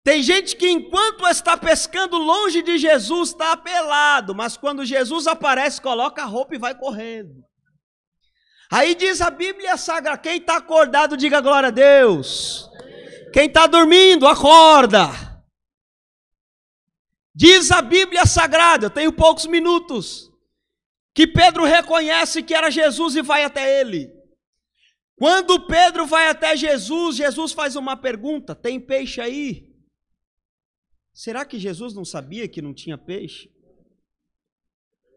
Tem 0.07 0.23
gente 0.23 0.55
que 0.55 0.69
enquanto 0.69 1.27
está 1.27 1.57
pescando 1.57 2.17
longe 2.17 2.61
de 2.61 2.77
Jesus 2.77 3.31
está 3.31 3.57
pelado, 3.57 4.33
mas 4.33 4.55
quando 4.55 4.85
Jesus 4.85 5.27
aparece, 5.27 5.81
coloca 5.81 6.21
a 6.21 6.25
roupa 6.25 6.55
e 6.55 6.57
vai 6.57 6.73
correndo. 6.73 7.43
Aí 8.71 8.95
diz 8.95 9.19
a 9.19 9.29
Bíblia 9.29 9.75
Sagrada: 9.75 10.17
quem 10.17 10.37
está 10.37 10.55
acordado, 10.55 11.17
diga 11.17 11.41
glória 11.41 11.67
a 11.67 11.71
Deus. 11.71 12.69
Quem 13.33 13.47
está 13.47 13.67
dormindo, 13.67 14.25
acorda. 14.25 15.09
Diz 17.35 17.69
a 17.69 17.81
Bíblia 17.81 18.25
Sagrada, 18.25 18.85
eu 18.85 18.89
tenho 18.89 19.11
poucos 19.11 19.45
minutos, 19.45 20.31
que 21.13 21.27
Pedro 21.27 21.65
reconhece 21.65 22.41
que 22.41 22.55
era 22.55 22.71
Jesus 22.71 23.17
e 23.17 23.21
vai 23.21 23.43
até 23.43 23.81
ele. 23.81 24.09
Quando 25.17 25.67
Pedro 25.67 26.05
vai 26.05 26.29
até 26.29 26.55
Jesus, 26.55 27.17
Jesus 27.17 27.51
faz 27.51 27.75
uma 27.75 27.97
pergunta: 27.97 28.55
tem 28.55 28.79
peixe 28.79 29.19
aí? 29.19 29.66
Será 31.17 31.43
que 31.43 31.57
Jesus 31.57 31.95
não 31.95 32.05
sabia 32.05 32.47
que 32.47 32.61
não 32.61 32.75
tinha 32.75 32.95
peixe? 32.95 33.49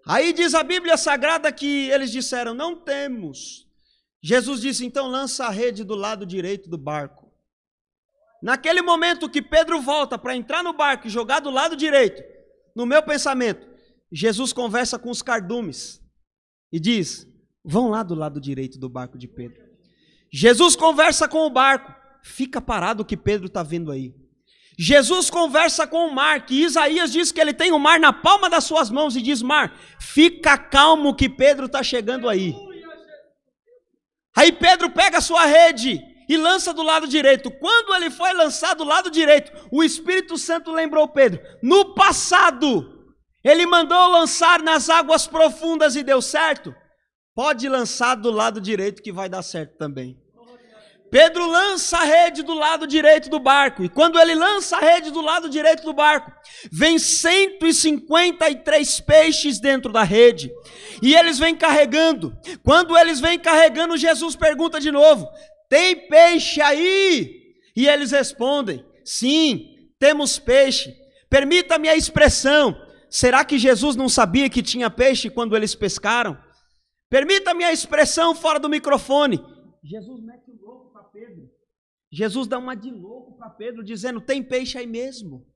Aí 0.07 0.33
diz 0.33 0.55
a 0.55 0.63
Bíblia 0.63 0.97
Sagrada 0.97 1.53
que 1.53 1.91
eles 1.91 2.11
disseram: 2.11 2.55
Não 2.55 2.75
temos. 2.75 3.69
Jesus 4.23 4.63
disse: 4.63 4.87
Então 4.87 5.09
lança 5.09 5.45
a 5.45 5.51
rede 5.51 5.85
do 5.85 5.95
lado 5.95 6.25
direito 6.25 6.71
do 6.71 6.79
barco. 6.79 7.31
Naquele 8.43 8.81
momento 8.81 9.29
que 9.29 9.43
Pedro 9.43 9.79
volta 9.83 10.17
para 10.17 10.35
entrar 10.35 10.63
no 10.63 10.73
barco 10.73 11.07
e 11.07 11.11
jogar 11.11 11.41
do 11.41 11.51
lado 11.51 11.77
direito, 11.77 12.23
no 12.75 12.87
meu 12.87 13.03
pensamento, 13.03 13.69
Jesus 14.11 14.55
conversa 14.55 14.99
com 14.99 15.11
os 15.11 15.21
cardumes 15.21 16.01
e 16.73 16.81
diz: 16.81 17.29
Vão 17.63 17.91
lá 17.91 18.03
do 18.03 18.15
lado 18.15 18.41
direito 18.41 18.79
do 18.79 18.89
barco 18.89 19.19
de 19.19 19.29
Pedro. 19.29 19.63
Jesus 20.33 20.75
conversa 20.75 21.29
com 21.29 21.47
o 21.47 21.51
barco, 21.51 21.95
fica 22.23 22.59
parado 22.59 23.03
o 23.03 23.07
que 23.07 23.19
Pedro 23.19 23.49
está 23.49 23.63
vendo 23.63 23.93
aí. 23.93 24.19
Jesus 24.83 25.28
conversa 25.28 25.87
com 25.87 26.07
o 26.07 26.14
mar, 26.14 26.47
que 26.47 26.62
Isaías 26.64 27.12
diz 27.12 27.31
que 27.31 27.39
ele 27.39 27.53
tem 27.53 27.70
o 27.70 27.78
mar 27.78 28.01
na 28.01 28.14
palma 28.14 28.49
das 28.49 28.64
suas 28.64 28.89
mãos 28.89 29.14
e 29.14 29.20
diz: 29.20 29.43
Mar, 29.43 29.78
fica 29.99 30.57
calmo 30.57 31.14
que 31.14 31.28
Pedro 31.28 31.66
está 31.66 31.83
chegando 31.83 32.26
aí. 32.26 32.57
Aí 34.35 34.51
Pedro 34.51 34.89
pega 34.89 35.18
a 35.18 35.20
sua 35.20 35.45
rede 35.45 36.01
e 36.26 36.35
lança 36.35 36.72
do 36.72 36.83
lado 36.83 37.07
direito. 37.07 37.51
Quando 37.51 37.95
ele 37.95 38.09
foi 38.09 38.33
lançar 38.33 38.72
do 38.72 38.83
lado 38.83 39.11
direito, 39.11 39.53
o 39.70 39.85
Espírito 39.85 40.39
Santo 40.39 40.72
lembrou 40.72 41.07
Pedro: 41.09 41.43
no 41.62 41.95
passado, 41.95 43.14
ele 43.45 43.66
mandou 43.66 44.09
lançar 44.09 44.62
nas 44.62 44.89
águas 44.89 45.26
profundas 45.26 45.95
e 45.95 46.03
deu 46.03 46.22
certo. 46.22 46.74
Pode 47.35 47.68
lançar 47.68 48.14
do 48.14 48.31
lado 48.31 48.59
direito 48.59 49.03
que 49.03 49.12
vai 49.12 49.28
dar 49.28 49.43
certo 49.43 49.76
também. 49.76 50.16
Pedro 51.11 51.51
lança 51.51 51.99
a 51.99 52.05
rede 52.05 52.43
do 52.43 52.55
lado 52.55 52.87
direito 52.87 53.29
do 53.29 53.41
barco, 53.41 53.83
e 53.83 53.89
quando 53.89 54.19
ele 54.19 54.35
lança 54.35 54.77
a 54.77 54.81
rede 54.81 55.11
do 55.11 55.21
lado 55.21 55.49
direito 55.49 55.83
do 55.83 55.93
barco, 55.93 56.33
vem 56.71 56.99
153 56.99 59.01
peixes 59.01 59.59
dentro 59.59 59.93
da 59.93 60.03
rede, 60.03 60.53
e 61.03 61.15
eles 61.15 61.39
vêm 61.39 61.57
carregando. 61.57 62.37
Quando 62.63 62.97
eles 62.97 63.21
vêm 63.21 63.39
carregando, 63.39 63.97
Jesus 63.97 64.37
pergunta 64.37 64.79
de 64.79 64.93
novo: 64.93 65.27
tem 65.69 66.09
peixe 66.09 66.61
aí? 66.61 67.41
E 67.77 67.89
eles 67.89 68.11
respondem: 68.11 68.85
Sim, 69.05 69.67
temos 69.99 70.39
peixe. 70.39 70.95
Permita-me 71.29 71.89
a 71.89 71.97
expressão: 71.97 72.77
será 73.09 73.45
que 73.45 73.59
Jesus 73.59 73.95
não 73.95 74.09
sabia 74.09 74.51
que 74.51 74.63
tinha 74.63 74.91
peixe 74.91 75.31
quando 75.31 75.57
eles 75.57 75.75
pescaram? 75.75 76.37
Permita-me 77.09 77.65
a 77.65 77.73
expressão 77.73 78.35
fora 78.35 78.59
do 78.59 78.69
microfone. 78.69 79.41
Jesus 79.83 80.23
mete 80.23 80.51
o 80.51 80.65
louco 80.65 80.93
para 80.93 81.05
Pedro. 81.05 81.49
Jesus 82.11 82.49
dá 82.49 82.59
uma 82.59 82.75
de 82.75 82.91
louco 82.91 83.37
para 83.37 83.49
Pedro, 83.51 83.85
dizendo: 83.85 84.21
tem 84.21 84.43
peixe 84.43 84.79
aí 84.79 84.87
mesmo. 84.87 85.47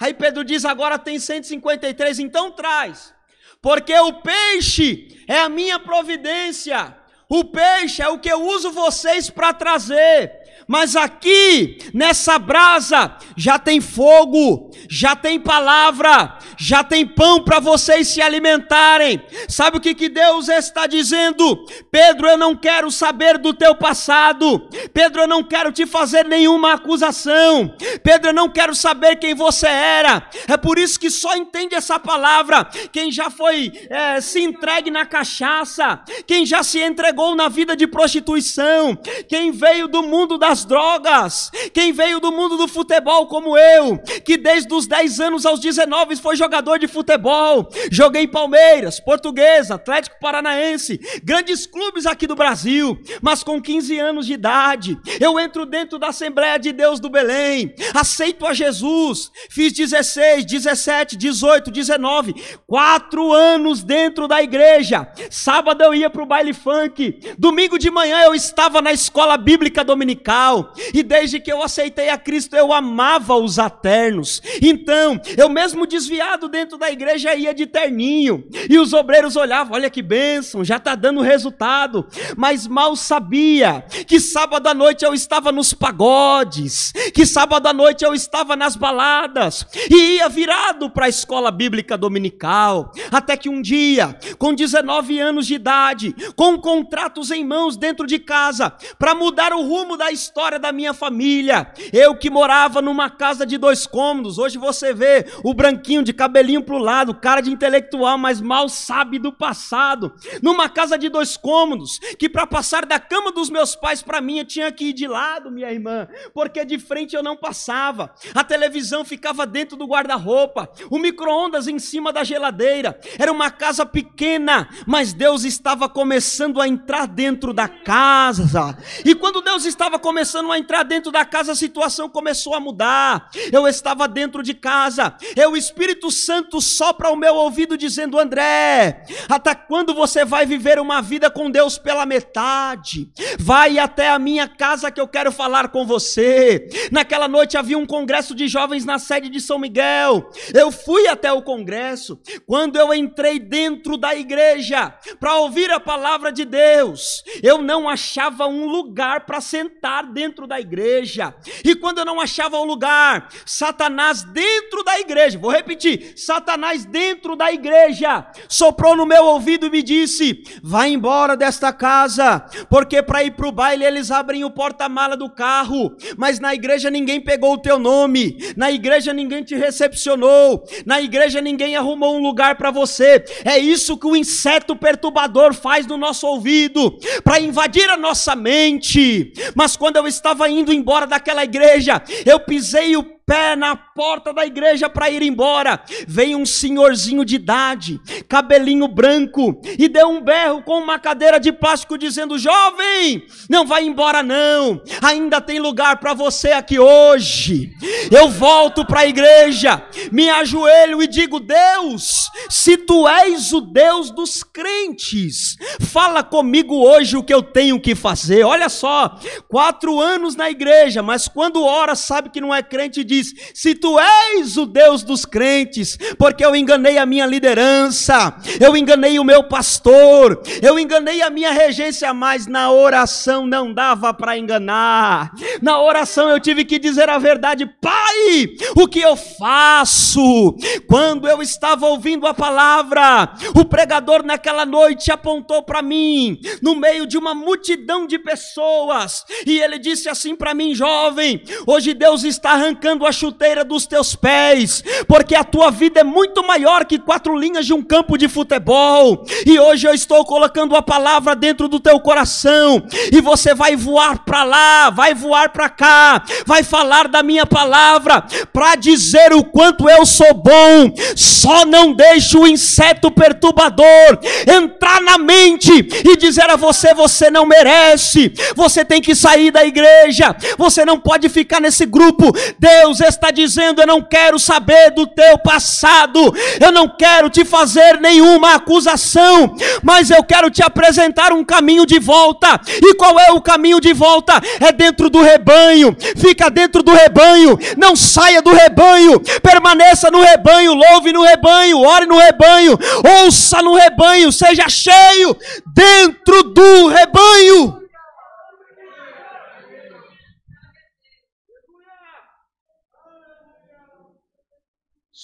Aí 0.00 0.14
Pedro 0.14 0.44
diz: 0.44 0.64
agora 0.64 0.98
tem 0.98 1.18
153, 1.18 2.18
então 2.20 2.52
traz, 2.52 3.14
porque 3.60 3.94
o 3.98 4.22
peixe 4.22 5.24
é 5.26 5.40
a 5.40 5.48
minha 5.48 5.78
providência. 5.78 6.96
O 7.28 7.44
peixe 7.44 8.00
é 8.00 8.08
o 8.08 8.20
que 8.20 8.30
eu 8.30 8.46
uso 8.46 8.70
vocês 8.70 9.28
para 9.28 9.52
trazer. 9.52 10.45
Mas 10.66 10.96
aqui, 10.96 11.78
nessa 11.94 12.38
brasa, 12.38 13.16
já 13.36 13.58
tem 13.58 13.80
fogo, 13.80 14.70
já 14.88 15.14
tem 15.14 15.38
palavra, 15.38 16.38
já 16.58 16.82
tem 16.82 17.06
pão 17.06 17.44
para 17.44 17.60
vocês 17.60 18.08
se 18.08 18.20
alimentarem. 18.20 19.22
Sabe 19.48 19.76
o 19.76 19.80
que, 19.80 19.94
que 19.94 20.08
Deus 20.08 20.48
está 20.48 20.86
dizendo? 20.86 21.64
Pedro, 21.90 22.28
eu 22.28 22.36
não 22.36 22.56
quero 22.56 22.90
saber 22.90 23.38
do 23.38 23.52
teu 23.52 23.74
passado. 23.74 24.68
Pedro, 24.92 25.22
eu 25.22 25.28
não 25.28 25.42
quero 25.42 25.70
te 25.70 25.86
fazer 25.86 26.24
nenhuma 26.24 26.72
acusação. 26.72 27.74
Pedro, 28.02 28.30
eu 28.30 28.34
não 28.34 28.48
quero 28.48 28.74
saber 28.74 29.16
quem 29.16 29.34
você 29.34 29.68
era. 29.68 30.28
É 30.48 30.56
por 30.56 30.78
isso 30.78 30.98
que 30.98 31.10
só 31.10 31.36
entende 31.36 31.74
essa 31.74 31.98
palavra 31.98 32.68
quem 32.92 33.10
já 33.10 33.30
foi 33.30 33.72
é, 33.88 34.20
se 34.20 34.40
entregue 34.40 34.90
na 34.90 35.04
cachaça, 35.04 36.00
quem 36.26 36.44
já 36.46 36.62
se 36.62 36.80
entregou 36.82 37.34
na 37.34 37.48
vida 37.48 37.76
de 37.76 37.86
prostituição, 37.86 38.96
quem 39.28 39.50
veio 39.52 39.88
do 39.88 40.02
mundo 40.02 40.38
das 40.56 40.64
drogas, 40.64 41.50
quem 41.74 41.92
veio 41.92 42.18
do 42.18 42.32
mundo 42.32 42.56
do 42.56 42.66
futebol 42.66 43.26
como 43.26 43.58
eu, 43.58 43.98
que 44.24 44.38
desde 44.38 44.72
os 44.72 44.86
10 44.86 45.20
anos 45.20 45.44
aos 45.44 45.60
19 45.60 46.16
foi 46.16 46.34
jogador 46.34 46.78
de 46.78 46.88
futebol, 46.88 47.68
joguei 47.90 48.22
em 48.22 48.28
Palmeiras, 48.28 48.98
Portuguesa, 48.98 49.74
Atlético 49.74 50.18
Paranaense, 50.18 50.98
grandes 51.22 51.66
clubes 51.66 52.06
aqui 52.06 52.26
do 52.26 52.34
Brasil, 52.34 52.98
mas 53.20 53.42
com 53.42 53.60
15 53.60 53.98
anos 53.98 54.26
de 54.26 54.32
idade, 54.32 54.98
eu 55.20 55.38
entro 55.38 55.66
dentro 55.66 55.98
da 55.98 56.08
Assembleia 56.08 56.58
de 56.58 56.72
Deus 56.72 57.00
do 57.00 57.10
Belém, 57.10 57.74
aceito 57.94 58.46
a 58.46 58.54
Jesus, 58.54 59.30
fiz 59.50 59.74
16, 59.74 60.46
17, 60.46 61.16
18, 61.16 61.70
19, 61.70 62.34
quatro 62.66 63.30
anos 63.32 63.82
dentro 63.82 64.26
da 64.26 64.42
igreja, 64.42 65.06
sábado 65.30 65.82
eu 65.82 65.92
ia 65.92 66.08
para 66.08 66.22
o 66.22 66.26
baile 66.26 66.54
funk, 66.54 67.20
domingo 67.36 67.78
de 67.78 67.90
manhã 67.90 68.22
eu 68.22 68.34
estava 68.34 68.80
na 68.80 68.92
escola 68.92 69.36
bíblica 69.36 69.84
dominical, 69.84 70.45
e 70.92 71.02
desde 71.02 71.40
que 71.40 71.50
eu 71.50 71.62
aceitei 71.62 72.08
a 72.08 72.18
Cristo 72.18 72.54
eu 72.56 72.72
amava 72.72 73.34
os 73.34 73.58
aternos, 73.58 74.42
então 74.62 75.20
eu 75.36 75.48
mesmo 75.48 75.86
desviado 75.86 76.48
dentro 76.48 76.78
da 76.78 76.90
igreja 76.90 77.34
ia 77.34 77.54
de 77.54 77.66
terninho, 77.66 78.46
e 78.68 78.78
os 78.78 78.92
obreiros 78.92 79.36
olhavam, 79.36 79.74
olha 79.74 79.90
que 79.90 80.02
bênção, 80.02 80.64
já 80.64 80.76
está 80.76 80.94
dando 80.94 81.20
resultado, 81.20 82.06
mas 82.36 82.66
mal 82.66 82.94
sabia 82.96 83.84
que 84.06 84.20
sábado 84.20 84.66
à 84.68 84.74
noite 84.74 85.04
eu 85.04 85.14
estava 85.14 85.50
nos 85.50 85.72
pagodes, 85.72 86.92
que 87.14 87.26
sábado 87.26 87.66
à 87.66 87.72
noite 87.72 88.04
eu 88.04 88.14
estava 88.14 88.56
nas 88.56 88.76
baladas, 88.76 89.66
e 89.90 90.16
ia 90.16 90.28
virado 90.28 90.90
para 90.90 91.06
a 91.06 91.10
escola 91.10 91.50
bíblica 91.50 91.96
dominical, 91.96 92.92
até 93.10 93.36
que 93.36 93.48
um 93.48 93.60
dia, 93.60 94.18
com 94.38 94.54
19 94.54 95.18
anos 95.18 95.46
de 95.46 95.54
idade, 95.54 96.14
com 96.34 96.58
contratos 96.58 97.30
em 97.30 97.44
mãos 97.44 97.76
dentro 97.76 98.06
de 98.06 98.18
casa, 98.18 98.72
para 98.98 99.14
mudar 99.14 99.52
o 99.52 99.62
rumo 99.62 99.96
da 99.96 100.10
história 100.10 100.35
da 100.36 100.70
minha 100.70 100.92
família, 100.92 101.72
eu 101.94 102.14
que 102.14 102.28
morava 102.28 102.82
numa 102.82 103.08
casa 103.08 103.46
de 103.46 103.56
dois 103.56 103.86
cômodos, 103.86 104.36
hoje 104.36 104.58
você 104.58 104.92
vê 104.92 105.24
o 105.42 105.54
branquinho 105.54 106.02
de 106.02 106.12
cabelinho 106.12 106.62
para 106.62 106.74
o 106.74 106.78
lado, 106.78 107.14
cara 107.14 107.40
de 107.40 107.50
intelectual, 107.50 108.18
mas 108.18 108.38
mal 108.38 108.68
sabe 108.68 109.18
do 109.18 109.32
passado. 109.32 110.14
Numa 110.42 110.68
casa 110.68 110.98
de 110.98 111.08
dois 111.08 111.38
cômodos, 111.38 111.98
que 112.18 112.28
para 112.28 112.46
passar 112.46 112.84
da 112.84 112.98
cama 112.98 113.32
dos 113.32 113.48
meus 113.48 113.74
pais 113.74 114.02
para 114.02 114.20
mim 114.20 114.40
eu 114.40 114.44
tinha 114.44 114.70
que 114.70 114.88
ir 114.88 114.92
de 114.92 115.08
lado, 115.08 115.50
minha 115.50 115.72
irmã, 115.72 116.06
porque 116.34 116.66
de 116.66 116.78
frente 116.78 117.16
eu 117.16 117.22
não 117.22 117.34
passava. 117.34 118.12
A 118.34 118.44
televisão 118.44 119.06
ficava 119.06 119.46
dentro 119.46 119.74
do 119.74 119.86
guarda-roupa, 119.86 120.68
o 120.90 120.98
micro-ondas 120.98 121.66
em 121.66 121.78
cima 121.78 122.12
da 122.12 122.22
geladeira. 122.22 123.00
Era 123.18 123.32
uma 123.32 123.50
casa 123.50 123.86
pequena, 123.86 124.68
mas 124.86 125.14
Deus 125.14 125.44
estava 125.44 125.88
começando 125.88 126.60
a 126.60 126.68
entrar 126.68 127.06
dentro 127.06 127.54
da 127.54 127.68
casa. 127.68 128.76
E 129.02 129.14
quando 129.14 129.40
Deus 129.40 129.64
estava 129.64 129.98
começando 129.98 130.25
a 130.34 130.58
entrar 130.58 130.82
dentro 130.82 131.12
da 131.12 131.24
casa, 131.24 131.52
a 131.52 131.56
situação 131.56 132.08
começou 132.08 132.54
a 132.54 132.60
mudar. 132.60 133.30
Eu 133.52 133.66
estava 133.68 134.08
dentro 134.08 134.42
de 134.42 134.54
casa, 134.54 135.14
e 135.36 135.46
o 135.46 135.56
Espírito 135.56 136.10
Santo 136.10 136.60
sopra 136.60 137.08
ao 137.08 137.16
meu 137.16 137.34
ouvido 137.34 137.76
dizendo: 137.76 138.18
André, 138.18 139.04
até 139.28 139.54
quando 139.54 139.94
você 139.94 140.24
vai 140.24 140.46
viver 140.46 140.78
uma 140.78 141.00
vida 141.00 141.30
com 141.30 141.50
Deus 141.50 141.78
pela 141.78 142.06
metade? 142.06 143.10
Vai 143.38 143.78
até 143.78 144.08
a 144.08 144.18
minha 144.18 144.48
casa 144.48 144.90
que 144.90 145.00
eu 145.00 145.08
quero 145.08 145.30
falar 145.30 145.68
com 145.68 145.86
você. 145.86 146.68
Naquela 146.90 147.28
noite 147.28 147.56
havia 147.56 147.78
um 147.78 147.86
congresso 147.86 148.34
de 148.34 148.48
jovens 148.48 148.84
na 148.84 148.98
sede 148.98 149.28
de 149.28 149.40
São 149.40 149.58
Miguel. 149.58 150.30
Eu 150.54 150.70
fui 150.70 151.06
até 151.06 151.32
o 151.32 151.42
congresso. 151.42 152.18
Quando 152.46 152.76
eu 152.76 152.92
entrei 152.92 153.38
dentro 153.38 153.96
da 153.96 154.14
igreja 154.14 154.94
para 155.20 155.36
ouvir 155.36 155.70
a 155.70 155.80
palavra 155.80 156.32
de 156.32 156.44
Deus, 156.44 157.22
eu 157.42 157.62
não 157.62 157.88
achava 157.88 158.46
um 158.46 158.66
lugar 158.66 159.26
para 159.26 159.40
sentar 159.40 160.04
dentro 160.16 160.46
da 160.46 160.58
igreja. 160.58 161.34
E 161.62 161.74
quando 161.74 161.98
eu 161.98 162.06
não 162.06 162.18
achava 162.18 162.58
um 162.58 162.64
lugar, 162.64 163.28
Satanás 163.44 164.22
dentro 164.22 164.82
da 164.82 164.98
igreja, 164.98 165.38
vou 165.38 165.50
repetir, 165.50 166.14
Satanás 166.16 166.86
dentro 166.86 167.36
da 167.36 167.52
igreja 167.52 168.26
soprou 168.48 168.96
no 168.96 169.04
meu 169.04 169.24
ouvido 169.26 169.66
e 169.66 169.70
me 169.70 169.82
disse: 169.82 170.42
"Vai 170.62 170.88
embora 170.88 171.36
desta 171.36 171.70
casa, 171.70 172.46
porque 172.70 173.02
para 173.02 173.22
ir 173.24 173.32
para 173.32 173.46
o 173.46 173.52
baile 173.52 173.84
eles 173.84 174.10
abrem 174.10 174.42
o 174.42 174.50
porta-mala 174.50 175.18
do 175.18 175.28
carro, 175.28 175.94
mas 176.16 176.40
na 176.40 176.54
igreja 176.54 176.90
ninguém 176.90 177.20
pegou 177.20 177.52
o 177.52 177.58
teu 177.58 177.78
nome, 177.78 178.38
na 178.56 178.70
igreja 178.72 179.12
ninguém 179.12 179.44
te 179.44 179.54
recepcionou, 179.54 180.64
na 180.86 180.98
igreja 180.98 181.42
ninguém 181.42 181.76
arrumou 181.76 182.16
um 182.16 182.22
lugar 182.22 182.56
para 182.56 182.70
você. 182.70 183.22
É 183.44 183.58
isso 183.58 183.98
que 183.98 184.06
o 184.06 184.16
inseto 184.16 184.74
perturbador 184.74 185.52
faz 185.52 185.86
no 185.86 185.98
nosso 185.98 186.26
ouvido, 186.26 186.98
para 187.22 187.38
invadir 187.38 187.90
a 187.90 187.98
nossa 187.98 188.34
mente. 188.34 189.34
Mas 189.54 189.76
quando 189.76 189.95
eu 189.96 190.06
estava 190.06 190.48
indo 190.48 190.72
embora 190.72 191.06
daquela 191.06 191.44
igreja, 191.44 192.02
eu 192.24 192.38
pisei 192.40 192.96
o 192.96 193.15
pé 193.26 193.56
na 193.56 193.74
porta 193.74 194.32
da 194.32 194.46
igreja 194.46 194.88
para 194.88 195.10
ir 195.10 195.20
embora, 195.20 195.82
veio 196.06 196.38
um 196.38 196.46
senhorzinho 196.46 197.24
de 197.24 197.34
idade, 197.34 198.00
cabelinho 198.28 198.86
branco, 198.86 199.60
e 199.76 199.88
deu 199.88 200.08
um 200.08 200.22
berro 200.22 200.62
com 200.62 200.78
uma 200.78 200.96
cadeira 200.96 201.40
de 201.40 201.50
plástico, 201.50 201.98
dizendo: 201.98 202.38
Jovem, 202.38 203.26
não 203.50 203.66
vai 203.66 203.84
embora 203.84 204.22
não, 204.22 204.80
ainda 205.02 205.40
tem 205.40 205.58
lugar 205.58 205.98
para 205.98 206.14
você 206.14 206.52
aqui 206.52 206.78
hoje. 206.78 207.72
Eu 208.12 208.28
volto 208.28 208.84
para 208.84 209.00
a 209.00 209.06
igreja, 209.06 209.82
me 210.12 210.30
ajoelho 210.30 211.02
e 211.02 211.08
digo: 211.08 211.40
Deus, 211.40 212.30
se 212.48 212.76
tu 212.76 213.08
és 213.08 213.52
o 213.52 213.60
Deus 213.60 214.12
dos 214.12 214.44
crentes, 214.44 215.56
fala 215.80 216.22
comigo 216.22 216.76
hoje 216.76 217.16
o 217.16 217.24
que 217.24 217.34
eu 217.34 217.42
tenho 217.42 217.80
que 217.80 217.96
fazer. 217.96 218.44
Olha 218.44 218.68
só, 218.68 219.18
quatro 219.48 220.00
anos 220.00 220.36
na 220.36 220.48
igreja, 220.48 221.02
mas 221.02 221.26
quando 221.26 221.64
ora, 221.64 221.96
sabe 221.96 222.30
que 222.30 222.40
não 222.40 222.54
é 222.54 222.62
crente, 222.62 223.02
diz 223.02 223.15
diz: 223.16 223.34
Se 223.54 223.74
tu 223.74 223.98
és 223.98 224.56
o 224.56 224.66
Deus 224.66 225.02
dos 225.02 225.24
crentes, 225.24 225.98
porque 226.18 226.44
eu 226.44 226.54
enganei 226.54 226.98
a 226.98 227.06
minha 227.06 227.26
liderança, 227.26 228.36
eu 228.60 228.76
enganei 228.76 229.18
o 229.18 229.24
meu 229.24 229.44
pastor, 229.44 230.40
eu 230.62 230.78
enganei 230.78 231.22
a 231.22 231.30
minha 231.30 231.52
regência, 231.52 232.12
mas 232.12 232.46
na 232.46 232.70
oração 232.70 233.46
não 233.46 233.72
dava 233.72 234.12
para 234.12 234.38
enganar. 234.38 235.32
Na 235.62 235.80
oração 235.80 236.28
eu 236.28 236.40
tive 236.40 236.64
que 236.64 236.78
dizer 236.78 237.08
a 237.08 237.18
verdade, 237.18 237.66
Pai, 237.80 238.48
o 238.76 238.86
que 238.86 239.00
eu 239.00 239.16
faço? 239.16 240.56
Quando 240.88 241.28
eu 241.28 241.42
estava 241.42 241.86
ouvindo 241.86 242.26
a 242.26 242.34
palavra, 242.34 243.32
o 243.54 243.64
pregador 243.64 244.22
naquela 244.22 244.66
noite 244.66 245.10
apontou 245.10 245.62
para 245.62 245.82
mim, 245.82 246.38
no 246.62 246.74
meio 246.74 247.06
de 247.06 247.16
uma 247.16 247.34
multidão 247.34 248.06
de 248.06 248.18
pessoas, 248.18 249.24
e 249.46 249.58
ele 249.58 249.78
disse 249.78 250.08
assim 250.08 250.34
para 250.34 250.54
mim, 250.54 250.74
jovem: 250.74 251.42
hoje 251.66 251.94
Deus 251.94 252.24
está 252.24 252.52
arrancando 252.52 253.05
a 253.06 253.12
chuteira 253.12 253.64
dos 253.64 253.86
teus 253.86 254.14
pés, 254.14 254.82
porque 255.06 255.34
a 255.34 255.44
tua 255.44 255.70
vida 255.70 256.00
é 256.00 256.04
muito 256.04 256.46
maior 256.46 256.84
que 256.84 256.98
quatro 256.98 257.36
linhas 257.36 257.66
de 257.66 257.72
um 257.72 257.82
campo 257.82 258.16
de 258.16 258.28
futebol. 258.28 259.24
E 259.44 259.58
hoje 259.58 259.86
eu 259.86 259.94
estou 259.94 260.24
colocando 260.24 260.76
a 260.76 260.82
palavra 260.82 261.34
dentro 261.34 261.68
do 261.68 261.80
teu 261.80 261.98
coração, 262.00 262.82
e 263.12 263.20
você 263.20 263.54
vai 263.54 263.76
voar 263.76 264.24
para 264.24 264.44
lá, 264.44 264.90
vai 264.90 265.14
voar 265.14 265.50
para 265.50 265.68
cá, 265.68 266.22
vai 266.44 266.62
falar 266.62 267.08
da 267.08 267.22
minha 267.22 267.46
palavra 267.46 268.24
para 268.52 268.74
dizer 268.74 269.32
o 269.32 269.44
quanto 269.44 269.88
eu 269.88 270.04
sou 270.04 270.34
bom. 270.34 270.92
Só 271.14 271.64
não 271.64 271.92
deixe 271.92 272.36
o 272.36 272.46
inseto 272.46 273.10
perturbador 273.10 274.18
entrar 274.46 275.00
na 275.00 275.18
mente 275.18 275.72
e 276.04 276.16
dizer 276.16 276.48
a 276.50 276.56
você: 276.56 276.94
você 276.94 277.30
não 277.30 277.46
merece, 277.46 278.32
você 278.54 278.84
tem 278.84 279.00
que 279.00 279.14
sair 279.14 279.50
da 279.50 279.64
igreja, 279.64 280.34
você 280.58 280.84
não 280.84 280.98
pode 280.98 281.28
ficar 281.28 281.60
nesse 281.60 281.86
grupo. 281.86 282.32
Deus 282.58 282.95
Deus 282.98 283.14
está 283.14 283.30
dizendo: 283.30 283.80
Eu 283.80 283.86
não 283.86 284.02
quero 284.02 284.38
saber 284.38 284.90
do 284.90 285.06
teu 285.06 285.38
passado, 285.38 286.34
eu 286.60 286.72
não 286.72 286.88
quero 286.88 287.28
te 287.30 287.44
fazer 287.44 288.00
nenhuma 288.00 288.54
acusação, 288.54 289.54
mas 289.82 290.10
eu 290.10 290.22
quero 290.22 290.50
te 290.50 290.62
apresentar 290.62 291.32
um 291.32 291.44
caminho 291.44 291.86
de 291.86 291.98
volta. 291.98 292.60
E 292.68 292.94
qual 292.94 293.18
é 293.18 293.32
o 293.32 293.40
caminho 293.40 293.80
de 293.80 293.92
volta? 293.92 294.40
É 294.60 294.72
dentro 294.72 295.08
do 295.08 295.22
rebanho, 295.22 295.96
fica 296.16 296.50
dentro 296.50 296.82
do 296.82 296.92
rebanho, 296.92 297.58
não 297.76 297.96
saia 297.96 298.42
do 298.42 298.50
rebanho, 298.50 299.20
permaneça 299.42 300.10
no 300.10 300.20
rebanho, 300.20 300.74
louve 300.74 301.12
no 301.12 301.22
rebanho, 301.22 301.80
ore 301.80 302.06
no 302.06 302.18
rebanho, 302.18 302.78
ouça 303.22 303.62
no 303.62 303.74
rebanho, 303.74 304.32
seja 304.32 304.68
cheio 304.68 305.36
dentro 305.66 306.42
do 306.42 306.88
rebanho. 306.88 307.85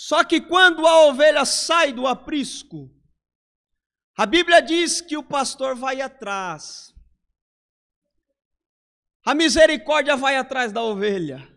Só 0.05 0.25
que 0.25 0.41
quando 0.41 0.85
a 0.85 1.07
ovelha 1.07 1.45
sai 1.45 1.93
do 1.93 2.09
aprisco, 2.09 2.91
a 4.17 4.27
Bíblia 4.27 4.61
diz 4.61 5.01
que 5.01 5.17
o 5.17 5.23
pastor 5.23 5.77
vai 5.77 6.01
atrás. 6.01 6.93
A 9.25 9.33
misericórdia 9.33 10.17
vai 10.17 10.37
atrás 10.37 10.73
da 10.73 10.83
ovelha. 10.83 11.49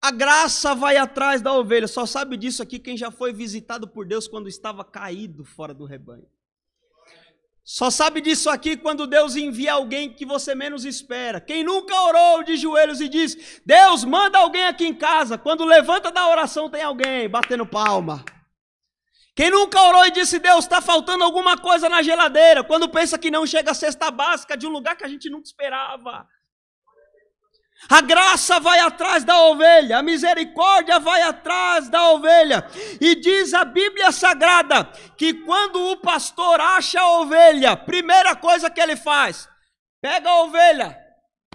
A 0.00 0.10
graça 0.10 0.74
vai 0.74 0.96
atrás 0.96 1.42
da 1.42 1.52
ovelha. 1.52 1.86
Só 1.86 2.06
sabe 2.06 2.38
disso 2.38 2.62
aqui 2.62 2.78
quem 2.78 2.96
já 2.96 3.10
foi 3.10 3.34
visitado 3.34 3.86
por 3.86 4.06
Deus 4.06 4.26
quando 4.26 4.48
estava 4.48 4.82
caído 4.82 5.44
fora 5.44 5.74
do 5.74 5.84
rebanho. 5.84 6.26
Só 7.64 7.90
sabe 7.90 8.20
disso 8.20 8.50
aqui 8.50 8.76
quando 8.76 9.06
Deus 9.06 9.36
envia 9.36 9.74
alguém 9.74 10.12
que 10.12 10.26
você 10.26 10.54
menos 10.54 10.84
espera. 10.84 11.40
Quem 11.40 11.62
nunca 11.62 11.94
orou 12.02 12.42
de 12.42 12.56
joelhos 12.56 13.00
e 13.00 13.08
diz: 13.08 13.60
Deus, 13.64 14.04
manda 14.04 14.38
alguém 14.38 14.64
aqui 14.64 14.84
em 14.84 14.94
casa. 14.94 15.38
Quando 15.38 15.64
levanta 15.64 16.10
da 16.10 16.28
oração, 16.28 16.68
tem 16.68 16.82
alguém 16.82 17.28
batendo 17.28 17.64
palma. 17.64 18.24
Quem 19.34 19.50
nunca 19.50 19.80
orou 19.80 20.04
e 20.04 20.10
disse: 20.10 20.40
Deus, 20.40 20.64
está 20.64 20.80
faltando 20.80 21.22
alguma 21.22 21.56
coisa 21.56 21.88
na 21.88 22.02
geladeira. 22.02 22.64
Quando 22.64 22.88
pensa 22.88 23.16
que 23.16 23.30
não 23.30 23.46
chega 23.46 23.70
a 23.70 23.74
cesta 23.74 24.10
básica 24.10 24.56
de 24.56 24.66
um 24.66 24.70
lugar 24.70 24.96
que 24.96 25.04
a 25.04 25.08
gente 25.08 25.30
nunca 25.30 25.46
esperava. 25.46 26.26
A 27.88 28.00
graça 28.00 28.60
vai 28.60 28.78
atrás 28.78 29.24
da 29.24 29.46
ovelha, 29.46 29.98
a 29.98 30.02
misericórdia 30.02 30.98
vai 30.98 31.22
atrás 31.22 31.88
da 31.88 32.10
ovelha. 32.12 32.66
E 33.00 33.14
diz 33.16 33.52
a 33.52 33.64
Bíblia 33.64 34.12
Sagrada 34.12 34.84
que 35.16 35.34
quando 35.34 35.90
o 35.90 35.96
pastor 35.96 36.60
acha 36.60 37.00
a 37.00 37.20
ovelha, 37.20 37.76
primeira 37.76 38.36
coisa 38.36 38.70
que 38.70 38.80
ele 38.80 38.96
faz, 38.96 39.48
pega 40.00 40.30
a 40.30 40.42
ovelha, 40.42 40.98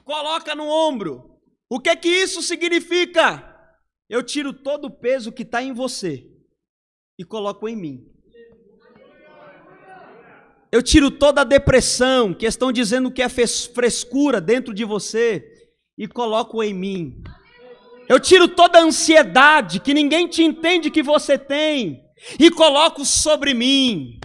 coloca 0.04 0.54
no 0.54 0.68
ombro. 0.68 1.40
O 1.70 1.80
que 1.80 1.96
que 1.96 2.10
isso 2.10 2.42
significa? 2.42 3.44
Eu 4.10 4.24
tiro 4.24 4.54
todo 4.54 4.86
o 4.86 5.00
peso 5.00 5.32
que 5.32 5.44
está 5.44 5.62
em 5.62 5.74
você 5.74 6.26
e 7.20 7.26
coloco 7.26 7.68
em 7.68 7.76
mim. 7.76 8.06
Eu 10.72 10.84
tiro 10.84 11.10
toda 11.10 11.42
a 11.42 11.46
depressão, 11.46 12.34
que 12.34 12.46
estão 12.46 12.72
dizendo 12.72 13.12
que 13.12 13.22
é 13.22 13.30
frescura 13.30 14.40
dentro 14.42 14.74
de 14.74 14.84
você 14.84 15.57
e 15.98 16.08
coloco 16.08 16.62
em 16.62 16.74
mim. 16.74 17.24
Eu 18.08 18.20
tiro 18.20 18.48
toda 18.48 18.80
a 18.80 18.84
ansiedade 18.84 19.80
que 19.80 19.94
ninguém 19.94 20.28
te 20.28 20.44
entende 20.44 20.92
que 20.92 21.02
você 21.02 21.38
tem 21.38 22.04
e 22.40 22.52
coloco 22.52 23.04
sobre 23.04 23.54
mim. 23.54 24.20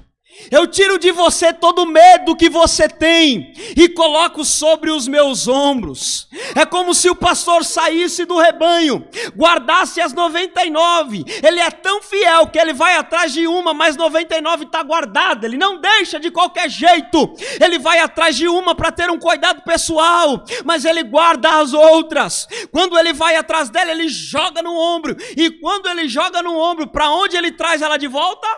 Eu 0.51 0.67
tiro 0.67 0.99
de 0.99 1.13
você 1.13 1.53
todo 1.53 1.83
o 1.83 1.87
medo 1.87 2.37
que 2.37 2.49
você 2.49 2.89
tem 2.89 3.53
e 3.77 3.89
coloco 3.89 4.45
sobre 4.45 4.91
os 4.91 5.07
meus 5.07 5.47
ombros. 5.47 6.29
É 6.55 6.65
como 6.65 6.95
se 6.95 7.09
o 7.11 7.15
pastor 7.15 7.65
saísse 7.65 8.25
do 8.25 8.39
rebanho, 8.39 9.07
guardasse 9.37 10.01
as 10.01 10.13
99. 10.13 11.25
Ele 11.43 11.61
é 11.61 11.71
tão 11.71 12.03
fiel 12.03 12.47
que 12.47 12.59
ele 12.59 12.73
vai 12.73 12.97
atrás 12.97 13.33
de 13.33 13.47
uma, 13.47 13.75
mas 13.75 13.97
99 13.97 14.65
está 14.65 14.83
guardada. 14.83 15.47
Ele 15.47 15.57
não 15.57 15.79
deixa 15.79 16.19
de 16.19 16.31
qualquer 16.31 16.69
jeito. 16.69 17.35
Ele 17.61 17.79
vai 17.79 17.99
atrás 17.99 18.37
de 18.37 18.49
uma 18.49 18.75
para 18.75 18.93
ter 18.93 19.11
um 19.11 19.19
cuidado 19.19 19.63
pessoal, 19.63 20.45
mas 20.65 20.85
ele 20.85 21.03
guarda 21.03 21.61
as 21.61 21.73
outras. 21.73 22.49
Quando 22.71 22.99
ele 22.99 23.13
vai 23.13 23.37
atrás 23.37 23.69
dela, 23.69 23.91
ele 23.91 24.09
joga 24.09 24.63
no 24.63 24.75
ombro. 24.75 25.17
E 25.37 25.51
quando 25.51 25.89
ele 25.89 26.09
joga 26.09 26.43
no 26.43 26.57
ombro, 26.57 26.87
para 26.89 27.11
onde 27.11 27.37
ele 27.37 27.53
traz 27.53 27.83
ela 27.83 27.97
de 27.97 28.09
volta? 28.09 28.49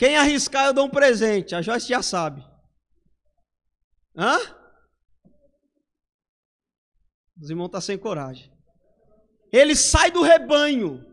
Quem 0.00 0.16
arriscar, 0.16 0.64
eu 0.64 0.72
dou 0.72 0.86
um 0.86 0.90
presente. 0.90 1.54
A 1.54 1.60
Joyce 1.60 1.86
já 1.86 2.00
sabe. 2.00 2.42
Hã? 4.16 4.38
Os 7.38 7.50
irmãos 7.50 7.66
estão 7.66 7.78
tá 7.78 7.80
sem 7.82 7.98
coragem. 7.98 8.50
Ele 9.52 9.76
sai 9.76 10.10
do 10.10 10.22
rebanho. 10.22 11.04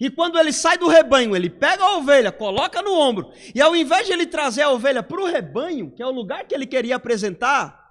E 0.00 0.10
quando 0.10 0.36
ele 0.36 0.52
sai 0.52 0.76
do 0.76 0.88
rebanho, 0.88 1.36
ele 1.36 1.48
pega 1.48 1.84
a 1.84 1.96
ovelha, 1.96 2.32
coloca 2.32 2.82
no 2.82 2.92
ombro. 2.92 3.30
E 3.54 3.60
ao 3.60 3.76
invés 3.76 4.04
de 4.08 4.12
ele 4.12 4.26
trazer 4.26 4.62
a 4.62 4.70
ovelha 4.70 5.00
para 5.00 5.22
o 5.22 5.26
rebanho, 5.26 5.94
que 5.94 6.02
é 6.02 6.06
o 6.06 6.10
lugar 6.10 6.44
que 6.44 6.56
ele 6.56 6.66
queria 6.66 6.96
apresentar, 6.96 7.88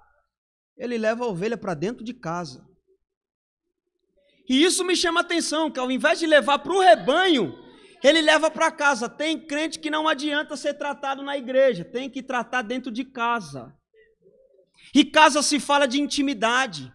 ele 0.76 0.98
leva 0.98 1.24
a 1.24 1.28
ovelha 1.28 1.56
para 1.56 1.72
dentro 1.72 2.04
de 2.04 2.12
casa. 2.12 2.62
E 4.46 4.62
isso 4.62 4.84
me 4.84 4.94
chama 4.94 5.20
a 5.20 5.22
atenção, 5.22 5.70
que 5.70 5.80
ao 5.80 5.90
invés 5.90 6.18
de 6.18 6.26
levar 6.26 6.58
para 6.58 6.74
o 6.74 6.80
rebanho, 6.80 7.63
ele 8.04 8.20
leva 8.20 8.50
para 8.50 8.70
casa. 8.70 9.08
Tem 9.08 9.40
crente 9.40 9.78
que 9.78 9.88
não 9.88 10.06
adianta 10.06 10.56
ser 10.56 10.74
tratado 10.74 11.22
na 11.22 11.38
igreja, 11.38 11.84
tem 11.84 12.10
que 12.10 12.22
tratar 12.22 12.60
dentro 12.60 12.92
de 12.92 13.02
casa. 13.02 13.74
E 14.94 15.04
casa 15.04 15.42
se 15.42 15.58
fala 15.58 15.88
de 15.88 15.98
intimidade. 15.98 16.92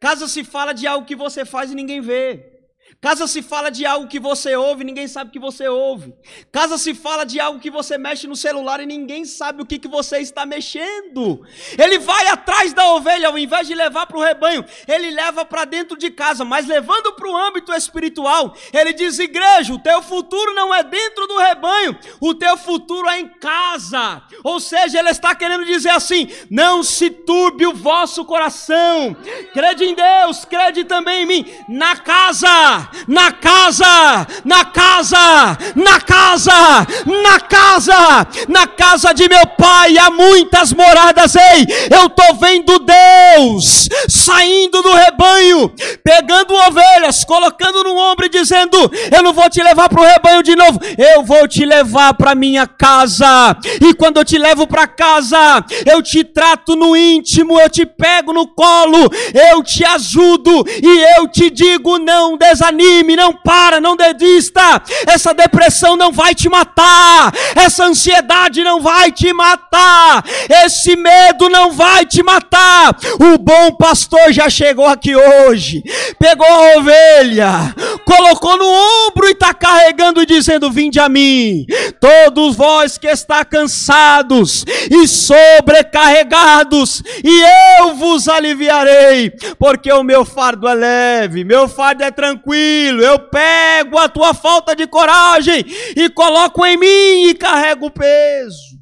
Casa 0.00 0.26
se 0.26 0.42
fala 0.42 0.72
de 0.72 0.86
algo 0.86 1.06
que 1.06 1.14
você 1.14 1.44
faz 1.44 1.70
e 1.70 1.76
ninguém 1.76 2.00
vê. 2.00 2.57
Casa 3.00 3.28
se 3.28 3.42
fala 3.42 3.70
de 3.70 3.86
algo 3.86 4.08
que 4.08 4.18
você 4.18 4.56
ouve, 4.56 4.82
ninguém 4.82 5.06
sabe 5.06 5.30
que 5.30 5.38
você 5.38 5.68
ouve. 5.68 6.12
Casa 6.50 6.76
se 6.76 6.94
fala 6.94 7.24
de 7.24 7.38
algo 7.38 7.60
que 7.60 7.70
você 7.70 7.96
mexe 7.96 8.26
no 8.26 8.34
celular 8.34 8.80
e 8.80 8.86
ninguém 8.86 9.24
sabe 9.24 9.62
o 9.62 9.66
que, 9.66 9.78
que 9.78 9.86
você 9.86 10.18
está 10.18 10.44
mexendo. 10.44 11.46
Ele 11.78 12.00
vai 12.00 12.26
atrás 12.26 12.72
da 12.72 12.92
ovelha, 12.94 13.28
ao 13.28 13.38
invés 13.38 13.68
de 13.68 13.74
levar 13.74 14.08
para 14.08 14.18
o 14.18 14.22
rebanho, 14.22 14.64
ele 14.88 15.12
leva 15.12 15.44
para 15.44 15.64
dentro 15.64 15.96
de 15.96 16.10
casa, 16.10 16.44
mas 16.44 16.66
levando 16.66 17.12
para 17.12 17.30
o 17.30 17.36
âmbito 17.36 17.72
espiritual, 17.72 18.56
ele 18.72 18.92
diz: 18.92 19.16
igreja, 19.20 19.72
o 19.72 19.78
teu 19.78 20.02
futuro 20.02 20.52
não 20.52 20.74
é 20.74 20.82
dentro 20.82 21.28
do 21.28 21.38
rebanho, 21.38 21.96
o 22.20 22.34
teu 22.34 22.56
futuro 22.56 23.08
é 23.08 23.20
em 23.20 23.28
casa. 23.28 24.24
Ou 24.42 24.58
seja, 24.58 24.98
ele 24.98 25.10
está 25.10 25.36
querendo 25.36 25.64
dizer 25.64 25.90
assim: 25.90 26.28
não 26.50 26.82
se 26.82 27.10
turbe 27.10 27.64
o 27.64 27.74
vosso 27.74 28.24
coração, 28.24 29.16
crede 29.52 29.84
em 29.84 29.94
Deus, 29.94 30.44
crede 30.44 30.82
também 30.82 31.22
em 31.22 31.26
mim, 31.26 31.46
na 31.68 31.94
casa 31.94 32.87
na 33.06 33.32
casa, 33.32 34.26
na 34.44 34.64
casa, 34.64 35.58
na 35.74 36.00
casa, 36.00 36.86
na 37.06 37.40
casa, 37.40 38.26
na 38.48 38.66
casa 38.66 39.12
de 39.12 39.28
meu 39.28 39.46
pai 39.46 39.98
há 39.98 40.10
muitas 40.10 40.72
moradas. 40.72 41.34
Ei, 41.34 41.66
eu 41.90 42.06
estou 42.06 42.34
vendo 42.36 42.78
Deus 42.78 43.88
saindo 44.08 44.82
do 44.82 44.92
rebanho, 44.92 45.72
pegando 46.02 46.54
ovelhas, 46.54 47.24
colocando 47.24 47.84
no 47.84 47.96
ombro 47.96 48.26
e 48.26 48.30
dizendo: 48.30 48.90
Eu 49.14 49.22
não 49.22 49.32
vou 49.32 49.48
te 49.50 49.62
levar 49.62 49.88
para 49.88 50.00
o 50.00 50.04
rebanho 50.06 50.42
de 50.42 50.56
novo, 50.56 50.80
eu 50.96 51.22
vou 51.22 51.46
te 51.46 51.64
levar 51.64 52.14
para 52.14 52.34
minha 52.34 52.66
casa. 52.66 53.56
E 53.80 53.94
quando 53.94 54.18
eu 54.18 54.24
te 54.24 54.38
levo 54.38 54.66
para 54.66 54.86
casa, 54.86 55.64
eu 55.86 56.02
te 56.02 56.24
trato 56.24 56.74
no 56.74 56.96
íntimo, 56.96 57.60
eu 57.60 57.68
te 57.68 57.84
pego 57.84 58.32
no 58.32 58.46
colo, 58.46 59.10
eu 59.52 59.62
te 59.62 59.84
ajudo 59.84 60.64
e 60.82 61.18
eu 61.18 61.28
te 61.28 61.50
digo: 61.50 61.98
não 61.98 62.36
desanime 62.36 62.77
desanime, 62.78 63.16
não 63.16 63.32
para, 63.32 63.80
não 63.80 63.96
desista. 63.96 64.80
Essa 65.06 65.34
depressão 65.34 65.96
não 65.96 66.12
vai 66.12 66.34
te 66.34 66.48
matar, 66.48 67.32
essa 67.56 67.84
ansiedade 67.84 68.62
não 68.62 68.80
vai 68.80 69.10
te 69.10 69.32
matar, 69.32 70.24
esse 70.64 70.94
medo 70.96 71.48
não 71.48 71.72
vai 71.72 72.06
te 72.06 72.22
matar. 72.22 72.96
O 73.18 73.36
bom 73.38 73.72
pastor 73.72 74.32
já 74.32 74.48
chegou 74.48 74.86
aqui 74.86 75.14
hoje, 75.16 75.82
pegou 76.18 76.46
a 76.46 76.78
ovelha, 76.78 77.74
colocou 78.04 78.56
no 78.56 78.66
ombro 79.08 79.26
e 79.26 79.32
está 79.32 79.52
carregando 79.52 80.24
dizendo: 80.24 80.70
Vinde 80.70 81.00
a 81.00 81.08
mim, 81.08 81.66
todos 82.00 82.54
vós 82.54 82.96
que 82.96 83.08
está 83.08 83.44
cansados 83.44 84.64
e 84.90 85.08
sobrecarregados, 85.08 87.02
e 87.24 87.42
eu 87.80 87.94
vos 87.94 88.28
aliviarei, 88.28 89.32
porque 89.58 89.90
o 89.92 90.04
meu 90.04 90.24
fardo 90.24 90.68
é 90.68 90.74
leve, 90.74 91.44
meu 91.44 91.68
fardo 91.68 92.04
é 92.04 92.10
tranquilo 92.10 92.67
tranquilo, 92.68 93.02
eu 93.02 93.28
pego 93.28 93.98
a 93.98 94.08
tua 94.08 94.34
falta 94.34 94.76
de 94.76 94.86
coragem 94.86 95.64
e 95.96 96.10
coloco 96.10 96.64
em 96.64 96.76
mim 96.76 97.28
e 97.28 97.34
carrego 97.34 97.86
o 97.86 97.90
peso. 97.90 98.78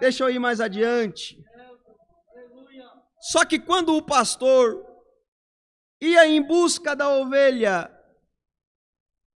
Deixa 0.00 0.24
eu 0.24 0.30
ir 0.30 0.38
mais 0.38 0.60
adiante. 0.60 1.38
Só 3.20 3.44
que 3.44 3.58
quando 3.58 3.96
o 3.96 4.02
pastor 4.02 4.84
ia 6.00 6.26
em 6.26 6.42
busca 6.42 6.96
da 6.96 7.08
ovelha 7.08 7.90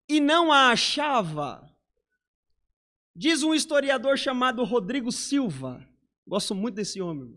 e 0.09 0.20
não 0.20 0.53
a 0.53 0.70
achava, 0.70 1.64
diz 3.14 3.42
um 3.42 3.55
historiador 3.55 4.18
chamado 4.18 4.64
Rodrigo 4.64 5.12
Silva, 5.12 5.86
gosto 6.26 6.55
muito 6.55 6.74
desse 6.74 7.01
homem. 7.01 7.32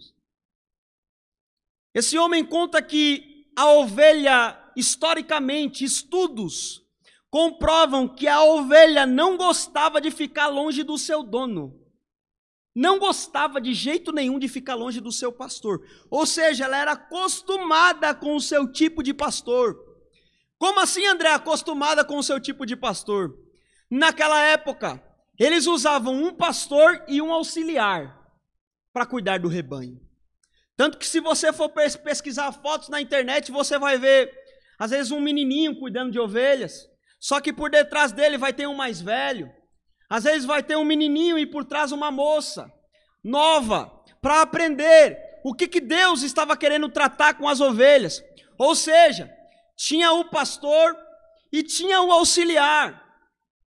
Esse 1.93 2.17
homem 2.17 2.43
conta 2.43 2.81
que 2.81 3.47
a 3.55 3.71
ovelha 3.73 4.57
historicamente, 4.75 5.83
estudos 5.83 6.83
comprovam 7.29 8.07
que 8.07 8.27
a 8.27 8.41
ovelha 8.41 9.05
não 9.05 9.37
gostava 9.37 10.01
de 10.01 10.09
ficar 10.09 10.47
longe 10.47 10.83
do 10.83 10.97
seu 10.97 11.21
dono. 11.21 11.79
Não 12.75 12.97
gostava 12.97 13.59
de 13.59 13.73
jeito 13.73 14.11
nenhum 14.11 14.39
de 14.39 14.47
ficar 14.47 14.75
longe 14.75 15.01
do 15.01 15.11
seu 15.11 15.31
pastor. 15.31 15.85
Ou 16.09 16.25
seja, 16.25 16.65
ela 16.65 16.77
era 16.77 16.91
acostumada 16.93 18.13
com 18.15 18.35
o 18.35 18.41
seu 18.41 18.71
tipo 18.71 19.03
de 19.03 19.13
pastor. 19.13 19.77
Como 20.57 20.79
assim, 20.79 21.05
André, 21.05 21.29
acostumada 21.29 22.03
com 22.03 22.17
o 22.17 22.23
seu 22.23 22.39
tipo 22.39 22.65
de 22.65 22.75
pastor? 22.75 23.37
Naquela 23.89 24.41
época, 24.41 25.03
eles 25.37 25.67
usavam 25.67 26.13
um 26.13 26.33
pastor 26.33 27.03
e 27.07 27.21
um 27.21 27.31
auxiliar 27.31 28.17
para 28.93 29.05
cuidar 29.05 29.39
do 29.39 29.47
rebanho. 29.47 29.99
Tanto 30.75 30.97
que 30.97 31.05
se 31.05 31.19
você 31.19 31.51
for 31.51 31.69
pesquisar 31.69 32.51
fotos 32.51 32.87
na 32.89 33.01
internet, 33.01 33.51
você 33.51 33.77
vai 33.77 33.97
ver 33.97 34.31
às 34.79 34.91
vezes 34.91 35.11
um 35.11 35.19
menininho 35.19 35.77
cuidando 35.77 36.11
de 36.11 36.19
ovelhas, 36.19 36.87
só 37.19 37.41
que 37.41 37.51
por 37.51 37.69
detrás 37.69 38.13
dele 38.13 38.37
vai 38.37 38.53
ter 38.53 38.65
um 38.65 38.73
mais 38.73 39.01
velho. 39.01 39.51
Às 40.09 40.23
vezes 40.23 40.45
vai 40.45 40.63
ter 40.63 40.77
um 40.77 40.85
menininho 40.85 41.37
e 41.37 41.45
por 41.45 41.65
trás 41.65 41.91
uma 41.91 42.09
moça 42.09 42.71
nova 43.23 43.91
para 44.21 44.41
aprender 44.41 45.17
o 45.43 45.53
que, 45.53 45.67
que 45.67 45.81
Deus 45.81 46.23
estava 46.23 46.55
querendo 46.55 46.89
tratar 46.89 47.35
com 47.35 47.47
as 47.47 47.59
ovelhas. 47.59 48.23
Ou 48.57 48.73
seja, 48.73 49.29
tinha 49.75 50.11
o 50.13 50.29
pastor 50.29 50.97
e 51.51 51.61
tinha 51.61 52.01
o 52.01 52.11
auxiliar. 52.11 53.03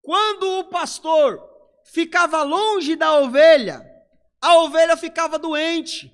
Quando 0.01 0.61
o 0.61 0.65
pastor 0.65 1.41
ficava 1.85 2.43
longe 2.43 2.97
da 2.97 3.19
ovelha, 3.21 3.83
a 4.41 4.57
ovelha 4.59 4.97
ficava 4.97 5.39
doente. 5.39 6.13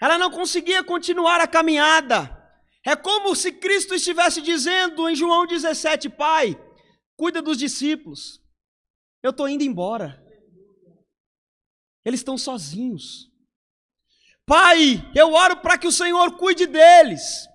Ela 0.00 0.18
não 0.18 0.30
conseguia 0.30 0.82
continuar 0.82 1.40
a 1.40 1.46
caminhada. 1.46 2.39
É 2.84 2.96
como 2.96 3.34
se 3.36 3.52
Cristo 3.52 3.94
estivesse 3.94 4.40
dizendo 4.40 5.08
em 5.08 5.14
João 5.14 5.46
17: 5.46 6.08
Pai, 6.08 6.58
cuida 7.16 7.42
dos 7.42 7.58
discípulos, 7.58 8.40
eu 9.22 9.30
estou 9.30 9.48
indo 9.48 9.62
embora. 9.62 10.22
Eles 12.04 12.20
estão 12.20 12.38
sozinhos. 12.38 13.30
Pai, 14.46 15.08
eu 15.14 15.32
oro 15.32 15.58
para 15.58 15.76
que 15.76 15.86
o 15.86 15.92
Senhor 15.92 16.36
cuide 16.36 16.66
deles. 16.66 17.46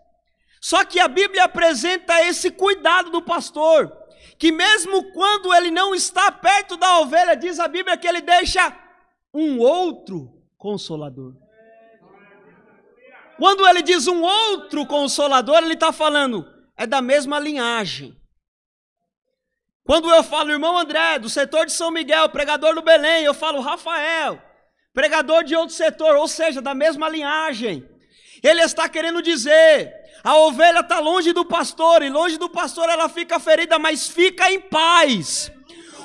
Só 0.61 0.85
que 0.85 0.99
a 0.99 1.07
Bíblia 1.07 1.43
apresenta 1.43 2.21
esse 2.23 2.51
cuidado 2.51 3.09
do 3.09 3.21
pastor, 3.21 3.91
que 4.37 4.51
mesmo 4.51 5.11
quando 5.11 5.53
ele 5.53 5.71
não 5.71 5.93
está 5.93 6.31
perto 6.31 6.77
da 6.77 6.99
ovelha, 6.99 7.35
diz 7.35 7.59
a 7.59 7.67
Bíblia 7.67 7.97
que 7.97 8.07
ele 8.07 8.21
deixa 8.21 8.75
um 9.33 9.59
outro 9.59 10.41
consolador. 10.57 11.35
Quando 13.37 13.67
ele 13.67 13.81
diz 13.81 14.07
um 14.07 14.21
outro 14.21 14.85
consolador, 14.85 15.57
ele 15.57 15.73
está 15.73 15.91
falando, 15.91 16.47
é 16.77 16.87
da 16.87 17.01
mesma 17.01 17.39
linhagem. 17.39 18.15
Quando 19.83 20.09
eu 20.09 20.23
falo 20.23 20.51
irmão 20.51 20.77
André, 20.77 21.19
do 21.19 21.29
setor 21.29 21.65
de 21.65 21.71
São 21.71 21.91
Miguel, 21.91 22.29
pregador 22.29 22.73
do 22.73 22.81
Belém, 22.81 23.23
eu 23.23 23.33
falo 23.33 23.61
Rafael, 23.61 24.41
pregador 24.93 25.43
de 25.43 25.55
outro 25.55 25.75
setor, 25.75 26.15
ou 26.15 26.27
seja, 26.27 26.61
da 26.61 26.73
mesma 26.73 27.07
linhagem. 27.07 27.87
Ele 28.41 28.61
está 28.61 28.89
querendo 28.89 29.21
dizer: 29.21 29.93
a 30.23 30.37
ovelha 30.37 30.79
está 30.79 30.99
longe 30.99 31.33
do 31.33 31.45
pastor, 31.45 32.01
e 32.01 32.09
longe 32.09 32.37
do 32.37 32.49
pastor 32.49 32.89
ela 32.89 33.07
fica 33.07 33.39
ferida, 33.39 33.77
mas 33.77 34.07
fica 34.07 34.51
em 34.51 34.59
paz. 34.59 35.51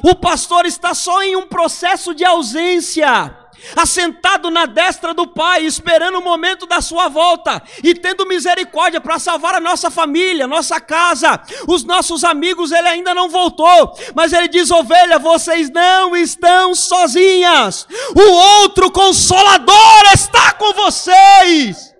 O 0.02 0.14
pastor 0.14 0.66
está 0.66 0.92
só 0.92 1.22
em 1.22 1.36
um 1.36 1.46
processo 1.46 2.14
de 2.14 2.24
ausência 2.24 3.36
assentado 3.76 4.50
na 4.50 4.66
destra 4.66 5.12
do 5.14 5.26
Pai, 5.26 5.64
esperando 5.64 6.18
o 6.18 6.22
momento 6.22 6.66
da 6.66 6.80
sua 6.80 7.08
volta 7.08 7.62
e 7.82 7.94
tendo 7.94 8.26
misericórdia 8.26 9.00
para 9.00 9.18
salvar 9.18 9.54
a 9.54 9.60
nossa 9.60 9.90
família, 9.90 10.46
nossa 10.46 10.80
casa, 10.80 11.40
os 11.66 11.84
nossos 11.84 12.24
amigos. 12.24 12.72
Ele 12.72 12.88
ainda 12.88 13.14
não 13.14 13.28
voltou, 13.28 13.94
mas 14.14 14.32
ele 14.32 14.48
diz: 14.48 14.70
ovelha, 14.70 15.18
vocês 15.18 15.70
não 15.70 16.16
estão 16.16 16.74
sozinhas, 16.74 17.86
o 18.14 18.30
outro 18.62 18.90
consolador 18.90 20.12
está 20.12 20.52
com 20.54 20.72
vocês. 20.72 21.90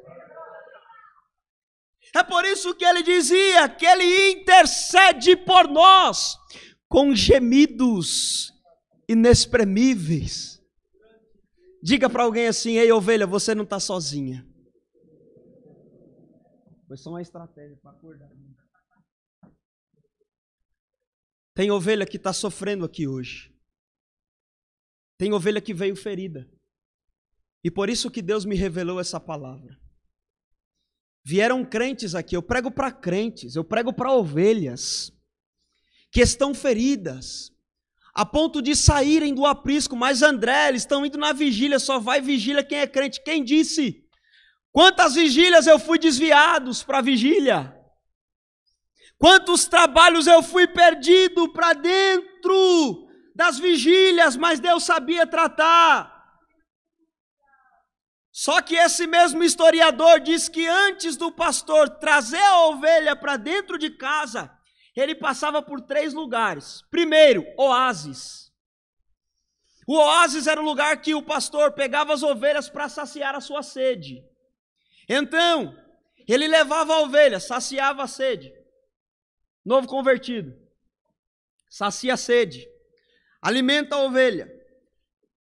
É 2.14 2.22
por 2.24 2.44
isso 2.44 2.74
que 2.74 2.84
ele 2.84 3.02
dizia 3.02 3.68
que 3.68 3.86
ele 3.86 4.32
intercede 4.32 5.36
por 5.36 5.68
nós 5.68 6.36
com 6.88 7.14
gemidos 7.14 8.52
inexprimíveis. 9.08 10.59
Diga 11.82 12.10
para 12.10 12.24
alguém 12.24 12.46
assim: 12.46 12.76
ei, 12.76 12.92
ovelha, 12.92 13.26
você 13.26 13.54
não 13.54 13.64
está 13.64 13.80
sozinha. 13.80 14.46
Foi 16.86 16.96
só 16.96 17.10
uma 17.10 17.22
estratégia 17.22 17.76
para 17.80 17.92
acordar. 17.92 18.30
Tem 21.54 21.70
ovelha 21.70 22.06
que 22.06 22.16
está 22.16 22.32
sofrendo 22.32 22.84
aqui 22.84 23.06
hoje. 23.06 23.54
Tem 25.18 25.32
ovelha 25.32 25.60
que 25.60 25.74
veio 25.74 25.94
ferida. 25.94 26.50
E 27.62 27.70
por 27.70 27.90
isso 27.90 28.10
que 28.10 28.22
Deus 28.22 28.44
me 28.44 28.56
revelou 28.56 28.98
essa 28.98 29.20
palavra. 29.20 29.78
Vieram 31.24 31.64
crentes 31.64 32.14
aqui, 32.14 32.34
eu 32.34 32.42
prego 32.42 32.70
para 32.70 32.90
crentes, 32.90 33.54
eu 33.54 33.62
prego 33.62 33.92
para 33.92 34.12
ovelhas 34.12 35.12
que 36.10 36.20
estão 36.20 36.54
feridas, 36.54 37.52
a 38.20 38.26
ponto 38.26 38.60
de 38.60 38.76
saírem 38.76 39.34
do 39.34 39.46
aprisco. 39.46 39.96
Mas 39.96 40.20
André, 40.20 40.68
eles 40.68 40.82
estão 40.82 41.06
indo 41.06 41.16
na 41.16 41.32
vigília, 41.32 41.78
só 41.78 41.98
vai 41.98 42.20
vigília 42.20 42.62
quem 42.62 42.80
é 42.80 42.86
crente. 42.86 43.22
Quem 43.24 43.42
disse? 43.42 44.04
Quantas 44.70 45.14
vigílias 45.14 45.66
eu 45.66 45.78
fui 45.78 45.98
desviados 45.98 46.82
para 46.82 47.00
vigília? 47.00 47.74
Quantos 49.16 49.64
trabalhos 49.64 50.26
eu 50.26 50.42
fui 50.42 50.66
perdido 50.66 51.50
para 51.50 51.72
dentro 51.72 53.08
das 53.34 53.58
vigílias, 53.58 54.36
mas 54.36 54.60
Deus 54.60 54.84
sabia 54.84 55.26
tratar. 55.26 56.14
Só 58.30 58.60
que 58.60 58.76
esse 58.76 59.06
mesmo 59.06 59.42
historiador 59.42 60.20
diz 60.20 60.46
que 60.46 60.66
antes 60.66 61.16
do 61.16 61.32
pastor 61.32 61.88
trazer 61.88 62.42
a 62.42 62.66
ovelha 62.66 63.16
para 63.16 63.38
dentro 63.38 63.78
de 63.78 63.88
casa, 63.88 64.54
ele 64.96 65.14
passava 65.14 65.62
por 65.62 65.80
três 65.80 66.12
lugares. 66.12 66.82
Primeiro, 66.90 67.44
oásis. 67.56 68.52
O 69.86 69.96
oásis 69.96 70.46
era 70.46 70.60
o 70.60 70.64
lugar 70.64 71.00
que 71.00 71.14
o 71.14 71.22
pastor 71.22 71.72
pegava 71.72 72.12
as 72.12 72.22
ovelhas 72.22 72.68
para 72.68 72.88
saciar 72.88 73.34
a 73.34 73.40
sua 73.40 73.62
sede. 73.62 74.24
Então, 75.08 75.76
ele 76.28 76.46
levava 76.46 76.94
a 76.94 77.00
ovelha, 77.00 77.40
saciava 77.40 78.04
a 78.04 78.06
sede. 78.06 78.52
Novo 79.64 79.88
convertido, 79.88 80.56
sacia 81.68 82.14
a 82.14 82.16
sede, 82.16 82.66
alimenta 83.42 83.96
a 83.96 84.02
ovelha. 84.02 84.48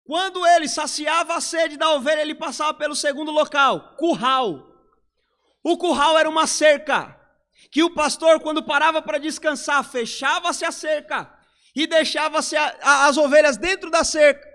Quando 0.03 0.45
ele 0.45 0.67
saciava 0.67 1.35
a 1.35 1.41
sede 1.41 1.77
da 1.77 1.91
ovelha, 1.91 2.21
ele 2.21 2.35
passava 2.35 2.73
pelo 2.75 2.95
segundo 2.95 3.31
local, 3.31 3.95
curral. 3.97 4.71
O 5.63 5.75
curral 5.77 6.17
era 6.19 6.29
uma 6.29 6.45
cerca 6.45 7.19
que 7.71 7.83
o 7.83 7.93
pastor, 7.93 8.39
quando 8.39 8.63
parava 8.63 9.01
para 9.01 9.17
descansar, 9.17 9.83
fechava-se 9.83 10.65
a 10.65 10.71
cerca 10.71 11.31
e 11.75 11.85
deixava-se 11.85 12.55
as 12.57 13.17
ovelhas 13.17 13.57
dentro 13.57 13.91
da 13.91 14.03
cerca. 14.03 14.47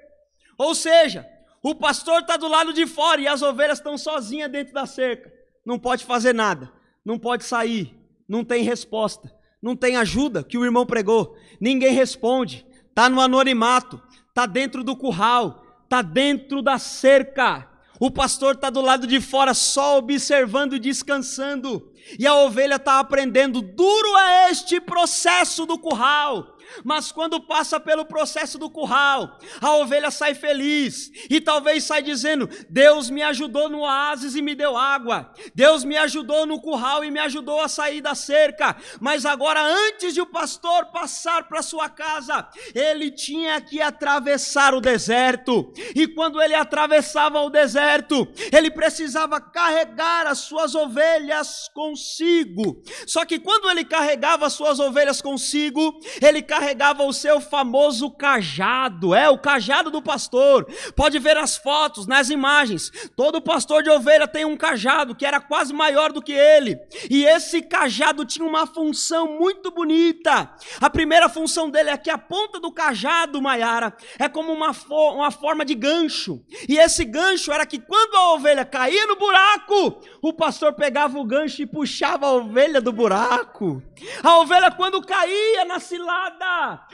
Ou 0.57 0.75
seja, 0.75 1.27
o 1.63 1.75
pastor 1.75 2.21
está 2.21 2.37
do 2.37 2.49
lado 2.49 2.73
de 2.73 2.87
fora 2.87 3.21
e 3.21 3.29
as 3.29 3.43
ovelhas 3.43 3.79
estão 3.79 3.99
sozinhas 3.99 4.51
dentro 4.51 4.73
da 4.73 4.87
cerca. 4.87 5.33
Não 5.65 5.79
pode 5.79 6.05
fazer 6.05 6.35
nada, 6.35 6.73
não 7.05 7.19
pode 7.19 7.45
sair, 7.45 7.95
não 8.29 8.45
tem 8.45 8.63
resposta, 8.63 9.31
não 9.61 9.77
tem 9.77 9.97
ajuda 9.97 10.43
que 10.43 10.57
o 10.57 10.65
irmão 10.65 10.87
pregou, 10.87 11.37
ninguém 11.61 11.93
responde, 11.93 12.67
está 12.89 13.09
no 13.09 13.21
anonimato, 13.21 14.01
está 14.29 14.47
dentro 14.47 14.83
do 14.83 14.97
curral, 14.97 15.63
está 15.85 16.01
dentro 16.01 16.63
da 16.63 16.79
cerca. 16.79 17.69
O 18.01 18.11
pastor 18.11 18.55
está 18.55 18.71
do 18.71 18.81
lado 18.81 19.07
de 19.07 19.21
fora 19.21 19.53
só 19.53 19.99
observando 19.99 20.75
e 20.75 20.79
descansando. 20.79 21.93
E 22.19 22.27
a 22.27 22.35
ovelha 22.35 22.77
está 22.77 22.99
aprendendo. 22.99 23.61
Duro 23.61 24.17
é 24.17 24.51
este 24.51 24.81
processo 24.81 25.67
do 25.67 25.79
curral. 25.79 26.57
Mas 26.85 27.13
quando 27.13 27.41
passa 27.41 27.79
pelo 27.79 28.05
processo 28.05 28.59
do 28.59 28.71
curral, 28.71 29.39
a 29.61 29.77
ovelha 29.77 30.11
sai 30.11 30.35
feliz 30.35 31.11
e 31.29 31.41
talvez 31.41 31.85
sai 31.85 32.03
dizendo: 32.03 32.49
Deus 32.69 33.11
me 33.11 33.23
ajudou 33.23 33.69
no 33.69 33.81
oásis 33.81 34.35
e 34.35 34.43
me 34.43 34.55
deu 34.55 34.77
água. 34.77 35.33
Deus 35.55 35.85
me 35.85 35.97
ajudou 35.97 36.47
no 36.47 36.61
curral 36.61 37.05
e 37.05 37.11
me 37.11 37.19
ajudou 37.19 37.61
a 37.61 37.69
sair 37.69 38.01
da 38.01 38.15
cerca. 38.15 38.77
Mas 39.01 39.27
agora, 39.27 39.63
antes 39.63 40.15
de 40.15 40.21
o 40.21 40.27
pastor 40.27 40.87
passar 40.87 41.49
para 41.49 41.63
sua 41.63 41.89
casa, 41.89 42.49
ele 42.75 43.11
tinha 43.11 43.61
que 43.61 43.81
atravessar 43.81 44.75
o 44.75 44.81
deserto. 44.81 45.73
E 45.95 46.07
quando 46.07 46.41
ele 46.41 46.55
atravessava 46.55 47.41
o 47.41 47.51
deserto, 47.51 48.27
ele 48.53 48.71
precisava 48.71 49.41
carregar 49.41 50.27
as 50.27 50.39
suas 50.39 50.75
ovelhas 50.75 51.69
consigo. 51.75 52.83
Só 53.07 53.25
que 53.25 53.39
quando 53.39 53.69
ele 53.71 53.85
carregava 53.85 54.47
as 54.47 54.53
suas 54.53 54.79
ovelhas 54.79 55.21
consigo, 55.21 55.99
ele 56.23 56.41
carregava 56.43 56.60
carregava 56.61 57.05
o 57.05 57.13
seu 57.13 57.41
famoso 57.41 58.11
cajado, 58.11 59.15
é 59.15 59.31
o 59.31 59.39
cajado 59.39 59.91
do 59.91 60.03
pastor. 60.03 60.67
Pode 60.95 61.19
ver 61.19 61.39
as 61.39 61.57
fotos, 61.57 62.07
nas 62.07 62.29
imagens. 62.29 62.93
Todo 63.17 63.41
pastor 63.41 63.83
de 63.83 63.89
ovelha 63.89 64.29
tem 64.29 64.45
um 64.45 64.59
cajado 64.59 65.15
que 65.15 65.25
era 65.25 65.41
quase 65.41 65.73
maior 65.73 66.13
do 66.13 66.21
que 66.21 66.33
ele. 66.33 66.79
E 67.09 67.25
esse 67.25 67.63
cajado 67.63 68.27
tinha 68.27 68.47
uma 68.47 68.67
função 68.67 69.39
muito 69.39 69.71
bonita. 69.71 70.55
A 70.79 70.91
primeira 70.91 71.31
função 71.31 71.71
dele 71.71 71.89
é 71.89 71.97
que 71.97 72.11
a 72.11 72.19
ponta 72.19 72.61
do 72.61 72.71
cajado, 72.71 73.41
Maiara, 73.41 73.97
é 74.19 74.29
como 74.29 74.53
uma, 74.53 74.75
fo 74.75 75.15
uma 75.15 75.31
forma 75.31 75.65
de 75.65 75.75
gancho. 75.75 76.45
E 76.69 76.77
esse 76.77 77.07
gancho 77.07 77.51
era 77.51 77.65
que 77.65 77.79
quando 77.79 78.17
a 78.17 78.35
ovelha 78.35 78.67
caía 78.67 79.07
no 79.07 79.17
buraco, 79.17 80.03
o 80.21 80.33
pastor 80.35 80.75
pegava 80.75 81.19
o 81.19 81.25
gancho 81.25 81.63
e 81.63 81.67
puxava 81.67 82.27
a 82.27 82.33
ovelha 82.33 82.83
do 82.83 82.93
buraco. 82.93 83.83
A 84.23 84.39
ovelha, 84.41 84.71
quando 84.71 85.01
caía 85.01 85.65
na 85.65 85.79
cilada, 85.79 86.50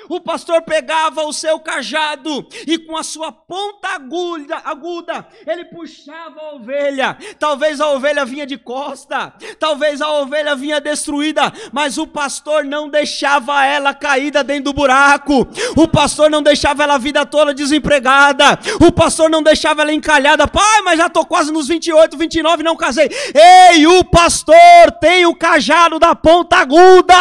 o 0.08 0.20
pastor 0.20 0.62
pegava 0.62 1.24
o 1.24 1.32
seu 1.32 1.58
cajado 1.58 2.46
e 2.66 2.78
com 2.78 2.96
a 2.96 3.02
sua 3.02 3.32
ponta 3.32 3.88
aguda, 3.88 4.60
aguda, 4.64 5.26
ele 5.46 5.64
puxava 5.64 6.40
a 6.40 6.54
ovelha. 6.54 7.16
Talvez 7.38 7.80
a 7.80 7.90
ovelha 7.90 8.24
vinha 8.24 8.46
de 8.46 8.56
costa, 8.56 9.32
talvez 9.58 10.00
a 10.00 10.10
ovelha 10.12 10.54
vinha 10.54 10.80
destruída, 10.80 11.52
mas 11.72 11.98
o 11.98 12.06
pastor 12.06 12.64
não 12.64 12.88
deixava 12.88 13.64
ela 13.64 13.94
caída 13.94 14.42
dentro 14.42 14.64
do 14.64 14.72
buraco. 14.72 15.46
O 15.76 15.88
pastor 15.88 16.30
não 16.30 16.42
deixava 16.42 16.82
ela 16.82 16.94
a 16.94 16.98
vida 16.98 17.24
toda 17.24 17.54
desempregada. 17.54 18.58
O 18.80 18.90
pastor 18.92 19.30
não 19.30 19.42
deixava 19.42 19.82
ela 19.82 19.92
encalhada. 19.92 20.46
Pai, 20.48 20.82
mas 20.82 20.98
já 20.98 21.08
tô 21.08 21.24
quase 21.24 21.52
nos 21.52 21.68
28, 21.68 22.16
29, 22.16 22.62
não 22.62 22.76
casei. 22.76 23.08
Ei, 23.34 23.86
o 23.86 24.04
pastor 24.04 24.56
tem 25.00 25.26
o 25.26 25.34
cajado 25.34 25.98
da 25.98 26.14
ponta 26.14 26.56
aguda. 26.56 27.14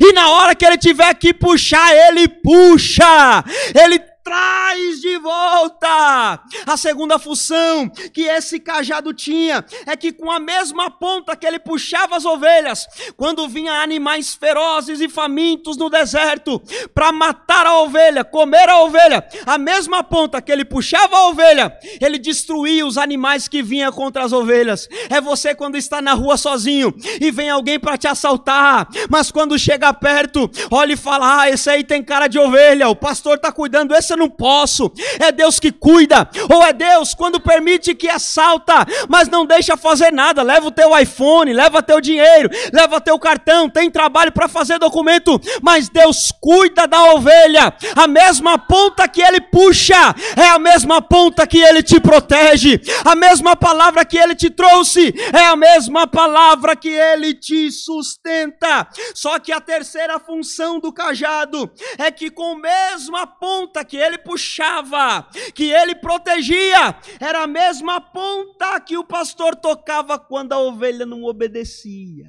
E 0.00 0.12
na 0.12 0.30
hora 0.30 0.54
que 0.54 0.64
ele 0.64 0.78
tiver 0.78 1.14
que 1.14 1.32
puxar 1.44 1.94
ele 1.94 2.26
puxa, 2.26 3.44
ele 3.74 4.00
traz 4.24 5.02
de 5.02 5.18
volta. 5.18 6.40
A 6.66 6.76
segunda 6.78 7.18
função 7.18 7.88
que 8.12 8.22
esse 8.22 8.58
cajado 8.58 9.12
tinha 9.12 9.62
é 9.86 9.94
que 9.94 10.12
com 10.12 10.32
a 10.32 10.40
mesma 10.40 10.90
ponta 10.90 11.36
que 11.36 11.46
ele 11.46 11.58
puxava 11.58 12.16
as 12.16 12.24
ovelhas, 12.24 12.86
quando 13.18 13.46
vinha 13.46 13.74
animais 13.74 14.34
ferozes 14.34 15.00
e 15.00 15.08
famintos 15.08 15.76
no 15.76 15.90
deserto 15.90 16.60
para 16.94 17.12
matar 17.12 17.66
a 17.66 17.78
ovelha, 17.80 18.24
comer 18.24 18.68
a 18.70 18.80
ovelha, 18.80 19.26
a 19.44 19.58
mesma 19.58 20.02
ponta 20.02 20.40
que 20.40 20.50
ele 20.50 20.64
puxava 20.64 21.16
a 21.16 21.28
ovelha, 21.28 21.76
ele 22.00 22.18
destruía 22.18 22.86
os 22.86 22.96
animais 22.96 23.46
que 23.46 23.62
vinham 23.62 23.92
contra 23.92 24.24
as 24.24 24.32
ovelhas. 24.32 24.88
É 25.10 25.20
você 25.20 25.54
quando 25.54 25.76
está 25.76 26.00
na 26.00 26.14
rua 26.14 26.38
sozinho 26.38 26.94
e 27.20 27.30
vem 27.30 27.50
alguém 27.50 27.78
para 27.78 27.98
te 27.98 28.08
assaltar, 28.08 28.88
mas 29.10 29.30
quando 29.30 29.58
chega 29.58 29.92
perto, 29.92 30.50
olha 30.70 30.94
e 30.94 30.96
fala: 30.96 31.42
"Ah, 31.42 31.50
esse 31.50 31.68
aí 31.68 31.84
tem 31.84 32.02
cara 32.02 32.26
de 32.26 32.38
ovelha, 32.38 32.88
o 32.88 32.96
pastor 32.96 33.34
está 33.36 33.52
cuidando 33.52 33.94
esse 33.94 34.13
não 34.16 34.28
posso. 34.28 34.92
É 35.18 35.30
Deus 35.32 35.58
que 35.58 35.70
cuida, 35.70 36.28
ou 36.52 36.64
é 36.64 36.72
Deus 36.72 37.14
quando 37.14 37.40
permite 37.40 37.94
que 37.94 38.08
assalta, 38.08 38.86
mas 39.08 39.28
não 39.28 39.46
deixa 39.46 39.76
fazer 39.76 40.12
nada. 40.12 40.42
Leva 40.42 40.68
o 40.68 40.72
teu 40.72 40.96
iPhone, 40.98 41.52
leva 41.52 41.82
teu 41.82 42.00
dinheiro, 42.00 42.50
leva 42.72 43.00
teu 43.00 43.18
cartão, 43.18 43.68
tem 43.68 43.90
trabalho 43.90 44.32
para 44.32 44.48
fazer 44.48 44.78
documento, 44.78 45.40
mas 45.62 45.88
Deus 45.88 46.32
cuida 46.40 46.86
da 46.86 47.12
ovelha. 47.12 47.74
A 47.96 48.06
mesma 48.06 48.58
ponta 48.58 49.06
que 49.08 49.22
ele 49.22 49.40
puxa 49.40 50.14
é 50.36 50.48
a 50.48 50.58
mesma 50.58 51.00
ponta 51.00 51.46
que 51.46 51.58
ele 51.58 51.82
te 51.82 52.00
protege. 52.00 52.80
A 53.04 53.14
mesma 53.14 53.56
palavra 53.56 54.04
que 54.04 54.18
ele 54.18 54.34
te 54.34 54.50
trouxe 54.50 55.14
é 55.32 55.46
a 55.46 55.56
mesma 55.56 56.06
palavra 56.06 56.76
que 56.76 56.88
ele 56.88 57.34
te 57.34 57.70
sustenta. 57.70 58.86
Só 59.14 59.38
que 59.38 59.52
a 59.52 59.60
terceira 59.60 60.18
função 60.18 60.78
do 60.78 60.92
cajado 60.92 61.70
é 61.98 62.10
que 62.10 62.30
com 62.30 62.52
a 62.52 62.58
mesma 62.58 63.26
ponta 63.26 63.84
que 63.84 63.96
ele 64.04 64.18
puxava, 64.18 65.28
que 65.54 65.72
ele 65.72 65.94
protegia, 65.94 66.98
era 67.20 67.42
a 67.42 67.46
mesma 67.46 68.00
ponta 68.00 68.80
que 68.80 68.96
o 68.96 69.04
pastor 69.04 69.56
tocava 69.56 70.18
quando 70.18 70.52
a 70.52 70.58
ovelha 70.58 71.04
não 71.04 71.24
obedecia. 71.24 72.26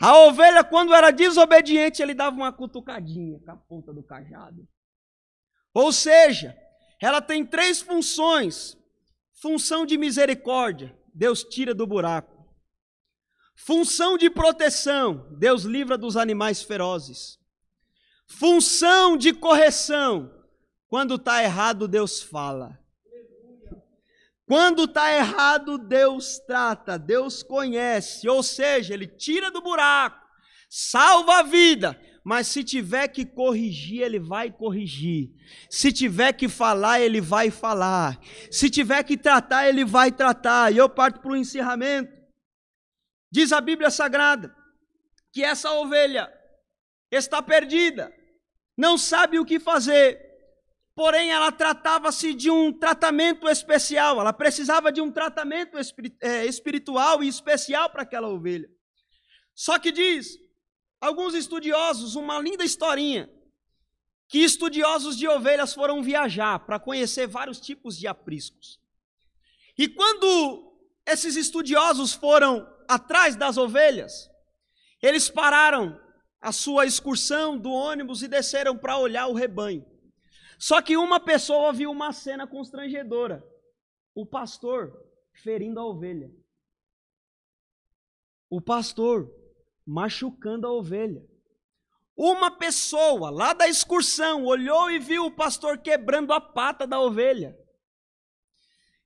A 0.00 0.16
ovelha, 0.18 0.62
quando 0.62 0.94
era 0.94 1.10
desobediente, 1.10 2.00
ele 2.00 2.14
dava 2.14 2.36
uma 2.36 2.52
cutucadinha 2.52 3.40
com 3.40 3.50
a 3.50 3.56
ponta 3.56 3.92
do 3.92 4.02
cajado. 4.02 4.66
Ou 5.74 5.92
seja, 5.92 6.56
ela 7.00 7.20
tem 7.20 7.44
três 7.44 7.80
funções: 7.80 8.76
função 9.40 9.84
de 9.84 9.98
misericórdia, 9.98 10.96
Deus 11.12 11.42
tira 11.42 11.74
do 11.74 11.86
buraco. 11.86 12.38
Função 13.56 14.16
de 14.16 14.30
proteção, 14.30 15.28
Deus 15.36 15.64
livra 15.64 15.98
dos 15.98 16.16
animais 16.16 16.62
ferozes. 16.62 17.37
Função 18.28 19.16
de 19.16 19.32
correção. 19.32 20.32
Quando 20.86 21.16
está 21.16 21.42
errado, 21.42 21.88
Deus 21.88 22.22
fala. 22.22 22.78
Quando 24.46 24.84
está 24.84 25.12
errado, 25.12 25.76
Deus 25.76 26.38
trata, 26.38 26.98
Deus 26.98 27.42
conhece. 27.42 28.28
Ou 28.28 28.42
seja, 28.42 28.94
Ele 28.94 29.06
tira 29.06 29.50
do 29.50 29.60
buraco, 29.60 30.24
salva 30.70 31.40
a 31.40 31.42
vida. 31.42 32.00
Mas 32.24 32.46
se 32.48 32.62
tiver 32.62 33.08
que 33.08 33.24
corrigir, 33.24 34.02
Ele 34.02 34.18
vai 34.18 34.50
corrigir. 34.50 35.30
Se 35.70 35.90
tiver 35.90 36.32
que 36.34 36.48
falar, 36.48 37.00
Ele 37.00 37.20
vai 37.20 37.50
falar. 37.50 38.18
Se 38.50 38.68
tiver 38.68 39.02
que 39.02 39.16
tratar, 39.16 39.66
Ele 39.66 39.84
vai 39.84 40.12
tratar. 40.12 40.72
E 40.72 40.76
eu 40.76 40.88
parto 40.88 41.20
para 41.20 41.32
o 41.32 41.36
encerramento. 41.36 42.12
Diz 43.30 43.52
a 43.52 43.60
Bíblia 43.60 43.90
Sagrada 43.90 44.54
que 45.32 45.42
essa 45.42 45.72
ovelha 45.72 46.32
está 47.10 47.42
perdida 47.42 48.12
não 48.78 48.96
sabe 48.96 49.40
o 49.40 49.44
que 49.44 49.58
fazer. 49.58 50.24
Porém, 50.94 51.32
ela 51.32 51.50
tratava-se 51.50 52.32
de 52.32 52.48
um 52.48 52.72
tratamento 52.72 53.48
especial, 53.48 54.20
ela 54.20 54.32
precisava 54.32 54.92
de 54.92 55.00
um 55.00 55.10
tratamento 55.10 55.76
é, 56.20 56.46
espiritual 56.46 57.22
e 57.22 57.28
especial 57.28 57.90
para 57.90 58.02
aquela 58.02 58.28
ovelha. 58.28 58.68
Só 59.54 59.78
que 59.78 59.90
diz, 59.90 60.38
alguns 61.00 61.34
estudiosos, 61.34 62.14
uma 62.14 62.40
linda 62.40 62.64
historinha, 62.64 63.28
que 64.28 64.38
estudiosos 64.38 65.16
de 65.16 65.26
ovelhas 65.26 65.74
foram 65.74 66.02
viajar 66.02 66.60
para 66.60 66.78
conhecer 66.78 67.26
vários 67.26 67.60
tipos 67.60 67.96
de 67.96 68.06
apriscos. 68.06 68.80
E 69.76 69.88
quando 69.88 70.72
esses 71.06 71.34
estudiosos 71.34 72.12
foram 72.12 72.68
atrás 72.86 73.34
das 73.34 73.56
ovelhas, 73.56 74.28
eles 75.00 75.30
pararam 75.30 75.98
a 76.40 76.52
sua 76.52 76.86
excursão 76.86 77.58
do 77.58 77.70
ônibus 77.70 78.22
e 78.22 78.28
desceram 78.28 78.76
para 78.76 78.98
olhar 78.98 79.26
o 79.26 79.34
rebanho. 79.34 79.84
Só 80.58 80.82
que 80.82 80.96
uma 80.96 81.20
pessoa 81.20 81.72
viu 81.72 81.90
uma 81.90 82.12
cena 82.12 82.46
constrangedora: 82.46 83.44
o 84.14 84.26
pastor 84.26 84.92
ferindo 85.42 85.78
a 85.78 85.86
ovelha. 85.86 86.30
O 88.50 88.60
pastor 88.60 89.30
machucando 89.86 90.66
a 90.66 90.72
ovelha. 90.72 91.22
Uma 92.16 92.50
pessoa 92.50 93.30
lá 93.30 93.52
da 93.52 93.68
excursão 93.68 94.44
olhou 94.44 94.90
e 94.90 94.98
viu 94.98 95.26
o 95.26 95.30
pastor 95.30 95.78
quebrando 95.78 96.32
a 96.32 96.40
pata 96.40 96.86
da 96.86 97.00
ovelha. 97.00 97.56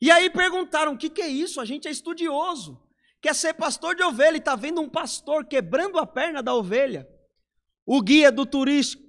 E 0.00 0.10
aí 0.10 0.30
perguntaram: 0.30 0.94
o 0.94 0.98
que, 0.98 1.10
que 1.10 1.20
é 1.20 1.28
isso? 1.28 1.60
A 1.60 1.64
gente 1.66 1.86
é 1.86 1.90
estudioso, 1.90 2.82
quer 3.20 3.34
ser 3.34 3.52
pastor 3.54 3.94
de 3.94 4.02
ovelha 4.02 4.36
e 4.36 4.38
está 4.38 4.56
vendo 4.56 4.80
um 4.80 4.88
pastor 4.88 5.44
quebrando 5.44 5.98
a 5.98 6.06
perna 6.06 6.42
da 6.42 6.54
ovelha. 6.54 7.06
O 7.84 8.00
guia 8.00 8.30
do 8.30 8.46
turístico 8.46 9.02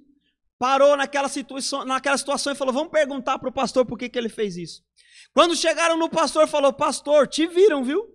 parou 0.58 0.96
naquela 0.96 1.28
situação, 1.28 1.84
naquela 1.84 2.18
situação 2.18 2.52
e 2.52 2.56
falou: 2.56 2.74
vamos 2.74 2.90
perguntar 2.90 3.38
para 3.38 3.48
o 3.48 3.52
pastor 3.52 3.84
por 3.84 3.98
que, 3.98 4.08
que 4.08 4.18
ele 4.18 4.28
fez 4.28 4.56
isso. 4.56 4.82
Quando 5.32 5.56
chegaram 5.56 5.96
no 5.96 6.08
pastor, 6.08 6.46
falou: 6.46 6.72
Pastor, 6.72 7.26
te 7.26 7.46
viram, 7.46 7.82
viu? 7.82 8.08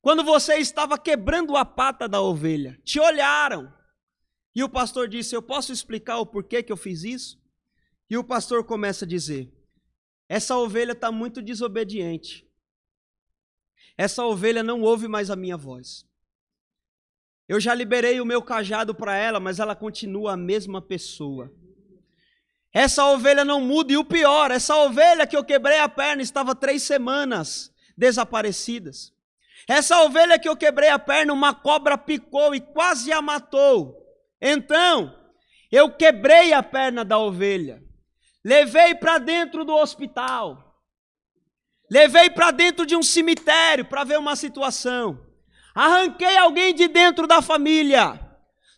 Quando 0.00 0.22
você 0.22 0.54
estava 0.56 0.96
quebrando 0.96 1.56
a 1.56 1.64
pata 1.64 2.08
da 2.08 2.20
ovelha, 2.20 2.80
te 2.84 3.00
olharam. 3.00 3.72
E 4.54 4.62
o 4.62 4.68
pastor 4.68 5.08
disse: 5.08 5.34
Eu 5.34 5.42
posso 5.42 5.72
explicar 5.72 6.18
o 6.18 6.26
porquê 6.26 6.62
que 6.62 6.72
eu 6.72 6.76
fiz 6.76 7.02
isso? 7.02 7.40
E 8.08 8.16
o 8.16 8.24
pastor 8.24 8.64
começa 8.64 9.04
a 9.04 9.08
dizer: 9.08 9.52
Essa 10.28 10.56
ovelha 10.56 10.92
está 10.92 11.10
muito 11.10 11.42
desobediente. 11.42 12.46
Essa 13.98 14.24
ovelha 14.24 14.62
não 14.62 14.82
ouve 14.82 15.08
mais 15.08 15.30
a 15.30 15.36
minha 15.36 15.56
voz. 15.56 16.06
Eu 17.48 17.60
já 17.60 17.72
liberei 17.72 18.20
o 18.20 18.26
meu 18.26 18.42
cajado 18.42 18.94
para 18.94 19.16
ela, 19.16 19.38
mas 19.38 19.60
ela 19.60 19.76
continua 19.76 20.32
a 20.32 20.36
mesma 20.36 20.82
pessoa. 20.82 21.52
Essa 22.72 23.06
ovelha 23.06 23.44
não 23.44 23.60
muda, 23.60 23.92
e 23.92 23.96
o 23.96 24.04
pior, 24.04 24.50
essa 24.50 24.76
ovelha 24.76 25.26
que 25.26 25.36
eu 25.36 25.44
quebrei 25.44 25.78
a 25.78 25.88
perna 25.88 26.22
estava 26.22 26.54
três 26.54 26.82
semanas 26.82 27.72
desaparecidas. 27.96 29.12
Essa 29.68 30.02
ovelha 30.02 30.38
que 30.38 30.48
eu 30.48 30.56
quebrei 30.56 30.90
a 30.90 30.98
perna, 30.98 31.32
uma 31.32 31.54
cobra 31.54 31.96
picou 31.96 32.54
e 32.54 32.60
quase 32.60 33.12
a 33.12 33.22
matou. 33.22 33.96
Então, 34.40 35.16
eu 35.70 35.90
quebrei 35.90 36.52
a 36.52 36.62
perna 36.62 37.04
da 37.04 37.18
ovelha, 37.18 37.82
levei 38.44 38.94
para 38.94 39.18
dentro 39.18 39.64
do 39.64 39.74
hospital, 39.74 40.80
levei 41.90 42.30
para 42.30 42.50
dentro 42.50 42.84
de 42.84 42.94
um 42.94 43.02
cemitério 43.02 43.84
para 43.84 44.04
ver 44.04 44.18
uma 44.18 44.36
situação, 44.36 45.25
arranquei 45.76 46.38
alguém 46.38 46.74
de 46.74 46.88
dentro 46.88 47.26
da 47.26 47.42
família, 47.42 48.18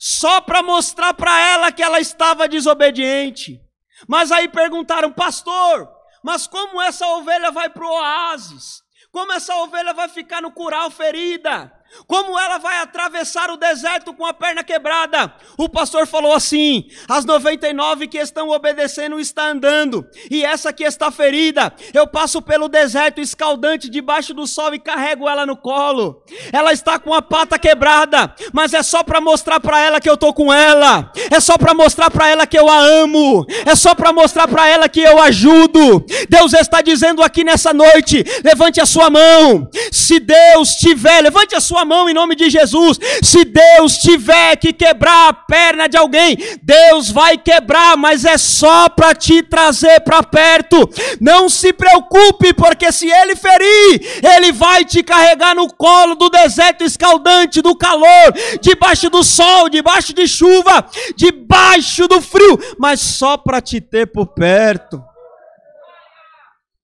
só 0.00 0.40
para 0.40 0.64
mostrar 0.64 1.14
para 1.14 1.40
ela 1.40 1.70
que 1.70 1.82
ela 1.82 2.00
estava 2.00 2.48
desobediente. 2.48 3.60
Mas 4.08 4.32
aí 4.32 4.48
perguntaram, 4.48 5.12
pastor, 5.12 5.88
mas 6.22 6.48
como 6.48 6.82
essa 6.82 7.06
ovelha 7.06 7.52
vai 7.52 7.68
para 7.68 7.86
o 7.86 7.90
oásis? 7.90 8.82
Como 9.12 9.32
essa 9.32 9.54
ovelha 9.56 9.94
vai 9.94 10.08
ficar 10.08 10.42
no 10.42 10.50
curral 10.50 10.90
ferida? 10.90 11.72
Como 12.06 12.38
ela 12.38 12.58
vai 12.58 12.78
atravessar 12.78 13.50
o 13.50 13.56
deserto 13.56 14.14
com 14.14 14.24
a 14.24 14.32
perna 14.32 14.62
quebrada? 14.62 15.32
O 15.56 15.68
pastor 15.68 16.06
falou 16.06 16.32
assim: 16.32 16.88
as 17.08 17.24
99 17.24 18.06
que 18.06 18.18
estão 18.18 18.50
obedecendo 18.50 19.18
estão 19.18 19.46
andando, 19.46 20.06
e 20.30 20.44
essa 20.44 20.72
que 20.72 20.84
está 20.84 21.10
ferida, 21.10 21.72
eu 21.92 22.06
passo 22.06 22.40
pelo 22.40 22.68
deserto 22.68 23.20
escaldante 23.20 23.88
debaixo 23.88 24.32
do 24.32 24.46
sol 24.46 24.74
e 24.74 24.78
carrego 24.78 25.28
ela 25.28 25.44
no 25.44 25.56
colo. 25.56 26.22
Ela 26.52 26.72
está 26.72 26.98
com 26.98 27.12
a 27.12 27.22
pata 27.22 27.58
quebrada, 27.58 28.34
mas 28.52 28.74
é 28.74 28.82
só 28.82 29.02
para 29.02 29.20
mostrar 29.20 29.60
para 29.60 29.80
ela 29.80 30.00
que 30.00 30.08
eu 30.08 30.16
tô 30.16 30.32
com 30.32 30.52
ela. 30.52 31.10
É 31.30 31.40
só 31.40 31.58
para 31.58 31.74
mostrar 31.74 32.10
para 32.10 32.28
ela 32.28 32.46
que 32.46 32.58
eu 32.58 32.68
a 32.68 32.78
amo. 32.78 33.44
É 33.66 33.74
só 33.74 33.94
para 33.94 34.12
mostrar 34.12 34.46
para 34.48 34.68
ela 34.68 34.88
que 34.88 35.00
eu 35.00 35.20
ajudo. 35.20 36.04
Deus 36.28 36.52
está 36.52 36.80
dizendo 36.80 37.22
aqui 37.22 37.44
nessa 37.44 37.72
noite: 37.72 38.24
levante 38.44 38.80
a 38.80 38.86
sua 38.86 39.10
mão. 39.10 39.68
Se 39.90 40.20
Deus 40.20 40.74
tiver, 40.74 41.22
levante 41.22 41.54
a 41.54 41.60
sua 41.60 41.77
sua 41.78 41.84
mão 41.84 42.08
em 42.08 42.14
nome 42.14 42.34
de 42.34 42.50
Jesus. 42.50 42.98
Se 43.22 43.44
Deus 43.44 43.98
tiver 43.98 44.56
que 44.56 44.72
quebrar 44.72 45.28
a 45.28 45.32
perna 45.32 45.88
de 45.88 45.96
alguém, 45.96 46.36
Deus 46.62 47.10
vai 47.10 47.36
quebrar, 47.38 47.96
mas 47.96 48.24
é 48.24 48.36
só 48.36 48.88
para 48.88 49.14
te 49.14 49.42
trazer 49.42 50.00
para 50.00 50.22
perto. 50.22 50.88
Não 51.20 51.48
se 51.48 51.72
preocupe, 51.72 52.52
porque 52.52 52.90
se 52.90 53.08
ele 53.08 53.36
ferir, 53.36 54.24
ele 54.24 54.52
vai 54.52 54.84
te 54.84 55.02
carregar 55.02 55.54
no 55.54 55.72
colo 55.72 56.14
do 56.14 56.28
deserto 56.28 56.82
escaldante, 56.82 57.62
do 57.62 57.76
calor, 57.76 58.32
debaixo 58.60 59.08
do 59.08 59.22
sol, 59.22 59.68
debaixo 59.68 60.12
de 60.12 60.26
chuva, 60.26 60.84
debaixo 61.16 62.08
do 62.08 62.20
frio, 62.20 62.58
mas 62.78 63.00
só 63.00 63.36
para 63.36 63.60
te 63.60 63.80
ter 63.80 64.06
por 64.06 64.26
perto. 64.28 65.02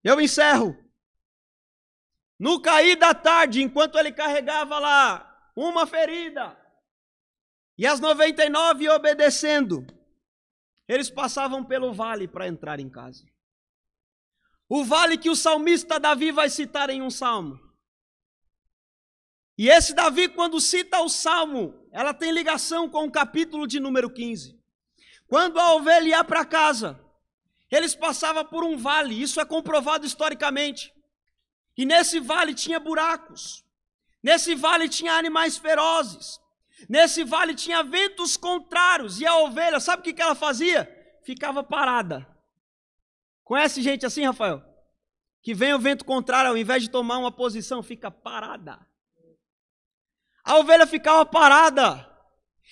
Eu 0.05 0.21
encerro. 0.21 0.84
No 2.45 2.61
cair 2.61 2.97
da 2.97 3.15
tarde, 3.15 3.63
enquanto 3.63 3.97
ele 3.97 4.13
carregava 4.13 4.79
lá 4.79 5.51
uma 5.57 5.87
ferida, 5.87 6.55
e 7.79 7.87
as 7.87 8.01
99 8.01 8.87
obedecendo, 8.91 9.87
eles 10.87 11.09
passavam 11.09 11.65
pelo 11.65 11.95
vale 11.95 12.29
para 12.29 12.47
entrar 12.47 12.79
em 12.79 12.91
casa. 12.91 13.25
O 14.69 14.85
vale 14.85 15.17
que 15.17 15.31
o 15.31 15.35
salmista 15.35 15.99
Davi 15.99 16.33
vai 16.33 16.51
citar 16.51 16.91
em 16.91 17.01
um 17.01 17.09
salmo. 17.09 17.59
E 19.57 19.71
esse 19.71 19.95
Davi, 19.95 20.29
quando 20.29 20.61
cita 20.61 21.01
o 21.01 21.09
salmo, 21.09 21.89
ela 21.91 22.13
tem 22.13 22.31
ligação 22.31 22.91
com 22.91 23.07
o 23.07 23.11
capítulo 23.11 23.67
de 23.67 23.81
número 23.81 24.13
15. 24.13 24.55
Quando 25.27 25.59
a 25.59 25.73
ovelha 25.77 26.09
ia 26.09 26.23
para 26.23 26.45
casa, 26.45 27.03
eles 27.71 27.95
passavam 27.95 28.45
por 28.45 28.65
um 28.65 28.77
vale, 28.77 29.19
isso 29.19 29.41
é 29.41 29.47
comprovado 29.47 30.05
historicamente. 30.05 30.93
E 31.77 31.85
nesse 31.85 32.21
vale 32.21 32.55
tinha 32.55 32.79
buracos. 32.79 33.65
Nesse 34.23 34.55
vale 34.55 34.89
tinha 34.89 35.13
animais 35.13 35.57
ferozes. 35.57 36.41
Nesse 36.89 37.25
vale 37.25 37.55
tinha 37.55 37.83
ventos 37.83 38.37
contrários. 38.37 39.21
E 39.21 39.27
a 39.27 39.37
ovelha, 39.37 39.81
sabe 39.81 40.01
o 40.01 40.15
que 40.15 40.23
ela 40.23 40.35
fazia? 40.35 40.89
Ficava 41.25 41.63
parada. 41.63 42.27
Conhece 43.43 43.83
gente 43.83 44.07
assim, 44.07 44.25
Rafael? 44.25 44.63
Que 45.43 45.53
vem 45.53 45.75
o 45.75 45.79
vento 45.79 46.05
contrário, 46.05 46.51
ao 46.51 46.57
invés 46.57 46.83
de 46.83 46.91
tomar 46.91 47.19
uma 47.19 47.31
posição, 47.31 47.83
fica 47.83 48.11
parada. 48.11 48.79
A 50.43 50.57
ovelha 50.59 50.87
ficava 50.87 51.27
parada. 51.27 52.11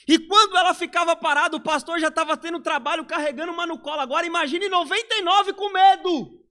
E 0.08 0.18
quando 0.18 0.56
ela 0.56 0.74
ficava 0.74 1.14
parada, 1.14 1.56
o 1.56 1.60
pastor 1.60 1.98
já 2.00 2.08
estava 2.08 2.36
tendo 2.36 2.60
trabalho 2.60 3.04
carregando 3.04 3.52
uma 3.52 3.66
no 3.66 3.78
colo. 3.78 4.00
Agora 4.00 4.26
imagine 4.26 4.68
99 4.68 5.52
com 5.52 5.70
medo. 5.70 6.41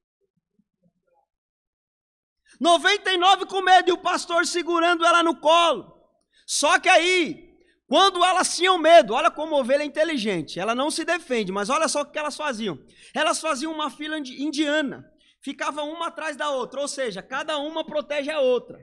99 2.61 3.47
com 3.47 3.59
medo 3.59 3.89
e 3.89 3.91
o 3.91 3.97
pastor 3.97 4.45
segurando 4.45 5.03
ela 5.03 5.23
no 5.23 5.35
colo. 5.35 5.99
Só 6.45 6.79
que 6.79 6.87
aí, 6.87 7.57
quando 7.87 8.23
elas 8.23 8.55
tinham 8.55 8.77
medo, 8.77 9.15
olha 9.15 9.31
como 9.31 9.59
ovelha 9.59 9.81
é 9.81 9.85
inteligente, 9.85 10.59
ela 10.59 10.75
não 10.75 10.91
se 10.91 11.03
defende, 11.03 11.51
mas 11.51 11.71
olha 11.71 11.87
só 11.87 12.01
o 12.01 12.05
que 12.05 12.19
elas 12.19 12.37
faziam. 12.37 12.77
Elas 13.15 13.41
faziam 13.41 13.73
uma 13.73 13.89
fila 13.89 14.19
indiana, 14.19 15.03
ficavam 15.41 15.91
uma 15.91 16.09
atrás 16.09 16.37
da 16.37 16.51
outra, 16.51 16.81
ou 16.81 16.87
seja, 16.87 17.23
cada 17.23 17.57
uma 17.57 17.83
protege 17.83 18.29
a 18.29 18.39
outra. 18.39 18.79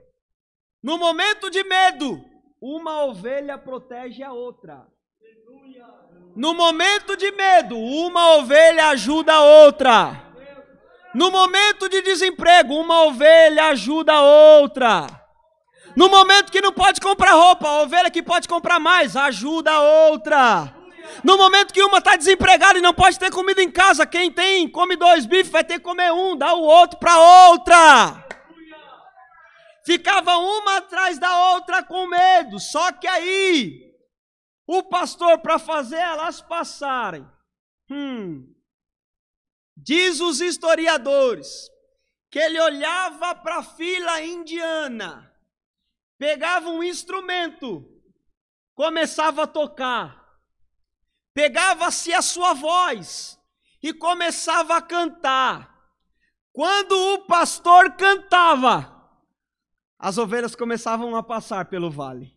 No 0.82 0.98
momento 0.98 1.48
de 1.48 1.62
medo, 1.62 2.20
uma 2.60 3.04
ovelha 3.04 3.56
protege 3.56 4.24
a 4.24 4.32
outra. 4.32 4.84
No 6.34 6.52
momento 6.52 7.16
de 7.16 7.30
medo, 7.30 7.78
uma 7.78 8.38
ovelha 8.38 8.88
ajuda 8.88 9.34
a 9.34 9.40
outra. 9.40 10.27
No 11.14 11.30
momento 11.30 11.88
de 11.88 12.02
desemprego, 12.02 12.74
uma 12.74 13.04
ovelha 13.04 13.68
ajuda 13.68 14.12
a 14.12 14.22
outra. 14.60 15.06
No 15.96 16.08
momento 16.08 16.52
que 16.52 16.60
não 16.60 16.72
pode 16.72 17.00
comprar 17.00 17.32
roupa, 17.32 17.66
a 17.66 17.82
ovelha 17.82 18.10
que 18.10 18.22
pode 18.22 18.46
comprar 18.46 18.78
mais 18.78 19.16
ajuda 19.16 19.72
a 19.72 19.80
outra. 19.80 20.74
No 21.24 21.36
momento 21.36 21.72
que 21.72 21.82
uma 21.82 21.98
está 21.98 22.16
desempregada 22.16 22.78
e 22.78 22.82
não 22.82 22.92
pode 22.92 23.18
ter 23.18 23.30
comida 23.30 23.62
em 23.62 23.70
casa, 23.70 24.06
quem 24.06 24.30
tem, 24.30 24.68
come 24.68 24.96
dois 24.96 25.26
bifes, 25.26 25.50
vai 25.50 25.64
ter 25.64 25.78
que 25.78 25.84
comer 25.84 26.12
um, 26.12 26.36
dá 26.36 26.54
o 26.54 26.62
outro 26.62 26.98
para 26.98 27.18
outra. 27.18 28.24
Ficava 29.84 30.36
uma 30.36 30.76
atrás 30.76 31.18
da 31.18 31.54
outra 31.54 31.82
com 31.82 32.06
medo, 32.06 32.60
só 32.60 32.92
que 32.92 33.06
aí, 33.06 33.80
o 34.66 34.82
pastor, 34.82 35.38
para 35.38 35.58
fazer 35.58 35.96
elas 35.96 36.42
passarem, 36.42 37.26
hum, 37.90 38.44
Diz 39.80 40.20
os 40.20 40.40
historiadores 40.40 41.70
que 42.30 42.38
ele 42.38 42.60
olhava 42.60 43.34
para 43.36 43.58
a 43.58 43.62
fila 43.62 44.20
indiana, 44.20 45.32
pegava 46.18 46.68
um 46.68 46.82
instrumento, 46.82 47.88
começava 48.74 49.44
a 49.44 49.46
tocar, 49.46 50.26
pegava-se 51.32 52.12
a 52.12 52.20
sua 52.20 52.54
voz 52.54 53.38
e 53.80 53.94
começava 53.94 54.76
a 54.76 54.82
cantar. 54.82 55.72
Quando 56.52 57.14
o 57.14 57.18
pastor 57.26 57.92
cantava, 57.92 58.94
as 59.96 60.18
ovelhas 60.18 60.56
começavam 60.56 61.14
a 61.14 61.22
passar 61.22 61.66
pelo 61.66 61.88
vale. 61.88 62.36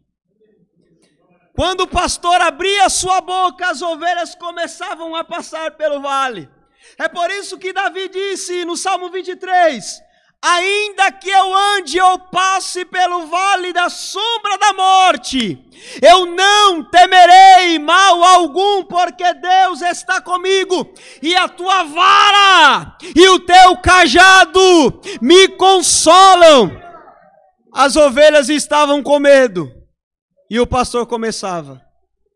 Quando 1.55 1.81
o 1.81 1.87
pastor 1.87 2.39
abria 2.39 2.87
sua 2.87 3.19
boca, 3.19 3.67
as 3.67 3.81
ovelhas 3.81 4.35
começavam 4.35 5.15
a 5.15 5.23
passar 5.23 5.71
pelo 5.71 6.01
vale. 6.01 6.60
É 6.97 7.07
por 7.07 7.29
isso 7.31 7.57
que 7.57 7.73
Davi 7.73 8.09
disse 8.09 8.65
no 8.65 8.77
Salmo 8.77 9.09
23: 9.09 10.01
Ainda 10.43 11.11
que 11.11 11.29
eu 11.29 11.55
ande 11.55 12.01
ou 12.01 12.17
passe 12.17 12.83
pelo 12.83 13.27
vale 13.27 13.71
da 13.71 13.89
sombra 13.89 14.57
da 14.57 14.73
morte, 14.73 15.63
eu 16.01 16.25
não 16.25 16.83
temerei 16.83 17.77
mal 17.77 18.23
algum, 18.23 18.83
porque 18.83 19.31
Deus 19.35 19.83
está 19.83 20.19
comigo, 20.19 20.91
e 21.21 21.35
a 21.35 21.47
tua 21.47 21.83
vara 21.83 22.97
e 23.15 23.29
o 23.29 23.39
teu 23.39 23.77
cajado 23.77 24.99
me 25.21 25.47
consolam. 25.49 26.71
As 27.71 27.95
ovelhas 27.95 28.49
estavam 28.49 29.03
com 29.03 29.19
medo, 29.19 29.71
e 30.49 30.59
o 30.59 30.65
pastor 30.65 31.05
começava: 31.05 31.79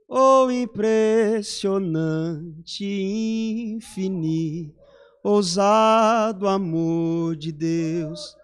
Oh, 0.08 0.52
impressionante, 0.52 2.86
infinito 2.86 4.86
ousado 5.28 6.48
amor 6.48 7.36
de 7.36 7.52
Deus, 7.52 8.38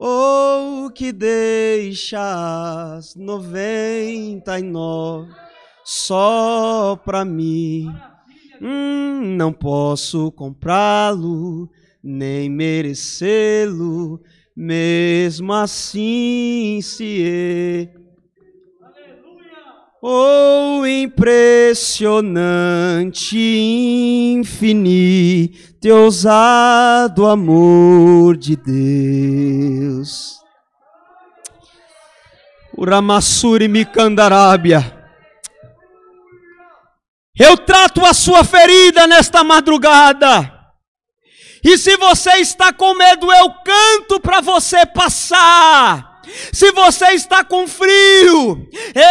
oh, 0.00 0.88
que 0.94 1.12
deixa 1.12 2.96
as 2.96 3.14
noventa 3.14 4.58
e 4.58 4.62
nove 4.62 5.30
só 5.84 6.98
pra 7.04 7.26
mim. 7.26 7.94
Hum, 8.58 9.36
não 9.36 9.52
posso 9.52 10.32
comprá-lo, 10.32 11.68
nem 12.02 12.48
merecê-lo, 12.48 14.18
mesmo 14.56 15.52
assim 15.52 16.80
se 16.82 17.90
Oh, 20.00 20.86
impressionante, 20.86 23.36
infinito 24.38 25.88
e 25.88 25.90
ousado 25.90 27.26
amor 27.26 28.36
de 28.36 28.54
Deus. 28.54 30.38
Uramassuri 32.76 33.66
Mikandarábia. 33.66 34.96
Eu 37.36 37.56
trato 37.56 38.06
a 38.06 38.14
sua 38.14 38.44
ferida 38.44 39.04
nesta 39.08 39.42
madrugada. 39.42 40.54
E 41.64 41.76
se 41.76 41.96
você 41.96 42.36
está 42.36 42.72
com 42.72 42.94
medo, 42.94 43.32
eu 43.32 43.52
canto 43.64 44.20
para 44.20 44.40
você 44.40 44.86
passar. 44.86 46.07
Se 46.52 46.70
você 46.72 47.12
está 47.12 47.44
com 47.44 47.66
frio, 47.66 48.68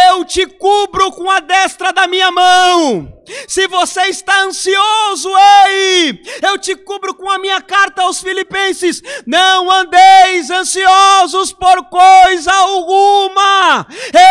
eu 0.08 0.24
te 0.24 0.46
cubro 0.46 1.10
com 1.12 1.30
a 1.30 1.40
destra 1.40 1.92
da 1.92 2.06
minha 2.06 2.30
mão. 2.30 3.17
Se 3.46 3.66
você 3.66 4.02
está 4.02 4.42
ansioso, 4.42 5.28
ei, 5.66 6.22
eu 6.42 6.58
te 6.58 6.74
cubro 6.74 7.14
com 7.14 7.30
a 7.30 7.38
minha 7.38 7.60
carta 7.60 8.02
aos 8.02 8.20
Filipenses. 8.20 9.02
Não 9.26 9.70
andeis 9.70 10.50
ansiosos 10.50 11.52
por 11.52 11.84
coisa 11.84 12.52
alguma. 12.52 13.86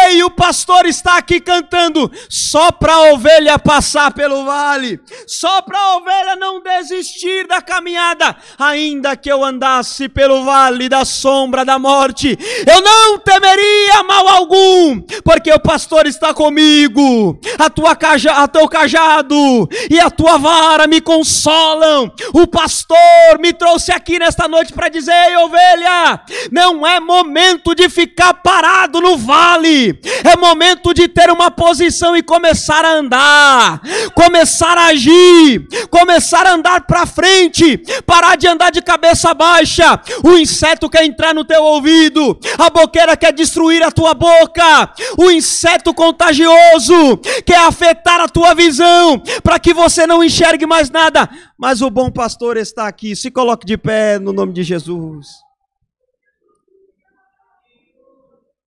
Ei, 0.07 0.24
o 0.24 0.32
pastor 0.32 0.86
está 0.86 1.18
aqui 1.18 1.40
cantando 1.40 2.11
só 2.30 2.72
para 2.72 2.94
a 2.94 3.14
ovelha 3.14 3.60
passar 3.60 4.14
pelo 4.14 4.45
vale, 4.45 4.99
só 5.28 5.61
para 5.61 5.80
a 5.80 5.98
ovelha 5.98 6.36
não 6.36 6.61
desistir 6.61 7.48
da 7.48 7.61
caminhada, 7.61 8.36
ainda 8.57 9.15
que 9.15 9.32
eu 9.32 9.44
andasse 9.44 10.10
pelo 10.10 10.44
vale 10.44 10.90
da 10.90 11.06
sombra 11.06 11.64
da 11.64 11.78
morte, 11.78 12.38
eu 12.65 12.82
não 12.82 13.19
temeria 13.19 14.03
mal 14.03 14.28
algum, 14.28 15.02
porque 15.24 15.52
o 15.52 15.60
pastor 15.60 16.07
está 16.07 16.34
comigo. 16.34 17.40
A 17.60 17.69
tua 17.69 17.95
caja, 17.95 18.32
a 18.32 18.48
teu 18.48 18.68
cajado 18.68 18.86
cajado 18.88 19.68
e 19.89 19.99
a 19.99 20.09
tua 20.09 20.38
vara 20.38 20.88
me 20.88 21.01
consolam. 21.01 22.11
O 22.34 22.47
pastor 22.47 22.97
me 23.39 23.51
trouxe 23.51 23.91
aqui 23.91 24.18
nesta 24.18 24.47
noite 24.47 24.73
para 24.73 24.89
dizer: 24.89 25.11
Ei, 25.11 25.35
ovelha, 25.38 26.22
não 26.51 26.88
é 26.88 26.99
momento 26.99 27.76
de 27.76 27.89
ficar 27.89 28.34
parado 28.35 29.01
no 29.01 29.18
vale, 29.18 29.99
é 30.23 30.35
momento 30.38 30.93
de 30.93 31.07
ter 31.07 31.30
uma 31.30 31.51
posição 31.51 32.15
e 32.15 32.23
começar 32.23 32.85
a 32.85 32.93
andar, 32.93 33.81
começar 34.15 34.77
a 34.77 34.88
agir, 34.88 35.68
começar 35.89 36.45
a 36.45 36.53
andar 36.53 36.81
para 36.81 37.05
frente, 37.05 37.77
parar 38.05 38.38
de 38.38 38.47
andar 38.47 38.72
de 38.72 38.81
cabeça 38.81 39.34
baixa. 39.34 39.99
O 40.23 40.38
inseto 40.38 40.89
quer 40.89 41.03
entrar 41.03 41.34
no 41.34 41.43
teu 41.43 41.64
ouvido, 41.64 42.38
a 42.57 42.69
boqueira 42.69 43.18
quer 43.18 43.34
destruir 43.34 43.84
a 43.84 43.91
tua 43.91 44.14
boca, 44.14 44.91
o 45.18 45.30
inseto 45.30 45.93
contagioso 45.93 47.18
quer 47.45 47.59
afetar 47.59 48.22
a 48.22 48.30
tua 48.30 48.53
visão 48.53 48.77
visão, 48.78 49.20
para 49.41 49.60
que 49.60 49.74
você 49.74 50.06
não 50.06 50.24
enxergue 50.24 50.66
mais 50.66 50.90
nada. 50.90 51.28
Mas 51.58 51.82
o 51.82 51.90
bom 51.90 52.12
pastor 52.12 52.58
está 52.58 52.88
aqui. 52.88 53.16
Se 53.16 53.32
coloque 53.32 53.66
de 53.66 53.78
pé 53.78 54.20
no 54.20 54.32
nome 54.32 54.54
de 54.54 54.64
Jesus. 54.64 55.28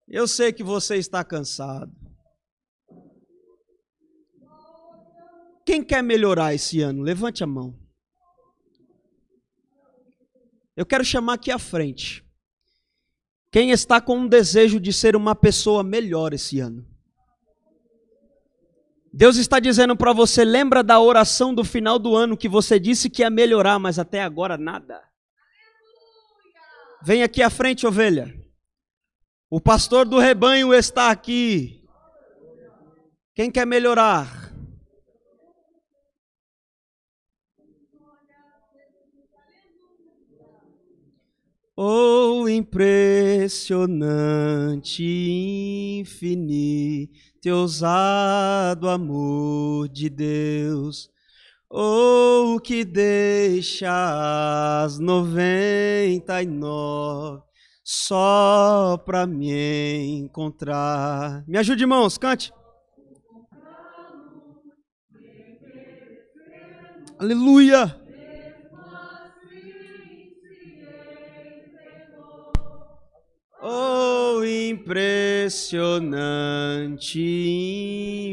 Eu 0.08 0.26
sei 0.26 0.52
que 0.52 0.64
você 0.64 0.96
está 0.96 1.22
cansado. 1.22 1.92
Quem 5.64 5.84
quer 5.84 6.02
melhorar 6.02 6.52
esse 6.52 6.80
ano? 6.80 7.02
Levante 7.02 7.44
a 7.44 7.46
mão. 7.46 7.78
Eu 10.76 10.84
quero 10.84 11.04
chamar 11.04 11.34
aqui 11.34 11.50
à 11.50 11.58
frente. 11.58 12.24
Quem 13.52 13.70
está 13.70 14.00
com 14.00 14.18
um 14.18 14.28
desejo 14.28 14.80
de 14.80 14.92
ser 14.92 15.14
uma 15.14 15.34
pessoa 15.34 15.84
melhor 15.84 16.32
esse 16.32 16.58
ano? 16.58 16.89
Deus 19.12 19.36
está 19.36 19.58
dizendo 19.58 19.96
para 19.96 20.12
você: 20.12 20.44
lembra 20.44 20.84
da 20.84 21.00
oração 21.00 21.54
do 21.54 21.64
final 21.64 21.98
do 21.98 22.14
ano 22.14 22.36
que 22.36 22.48
você 22.48 22.78
disse 22.78 23.10
que 23.10 23.22
ia 23.22 23.30
melhorar, 23.30 23.76
mas 23.78 23.98
até 23.98 24.22
agora 24.22 24.56
nada. 24.56 25.02
Vem 27.02 27.22
aqui 27.22 27.42
à 27.42 27.50
frente, 27.50 27.86
ovelha. 27.86 28.38
O 29.48 29.60
pastor 29.60 30.06
do 30.06 30.18
rebanho 30.18 30.72
está 30.72 31.10
aqui. 31.10 31.84
Quem 33.34 33.50
quer 33.50 33.66
melhorar? 33.66 34.38
Oh, 41.74 42.46
impressionante, 42.46 45.02
infinito 46.00 47.29
teu 47.40 47.58
ousado 47.58 48.88
amor 48.88 49.88
de 49.88 50.10
Deus, 50.10 51.10
ou 51.68 52.56
oh, 52.56 52.60
que 52.60 52.84
deixa 52.84 54.82
as 54.84 54.98
noventa 54.98 56.42
e 56.42 56.46
nove 56.46 57.50
só 57.92 58.96
para 59.04 59.26
me 59.26 60.18
encontrar. 60.18 61.44
Me 61.46 61.58
ajude, 61.58 61.82
irmãos, 61.82 62.16
cante. 62.16 62.52
Aleluia. 67.18 67.99
Oh, 73.62 74.42
impressionante, 74.42 77.20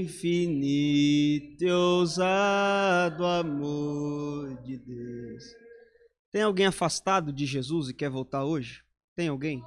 infinito 0.02 1.66
e 1.66 1.70
ousado 1.70 3.26
amor 3.26 4.56
de 4.62 4.78
Deus. 4.78 5.44
Tem 6.32 6.44
alguém 6.44 6.66
afastado 6.66 7.34
de 7.34 7.46
Jesus 7.46 7.90
e 7.90 7.94
quer 7.94 8.10
voltar 8.10 8.46
hoje? 8.46 8.86
Tem 9.18 9.28
alguém? 9.28 9.62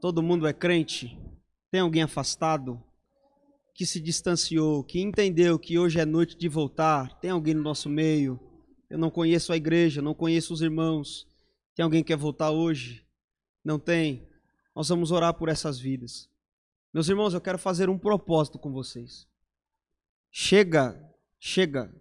Todo 0.00 0.20
mundo 0.20 0.48
é 0.48 0.52
crente? 0.52 1.16
Tem 1.70 1.80
alguém 1.80 2.02
afastado 2.02 2.82
que 3.72 3.86
se 3.86 4.00
distanciou, 4.00 4.82
que 4.82 5.00
entendeu 5.00 5.60
que 5.60 5.78
hoje 5.78 6.00
é 6.00 6.04
noite 6.04 6.36
de 6.36 6.48
voltar? 6.48 7.16
Tem 7.20 7.30
alguém 7.30 7.54
no 7.54 7.62
nosso 7.62 7.88
meio? 7.88 8.40
Eu 8.90 8.98
não 8.98 9.12
conheço 9.12 9.52
a 9.52 9.56
igreja, 9.56 10.02
não 10.02 10.12
conheço 10.12 10.52
os 10.52 10.60
irmãos. 10.60 11.24
Tem 11.76 11.84
alguém 11.84 12.02
que 12.02 12.08
quer 12.08 12.16
voltar 12.16 12.50
hoje? 12.50 13.05
Não 13.66 13.80
tem. 13.80 14.24
Nós 14.72 14.88
vamos 14.88 15.10
orar 15.10 15.34
por 15.34 15.48
essas 15.48 15.76
vidas. 15.76 16.30
Meus 16.94 17.08
irmãos, 17.08 17.34
eu 17.34 17.40
quero 17.40 17.58
fazer 17.58 17.90
um 17.90 17.98
propósito 17.98 18.60
com 18.60 18.72
vocês. 18.72 19.26
Chega, 20.30 20.96
chega 21.40 21.92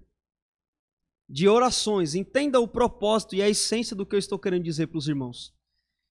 de 1.28 1.48
orações. 1.48 2.14
Entenda 2.14 2.60
o 2.60 2.68
propósito 2.68 3.34
e 3.34 3.42
a 3.42 3.50
essência 3.50 3.96
do 3.96 4.06
que 4.06 4.14
eu 4.14 4.20
estou 4.20 4.38
querendo 4.38 4.64
dizer 4.64 4.86
para 4.86 5.00
os 5.00 5.08
irmãos. 5.08 5.56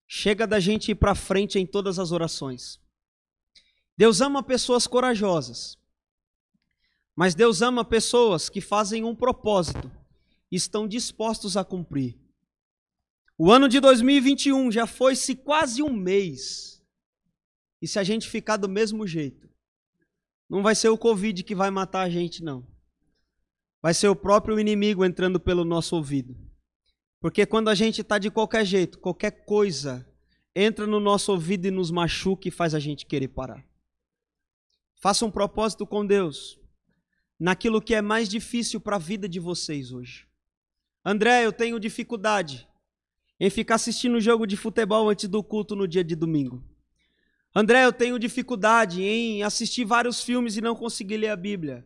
Chega 0.08 0.44
da 0.44 0.58
gente 0.58 0.90
ir 0.90 0.96
para 0.96 1.14
frente 1.14 1.56
em 1.56 1.64
todas 1.64 2.00
as 2.00 2.10
orações. 2.10 2.80
Deus 3.96 4.20
ama 4.20 4.42
pessoas 4.42 4.88
corajosas. 4.88 5.78
Mas 7.14 7.32
Deus 7.32 7.62
ama 7.62 7.84
pessoas 7.84 8.48
que 8.48 8.60
fazem 8.60 9.04
um 9.04 9.14
propósito 9.14 9.88
e 10.50 10.56
estão 10.56 10.88
dispostos 10.88 11.56
a 11.56 11.64
cumprir. 11.64 12.23
O 13.36 13.50
ano 13.50 13.68
de 13.68 13.80
2021 13.80 14.70
já 14.70 14.86
foi-se 14.86 15.34
quase 15.34 15.82
um 15.82 15.92
mês. 15.92 16.80
E 17.82 17.88
se 17.88 17.98
a 17.98 18.04
gente 18.04 18.28
ficar 18.28 18.56
do 18.56 18.68
mesmo 18.68 19.06
jeito, 19.06 19.48
não 20.48 20.62
vai 20.62 20.74
ser 20.74 20.88
o 20.88 20.98
Covid 20.98 21.42
que 21.42 21.54
vai 21.54 21.68
matar 21.68 22.02
a 22.02 22.10
gente, 22.10 22.44
não. 22.44 22.64
Vai 23.82 23.92
ser 23.92 24.08
o 24.08 24.16
próprio 24.16 24.58
inimigo 24.58 25.04
entrando 25.04 25.40
pelo 25.40 25.64
nosso 25.64 25.96
ouvido. 25.96 26.36
Porque 27.20 27.44
quando 27.44 27.68
a 27.68 27.74
gente 27.74 28.02
está 28.02 28.18
de 28.18 28.30
qualquer 28.30 28.64
jeito, 28.64 29.00
qualquer 29.00 29.44
coisa 29.44 30.08
entra 30.54 30.86
no 30.86 31.00
nosso 31.00 31.32
ouvido 31.32 31.66
e 31.66 31.70
nos 31.70 31.90
machuca 31.90 32.46
e 32.46 32.52
faz 32.52 32.72
a 32.72 32.78
gente 32.78 33.04
querer 33.04 33.28
parar. 33.28 33.66
Faça 35.00 35.26
um 35.26 35.30
propósito 35.30 35.84
com 35.86 36.06
Deus 36.06 36.58
naquilo 37.38 37.82
que 37.82 37.94
é 37.94 38.00
mais 38.00 38.28
difícil 38.28 38.80
para 38.80 38.96
a 38.96 39.00
vida 39.00 39.28
de 39.28 39.40
vocês 39.40 39.90
hoje. 39.90 40.28
André, 41.04 41.44
eu 41.44 41.52
tenho 41.52 41.80
dificuldade 41.80 42.66
em 43.38 43.50
ficar 43.50 43.76
assistindo 43.76 44.20
jogo 44.20 44.46
de 44.46 44.56
futebol 44.56 45.08
antes 45.08 45.28
do 45.28 45.42
culto 45.42 45.74
no 45.74 45.88
dia 45.88 46.04
de 46.04 46.14
domingo. 46.14 46.64
André, 47.54 47.84
eu 47.84 47.92
tenho 47.92 48.18
dificuldade 48.18 49.02
em 49.02 49.42
assistir 49.42 49.84
vários 49.84 50.22
filmes 50.22 50.56
e 50.56 50.60
não 50.60 50.74
conseguir 50.74 51.16
ler 51.16 51.28
a 51.28 51.36
Bíblia. 51.36 51.84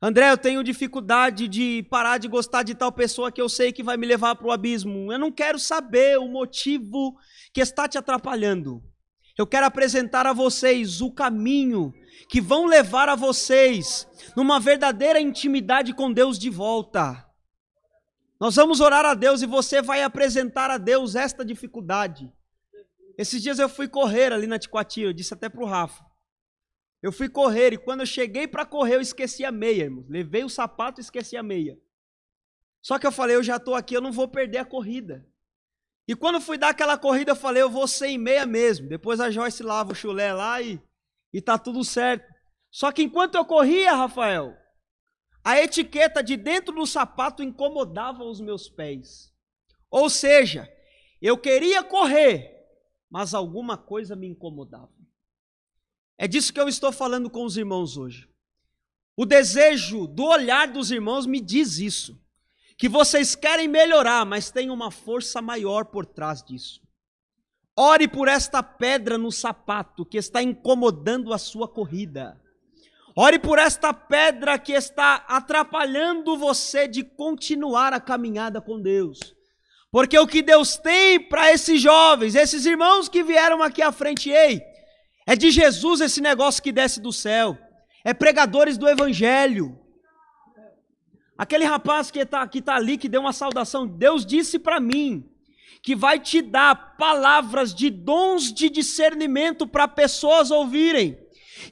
André, 0.00 0.30
eu 0.30 0.38
tenho 0.38 0.62
dificuldade 0.62 1.48
de 1.48 1.86
parar 1.90 2.18
de 2.18 2.28
gostar 2.28 2.62
de 2.62 2.74
tal 2.74 2.92
pessoa 2.92 3.32
que 3.32 3.40
eu 3.40 3.48
sei 3.48 3.72
que 3.72 3.82
vai 3.82 3.96
me 3.96 4.06
levar 4.06 4.34
para 4.36 4.46
o 4.46 4.52
abismo. 4.52 5.10
Eu 5.10 5.18
não 5.18 5.32
quero 5.32 5.58
saber 5.58 6.18
o 6.18 6.28
motivo 6.28 7.16
que 7.52 7.60
está 7.60 7.88
te 7.88 7.98
atrapalhando. 7.98 8.82
Eu 9.36 9.46
quero 9.46 9.66
apresentar 9.66 10.26
a 10.26 10.32
vocês 10.32 11.00
o 11.00 11.10
caminho 11.10 11.92
que 12.28 12.40
vão 12.40 12.66
levar 12.66 13.08
a 13.08 13.14
vocês 13.14 14.06
numa 14.34 14.58
verdadeira 14.58 15.20
intimidade 15.20 15.92
com 15.92 16.12
Deus 16.12 16.38
de 16.38 16.48
volta. 16.48 17.25
Nós 18.38 18.54
vamos 18.56 18.80
orar 18.80 19.04
a 19.04 19.14
Deus 19.14 19.40
e 19.40 19.46
você 19.46 19.80
vai 19.80 20.02
apresentar 20.02 20.70
a 20.70 20.76
Deus 20.76 21.14
esta 21.14 21.44
dificuldade. 21.44 22.30
Esses 23.16 23.42
dias 23.42 23.58
eu 23.58 23.68
fui 23.68 23.88
correr 23.88 24.32
ali 24.32 24.46
na 24.46 24.58
Ticoatia, 24.58 25.06
eu 25.06 25.12
disse 25.12 25.32
até 25.32 25.48
para 25.48 25.62
o 25.62 25.66
Rafa. 25.66 26.04
Eu 27.02 27.10
fui 27.10 27.28
correr 27.28 27.72
e 27.72 27.78
quando 27.78 28.00
eu 28.00 28.06
cheguei 28.06 28.46
para 28.46 28.66
correr 28.66 28.96
eu 28.96 29.00
esqueci 29.00 29.44
a 29.44 29.50
meia, 29.50 29.84
irmão. 29.84 30.04
Levei 30.08 30.44
o 30.44 30.50
sapato 30.50 31.00
e 31.00 31.02
esqueci 31.02 31.36
a 31.36 31.42
meia. 31.42 31.78
Só 32.82 32.98
que 32.98 33.06
eu 33.06 33.12
falei, 33.12 33.36
eu 33.36 33.42
já 33.42 33.56
estou 33.56 33.74
aqui, 33.74 33.96
eu 33.96 34.00
não 34.00 34.12
vou 34.12 34.28
perder 34.28 34.58
a 34.58 34.64
corrida. 34.64 35.26
E 36.06 36.14
quando 36.14 36.40
fui 36.40 36.56
dar 36.56 36.68
aquela 36.68 36.96
corrida, 36.96 37.32
eu 37.32 37.36
falei, 37.36 37.62
eu 37.62 37.70
vou 37.70 37.88
sem 37.88 38.16
meia 38.16 38.46
mesmo. 38.46 38.88
Depois 38.88 39.18
a 39.18 39.30
Joyce 39.30 39.62
lava 39.62 39.92
o 39.92 39.94
chulé 39.94 40.32
lá 40.32 40.60
e, 40.60 40.80
e 41.32 41.40
tá 41.40 41.58
tudo 41.58 41.82
certo. 41.82 42.32
Só 42.70 42.92
que 42.92 43.02
enquanto 43.02 43.34
eu 43.34 43.44
corria, 43.44 43.94
Rafael, 43.94 44.56
a 45.46 45.62
etiqueta 45.62 46.24
de 46.24 46.36
dentro 46.36 46.74
do 46.74 46.84
sapato 46.84 47.40
incomodava 47.40 48.24
os 48.24 48.40
meus 48.40 48.68
pés. 48.68 49.32
Ou 49.88 50.10
seja, 50.10 50.68
eu 51.22 51.38
queria 51.38 51.84
correr, 51.84 52.66
mas 53.08 53.32
alguma 53.32 53.78
coisa 53.78 54.16
me 54.16 54.26
incomodava. 54.26 54.90
É 56.18 56.26
disso 56.26 56.52
que 56.52 56.58
eu 56.58 56.66
estou 56.66 56.90
falando 56.90 57.30
com 57.30 57.44
os 57.44 57.56
irmãos 57.56 57.96
hoje. 57.96 58.28
O 59.16 59.24
desejo 59.24 60.08
do 60.08 60.24
olhar 60.24 60.66
dos 60.66 60.90
irmãos 60.90 61.26
me 61.26 61.40
diz 61.40 61.78
isso 61.78 62.20
que 62.76 62.88
vocês 62.88 63.36
querem 63.36 63.68
melhorar, 63.68 64.26
mas 64.26 64.50
tem 64.50 64.68
uma 64.68 64.90
força 64.90 65.40
maior 65.40 65.84
por 65.84 66.04
trás 66.04 66.42
disso. 66.42 66.82
Ore 67.76 68.08
por 68.08 68.26
esta 68.26 68.64
pedra 68.64 69.16
no 69.16 69.30
sapato 69.30 70.04
que 70.04 70.18
está 70.18 70.42
incomodando 70.42 71.32
a 71.32 71.38
sua 71.38 71.68
corrida. 71.68 72.36
Ore 73.18 73.38
por 73.38 73.58
esta 73.58 73.94
pedra 73.94 74.58
que 74.58 74.72
está 74.72 75.24
atrapalhando 75.26 76.36
você 76.36 76.86
de 76.86 77.02
continuar 77.02 77.94
a 77.94 78.00
caminhada 78.00 78.60
com 78.60 78.78
Deus. 78.78 79.18
Porque 79.90 80.18
o 80.18 80.26
que 80.26 80.42
Deus 80.42 80.76
tem 80.76 81.18
para 81.18 81.50
esses 81.50 81.80
jovens, 81.80 82.34
esses 82.34 82.66
irmãos 82.66 83.08
que 83.08 83.22
vieram 83.22 83.62
aqui 83.62 83.80
à 83.80 83.90
frente, 83.90 84.28
ei, 84.28 84.60
é 85.26 85.34
de 85.34 85.50
Jesus 85.50 86.02
esse 86.02 86.20
negócio 86.20 86.62
que 86.62 86.70
desce 86.70 87.00
do 87.00 87.10
céu. 87.10 87.56
É 88.04 88.12
pregadores 88.12 88.76
do 88.76 88.86
evangelho. 88.86 89.80
Aquele 91.38 91.64
rapaz 91.64 92.10
que 92.10 92.18
está 92.18 92.46
que 92.46 92.60
tá 92.60 92.76
ali, 92.76 92.98
que 92.98 93.08
deu 93.08 93.22
uma 93.22 93.32
saudação, 93.32 93.86
Deus 93.86 94.26
disse 94.26 94.58
para 94.58 94.78
mim 94.78 95.26
que 95.82 95.96
vai 95.96 96.18
te 96.18 96.42
dar 96.42 96.96
palavras 96.98 97.74
de 97.74 97.88
dons 97.88 98.52
de 98.52 98.68
discernimento 98.68 99.66
para 99.66 99.88
pessoas 99.88 100.50
ouvirem. 100.50 101.18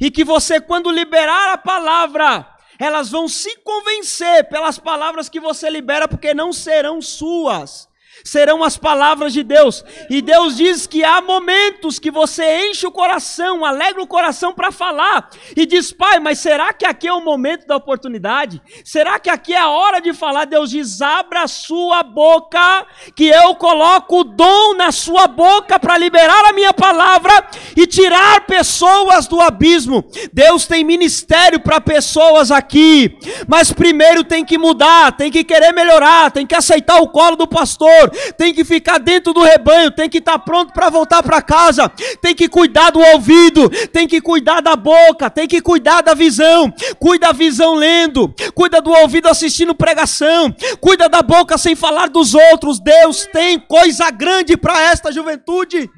E 0.00 0.10
que 0.10 0.24
você, 0.24 0.60
quando 0.60 0.90
liberar 0.90 1.52
a 1.52 1.58
palavra, 1.58 2.46
elas 2.78 3.10
vão 3.10 3.28
se 3.28 3.56
convencer 3.58 4.48
pelas 4.48 4.78
palavras 4.78 5.28
que 5.28 5.40
você 5.40 5.70
libera, 5.70 6.08
porque 6.08 6.34
não 6.34 6.52
serão 6.52 7.00
suas, 7.00 7.88
serão 8.22 8.62
as 8.62 8.76
palavras 8.76 9.32
de 9.32 9.42
Deus. 9.42 9.84
E 10.10 10.20
Deus 10.20 10.56
diz 10.56 10.86
que 10.86 11.02
há 11.02 11.20
momentos 11.20 11.98
que 11.98 12.10
você 12.10 12.68
enche 12.68 12.86
o 12.86 12.92
coração, 12.92 13.64
alegra 13.64 14.02
o 14.02 14.06
coração 14.06 14.52
para 14.52 14.70
falar 14.70 15.30
e 15.56 15.66
diz: 15.66 15.92
"Pai, 15.92 16.18
mas 16.20 16.38
será 16.38 16.72
que 16.72 16.86
aqui 16.86 17.08
é 17.08 17.12
o 17.12 17.24
momento 17.24 17.66
da 17.66 17.76
oportunidade? 17.76 18.60
Será 18.84 19.18
que 19.18 19.30
aqui 19.30 19.54
é 19.54 19.58
a 19.58 19.70
hora 19.70 20.00
de 20.00 20.12
falar?" 20.12 20.44
Deus 20.44 20.70
diz: 20.70 21.00
"Abra 21.00 21.42
a 21.42 21.48
sua 21.48 22.02
boca, 22.02 22.86
que 23.16 23.26
eu 23.26 23.54
coloco 23.54 24.20
o 24.20 24.24
dom 24.24 24.74
na 24.74 24.92
sua 24.92 25.26
boca 25.26 25.78
para 25.78 25.98
liberar 25.98 26.44
a 26.44 26.52
minha 26.52 26.72
palavra 26.72 27.46
e 27.76 27.86
tirar 27.86 28.46
pessoas 28.46 29.26
do 29.26 29.40
abismo." 29.40 30.04
Deus 30.32 30.66
tem 30.66 30.84
ministério 30.84 31.60
para 31.60 31.80
pessoas 31.80 32.50
aqui, 32.50 33.18
mas 33.46 33.72
primeiro 33.72 34.24
tem 34.24 34.44
que 34.44 34.58
mudar, 34.58 35.12
tem 35.12 35.30
que 35.30 35.44
querer 35.44 35.72
melhorar, 35.72 36.30
tem 36.30 36.46
que 36.46 36.54
aceitar 36.54 37.00
o 37.00 37.08
colo 37.08 37.36
do 37.36 37.46
pastor, 37.46 38.03
tem 38.36 38.54
que 38.54 38.64
ficar 38.64 38.98
dentro 38.98 39.32
do 39.32 39.42
rebanho, 39.42 39.90
tem 39.90 40.08
que 40.08 40.18
estar 40.18 40.38
pronto 40.38 40.72
para 40.72 40.88
voltar 40.88 41.22
para 41.22 41.42
casa, 41.42 41.88
tem 42.20 42.34
que 42.34 42.48
cuidar 42.48 42.90
do 42.90 43.00
ouvido, 43.00 43.68
tem 43.88 44.06
que 44.06 44.20
cuidar 44.20 44.60
da 44.60 44.76
boca, 44.76 45.28
tem 45.28 45.48
que 45.48 45.60
cuidar 45.60 46.00
da 46.02 46.14
visão, 46.14 46.72
cuida 46.98 47.24
da 47.24 47.32
visão 47.32 47.74
lendo, 47.74 48.34
cuida 48.54 48.82
do 48.82 48.90
ouvido 48.90 49.28
assistindo 49.28 49.74
pregação, 49.74 50.54
cuida 50.78 51.08
da 51.08 51.22
boca 51.22 51.56
sem 51.56 51.74
falar 51.74 52.08
dos 52.08 52.34
outros. 52.34 52.78
Deus 52.78 53.26
tem 53.32 53.58
coisa 53.58 54.10
grande 54.10 54.56
para 54.56 54.78
esta 54.82 55.10
juventude. 55.10 55.88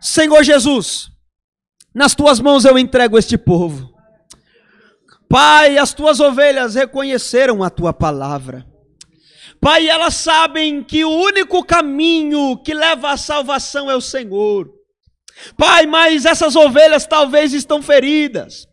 Senhor 0.00 0.44
Jesus, 0.44 1.10
nas 1.92 2.14
tuas 2.14 2.38
mãos 2.38 2.64
eu 2.64 2.78
entrego 2.78 3.18
este 3.18 3.36
povo. 3.36 3.92
Pai, 5.28 5.76
as 5.76 5.92
tuas 5.92 6.20
ovelhas 6.20 6.76
reconheceram 6.76 7.64
a 7.64 7.70
tua 7.70 7.92
palavra. 7.92 8.64
Pai, 9.60 9.88
elas 9.88 10.14
sabem 10.14 10.82
que 10.82 11.04
o 11.04 11.10
único 11.10 11.64
caminho 11.64 12.56
que 12.58 12.74
leva 12.74 13.10
à 13.10 13.16
salvação 13.16 13.90
é 13.90 13.96
o 13.96 14.00
Senhor. 14.00 14.70
Pai, 15.56 15.86
mas 15.86 16.24
essas 16.24 16.56
ovelhas 16.56 17.06
talvez 17.06 17.52
estão 17.52 17.82
feridas. 17.82 18.66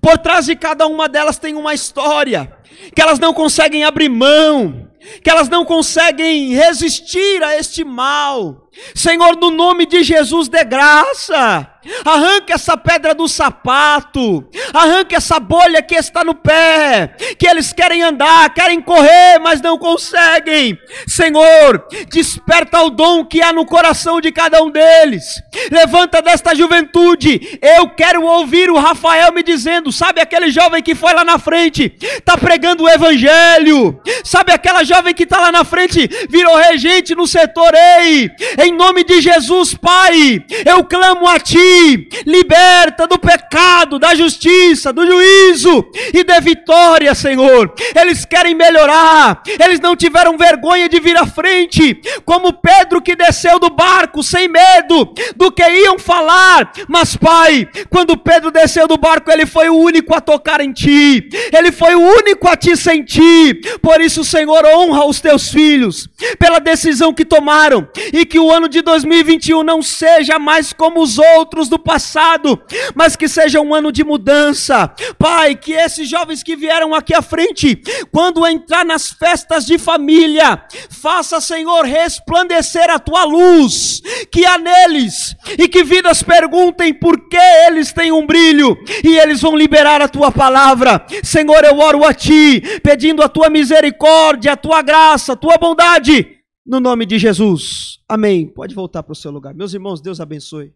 Por 0.00 0.18
trás 0.18 0.46
de 0.46 0.56
cada 0.56 0.86
uma 0.86 1.08
delas 1.08 1.38
tem 1.38 1.54
uma 1.54 1.74
história 1.74 2.52
que 2.94 3.00
elas 3.00 3.18
não 3.18 3.32
conseguem 3.32 3.84
abrir 3.84 4.08
mão, 4.08 4.88
que 5.22 5.30
elas 5.30 5.48
não 5.48 5.64
conseguem 5.64 6.54
resistir 6.54 7.42
a 7.42 7.56
este 7.56 7.84
mal. 7.84 8.68
Senhor, 8.94 9.36
no 9.36 9.50
nome 9.50 9.86
de 9.86 10.02
Jesus, 10.02 10.48
dê 10.48 10.64
graça 10.64 11.68
Arranque 12.04 12.52
essa 12.52 12.76
pedra 12.76 13.14
do 13.14 13.28
sapato. 13.28 14.48
Arranque 14.74 15.14
essa 15.14 15.38
bolha 15.38 15.80
que 15.80 15.94
está 15.94 16.24
no 16.24 16.34
pé. 16.34 17.14
Que 17.38 17.46
eles 17.46 17.72
querem 17.72 18.02
andar, 18.02 18.52
querem 18.52 18.80
correr, 18.80 19.38
mas 19.40 19.60
não 19.60 19.78
conseguem. 19.78 20.76
Senhor, 21.06 21.86
desperta 22.10 22.82
o 22.82 22.90
dom 22.90 23.24
que 23.24 23.40
há 23.40 23.52
no 23.52 23.64
coração 23.64 24.20
de 24.20 24.32
cada 24.32 24.62
um 24.62 24.70
deles. 24.70 25.40
Levanta 25.70 26.20
desta 26.20 26.54
juventude. 26.54 27.58
Eu 27.62 27.90
quero 27.90 28.22
ouvir 28.24 28.70
o 28.70 28.78
Rafael 28.78 29.32
me 29.32 29.42
dizendo: 29.42 29.92
sabe 29.92 30.20
aquele 30.20 30.50
jovem 30.50 30.82
que 30.82 30.94
foi 30.94 31.14
lá 31.14 31.24
na 31.24 31.38
frente, 31.38 31.96
está 32.00 32.36
pregando 32.36 32.84
o 32.84 32.88
evangelho? 32.88 34.00
Sabe 34.24 34.52
aquela 34.52 34.82
jovem 34.82 35.14
que 35.14 35.22
está 35.22 35.38
lá 35.38 35.52
na 35.52 35.64
frente, 35.64 36.08
virou 36.28 36.56
regente 36.56 37.14
no 37.14 37.26
setor? 37.26 37.72
Ei, 37.74 38.30
em 38.64 38.72
nome 38.72 39.04
de 39.04 39.20
Jesus, 39.20 39.74
Pai, 39.74 40.44
eu 40.66 40.84
clamo 40.84 41.26
a 41.26 41.38
Ti 41.38 41.77
liberta 42.26 43.06
do 43.06 43.18
pecado, 43.18 43.98
da 43.98 44.14
justiça, 44.14 44.92
do 44.92 45.06
juízo 45.06 45.84
e 46.12 46.24
da 46.24 46.40
vitória, 46.40 47.14
Senhor. 47.14 47.72
Eles 47.94 48.24
querem 48.24 48.54
melhorar, 48.54 49.42
eles 49.58 49.80
não 49.80 49.96
tiveram 49.96 50.36
vergonha 50.36 50.88
de 50.88 51.00
vir 51.00 51.16
à 51.16 51.26
frente, 51.26 52.00
como 52.24 52.52
Pedro 52.52 53.02
que 53.02 53.16
desceu 53.16 53.58
do 53.58 53.70
barco 53.70 54.22
sem 54.22 54.48
medo 54.48 55.12
do 55.36 55.50
que 55.50 55.62
iam 55.62 55.98
falar. 55.98 56.72
Mas, 56.88 57.16
Pai, 57.16 57.68
quando 57.90 58.16
Pedro 58.16 58.50
desceu 58.50 58.86
do 58.86 58.96
barco, 58.96 59.30
ele 59.30 59.46
foi 59.46 59.68
o 59.68 59.76
único 59.76 60.14
a 60.14 60.20
tocar 60.20 60.60
em 60.60 60.72
Ti, 60.72 61.28
ele 61.52 61.72
foi 61.72 61.94
o 61.94 62.00
único 62.00 62.48
a 62.48 62.56
te 62.56 62.76
sentir. 62.76 63.78
Por 63.80 64.00
isso, 64.00 64.24
Senhor, 64.24 64.64
honra 64.66 65.04
os 65.06 65.20
teus 65.20 65.50
filhos 65.50 66.08
pela 66.38 66.58
decisão 66.58 67.12
que 67.12 67.24
tomaram 67.24 67.88
e 68.12 68.24
que 68.24 68.38
o 68.38 68.50
ano 68.50 68.68
de 68.68 68.82
2021 68.82 69.62
não 69.62 69.82
seja 69.82 70.38
mais 70.38 70.72
como 70.72 71.00
os 71.00 71.18
outros 71.18 71.57
do 71.66 71.78
passado, 71.78 72.60
mas 72.94 73.16
que 73.16 73.26
seja 73.26 73.58
um 73.58 73.74
ano 73.74 73.90
de 73.90 74.04
mudança. 74.04 74.92
Pai, 75.18 75.56
que 75.56 75.72
esses 75.72 76.06
jovens 76.06 76.42
que 76.42 76.54
vieram 76.54 76.94
aqui 76.94 77.14
à 77.14 77.22
frente, 77.22 77.80
quando 78.12 78.46
entrar 78.46 78.84
nas 78.84 79.08
festas 79.08 79.64
de 79.64 79.78
família, 79.78 80.62
faça, 80.90 81.40
Senhor, 81.40 81.86
resplandecer 81.86 82.90
a 82.90 82.98
tua 82.98 83.24
luz 83.24 84.02
que 84.30 84.44
há 84.44 84.58
neles 84.58 85.34
e 85.58 85.68
que 85.68 85.82
vidas 85.82 86.22
perguntem 86.22 86.92
por 86.92 87.28
que 87.28 87.38
eles 87.66 87.92
têm 87.92 88.12
um 88.12 88.26
brilho 88.26 88.76
e 89.02 89.16
eles 89.18 89.40
vão 89.40 89.56
liberar 89.56 90.02
a 90.02 90.08
tua 90.08 90.30
palavra. 90.30 91.06
Senhor, 91.22 91.64
eu 91.64 91.78
oro 91.78 92.04
a 92.04 92.12
ti, 92.12 92.60
pedindo 92.82 93.22
a 93.22 93.28
tua 93.28 93.48
misericórdia, 93.48 94.52
a 94.52 94.56
tua 94.56 94.82
graça, 94.82 95.32
a 95.32 95.36
tua 95.36 95.56
bondade, 95.56 96.38
no 96.66 96.80
nome 96.80 97.06
de 97.06 97.18
Jesus. 97.18 97.98
Amém. 98.08 98.46
Pode 98.46 98.74
voltar 98.74 99.02
para 99.02 99.12
o 99.12 99.16
seu 99.16 99.30
lugar. 99.30 99.54
Meus 99.54 99.72
irmãos, 99.72 100.00
Deus 100.00 100.20
abençoe. 100.20 100.72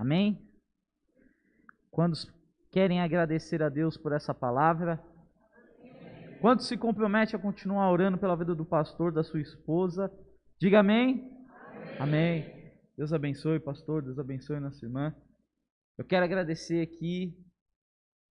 Amém? 0.00 0.50
Quantos 1.90 2.26
querem 2.72 3.02
agradecer 3.02 3.62
a 3.62 3.68
Deus 3.68 3.98
por 3.98 4.12
essa 4.12 4.32
palavra? 4.32 4.98
Quantos 6.40 6.68
se 6.68 6.78
compromete 6.78 7.36
a 7.36 7.38
continuar 7.38 7.92
orando 7.92 8.16
pela 8.16 8.34
vida 8.34 8.54
do 8.54 8.64
pastor, 8.64 9.12
da 9.12 9.22
sua 9.22 9.42
esposa? 9.42 10.10
Diga 10.58 10.80
amém. 10.80 11.46
Amém. 11.98 12.44
amém. 12.46 12.72
Deus 12.96 13.12
abençoe, 13.12 13.60
pastor. 13.60 14.02
Deus 14.02 14.18
abençoe 14.18 14.58
nossa 14.58 14.82
irmã. 14.82 15.14
Eu 15.98 16.06
quero 16.06 16.24
agradecer 16.24 16.80
aqui 16.80 17.36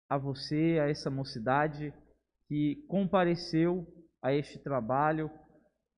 a 0.07 0.19
você, 0.19 0.77
a 0.79 0.87
essa 0.87 1.09
mocidade 1.09 1.91
que 2.47 2.85
compareceu 2.87 3.91
a 4.21 4.31
este 4.31 4.59
trabalho, 4.59 5.31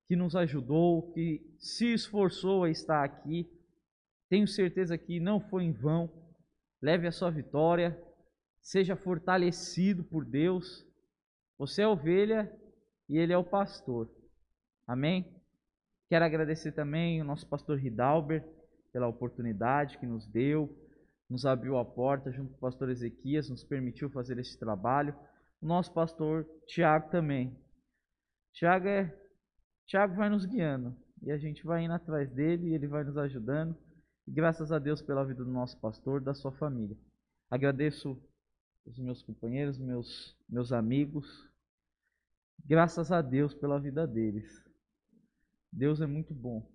que 0.08 0.16
nos 0.16 0.34
ajudou, 0.34 1.12
que 1.12 1.42
se 1.60 1.94
esforçou 1.94 2.64
a 2.64 2.70
estar 2.70 3.04
aqui. 3.04 3.46
Tenho 4.30 4.48
certeza 4.48 4.98
que 4.98 5.20
não 5.20 5.40
foi 5.40 5.64
em 5.64 5.72
vão. 5.72 6.10
Leve 6.82 7.08
a 7.08 7.12
sua 7.12 7.32
vitória. 7.32 7.98
Seja 8.62 8.96
fortalecido 8.96 10.04
por 10.04 10.26
Deus. 10.26 10.86
Você 11.58 11.82
é 11.82 11.88
ovelha 11.88 12.52
e 13.10 13.18
ele 13.18 13.34
é 13.34 13.38
o 13.38 13.44
pastor. 13.44 14.10
Amém? 14.86 15.34
Quero 16.10 16.24
agradecer 16.24 16.72
também 16.72 17.22
o 17.22 17.26
nosso 17.26 17.48
pastor 17.48 17.78
Ridalber 17.78 18.44
pela 18.94 19.08
oportunidade 19.08 19.98
que 19.98 20.06
nos 20.06 20.26
deu, 20.28 20.74
nos 21.30 21.46
abriu 21.46 21.78
a 21.78 21.86
porta 21.86 22.32
junto 22.32 22.52
com 22.52 22.58
o 22.58 22.62
pastor 22.62 22.90
Ezequias, 22.90 23.50
nos 23.50 23.64
permitiu 23.64 24.10
fazer 24.10 24.40
esse 24.40 24.58
trabalho. 24.58 25.14
O 25.62 25.66
nosso 25.66 25.94
pastor 25.94 26.48
Tiago 26.66 27.10
também. 27.10 27.58
Tiago 28.54 28.88
é 28.88 29.14
Tiago 29.86 30.16
vai 30.16 30.30
nos 30.30 30.46
guiando 30.46 30.96
e 31.22 31.32
a 31.32 31.38
gente 31.38 31.64
vai 31.64 31.84
indo 31.84 31.94
atrás 31.94 32.30
dele 32.32 32.70
e 32.70 32.74
ele 32.74 32.88
vai 32.88 33.04
nos 33.04 33.18
ajudando. 33.18 33.76
E 34.28 34.32
graças 34.32 34.74
a 34.74 34.78
Deus 34.78 35.02
pela 35.02 35.24
vida 35.24 35.44
do 35.44 35.50
nosso 35.50 35.80
pastor, 35.80 36.20
da 36.20 36.34
sua 36.34 36.52
família. 36.52 36.98
Agradeço 37.50 38.22
os 38.86 39.00
meus 39.00 39.22
companheiros, 39.22 39.78
meus, 39.78 40.38
meus 40.50 40.74
amigos. 40.74 41.50
Graças 42.66 43.10
a 43.10 43.22
Deus 43.22 43.54
pela 43.54 43.80
vida 43.80 44.06
deles. 44.06 44.62
Deus 45.72 46.02
é 46.02 46.06
muito 46.06 46.34
bom. 46.34 46.70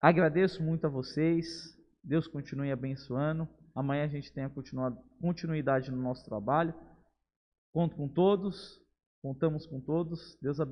Agradeço 0.00 0.62
muito 0.62 0.86
a 0.86 0.90
vocês. 0.90 1.76
Deus 2.04 2.28
continue 2.28 2.70
abençoando. 2.70 3.48
Amanhã 3.74 4.04
a 4.04 4.08
gente 4.08 4.32
tem 4.32 4.44
a 4.44 4.52
continuidade 5.20 5.90
no 5.90 6.00
nosso 6.00 6.24
trabalho. 6.24 6.72
Conto 7.72 7.96
com 7.96 8.08
todos. 8.08 8.80
Contamos 9.20 9.66
com 9.66 9.80
todos. 9.80 10.38
Deus 10.40 10.60
abençoe. 10.60 10.68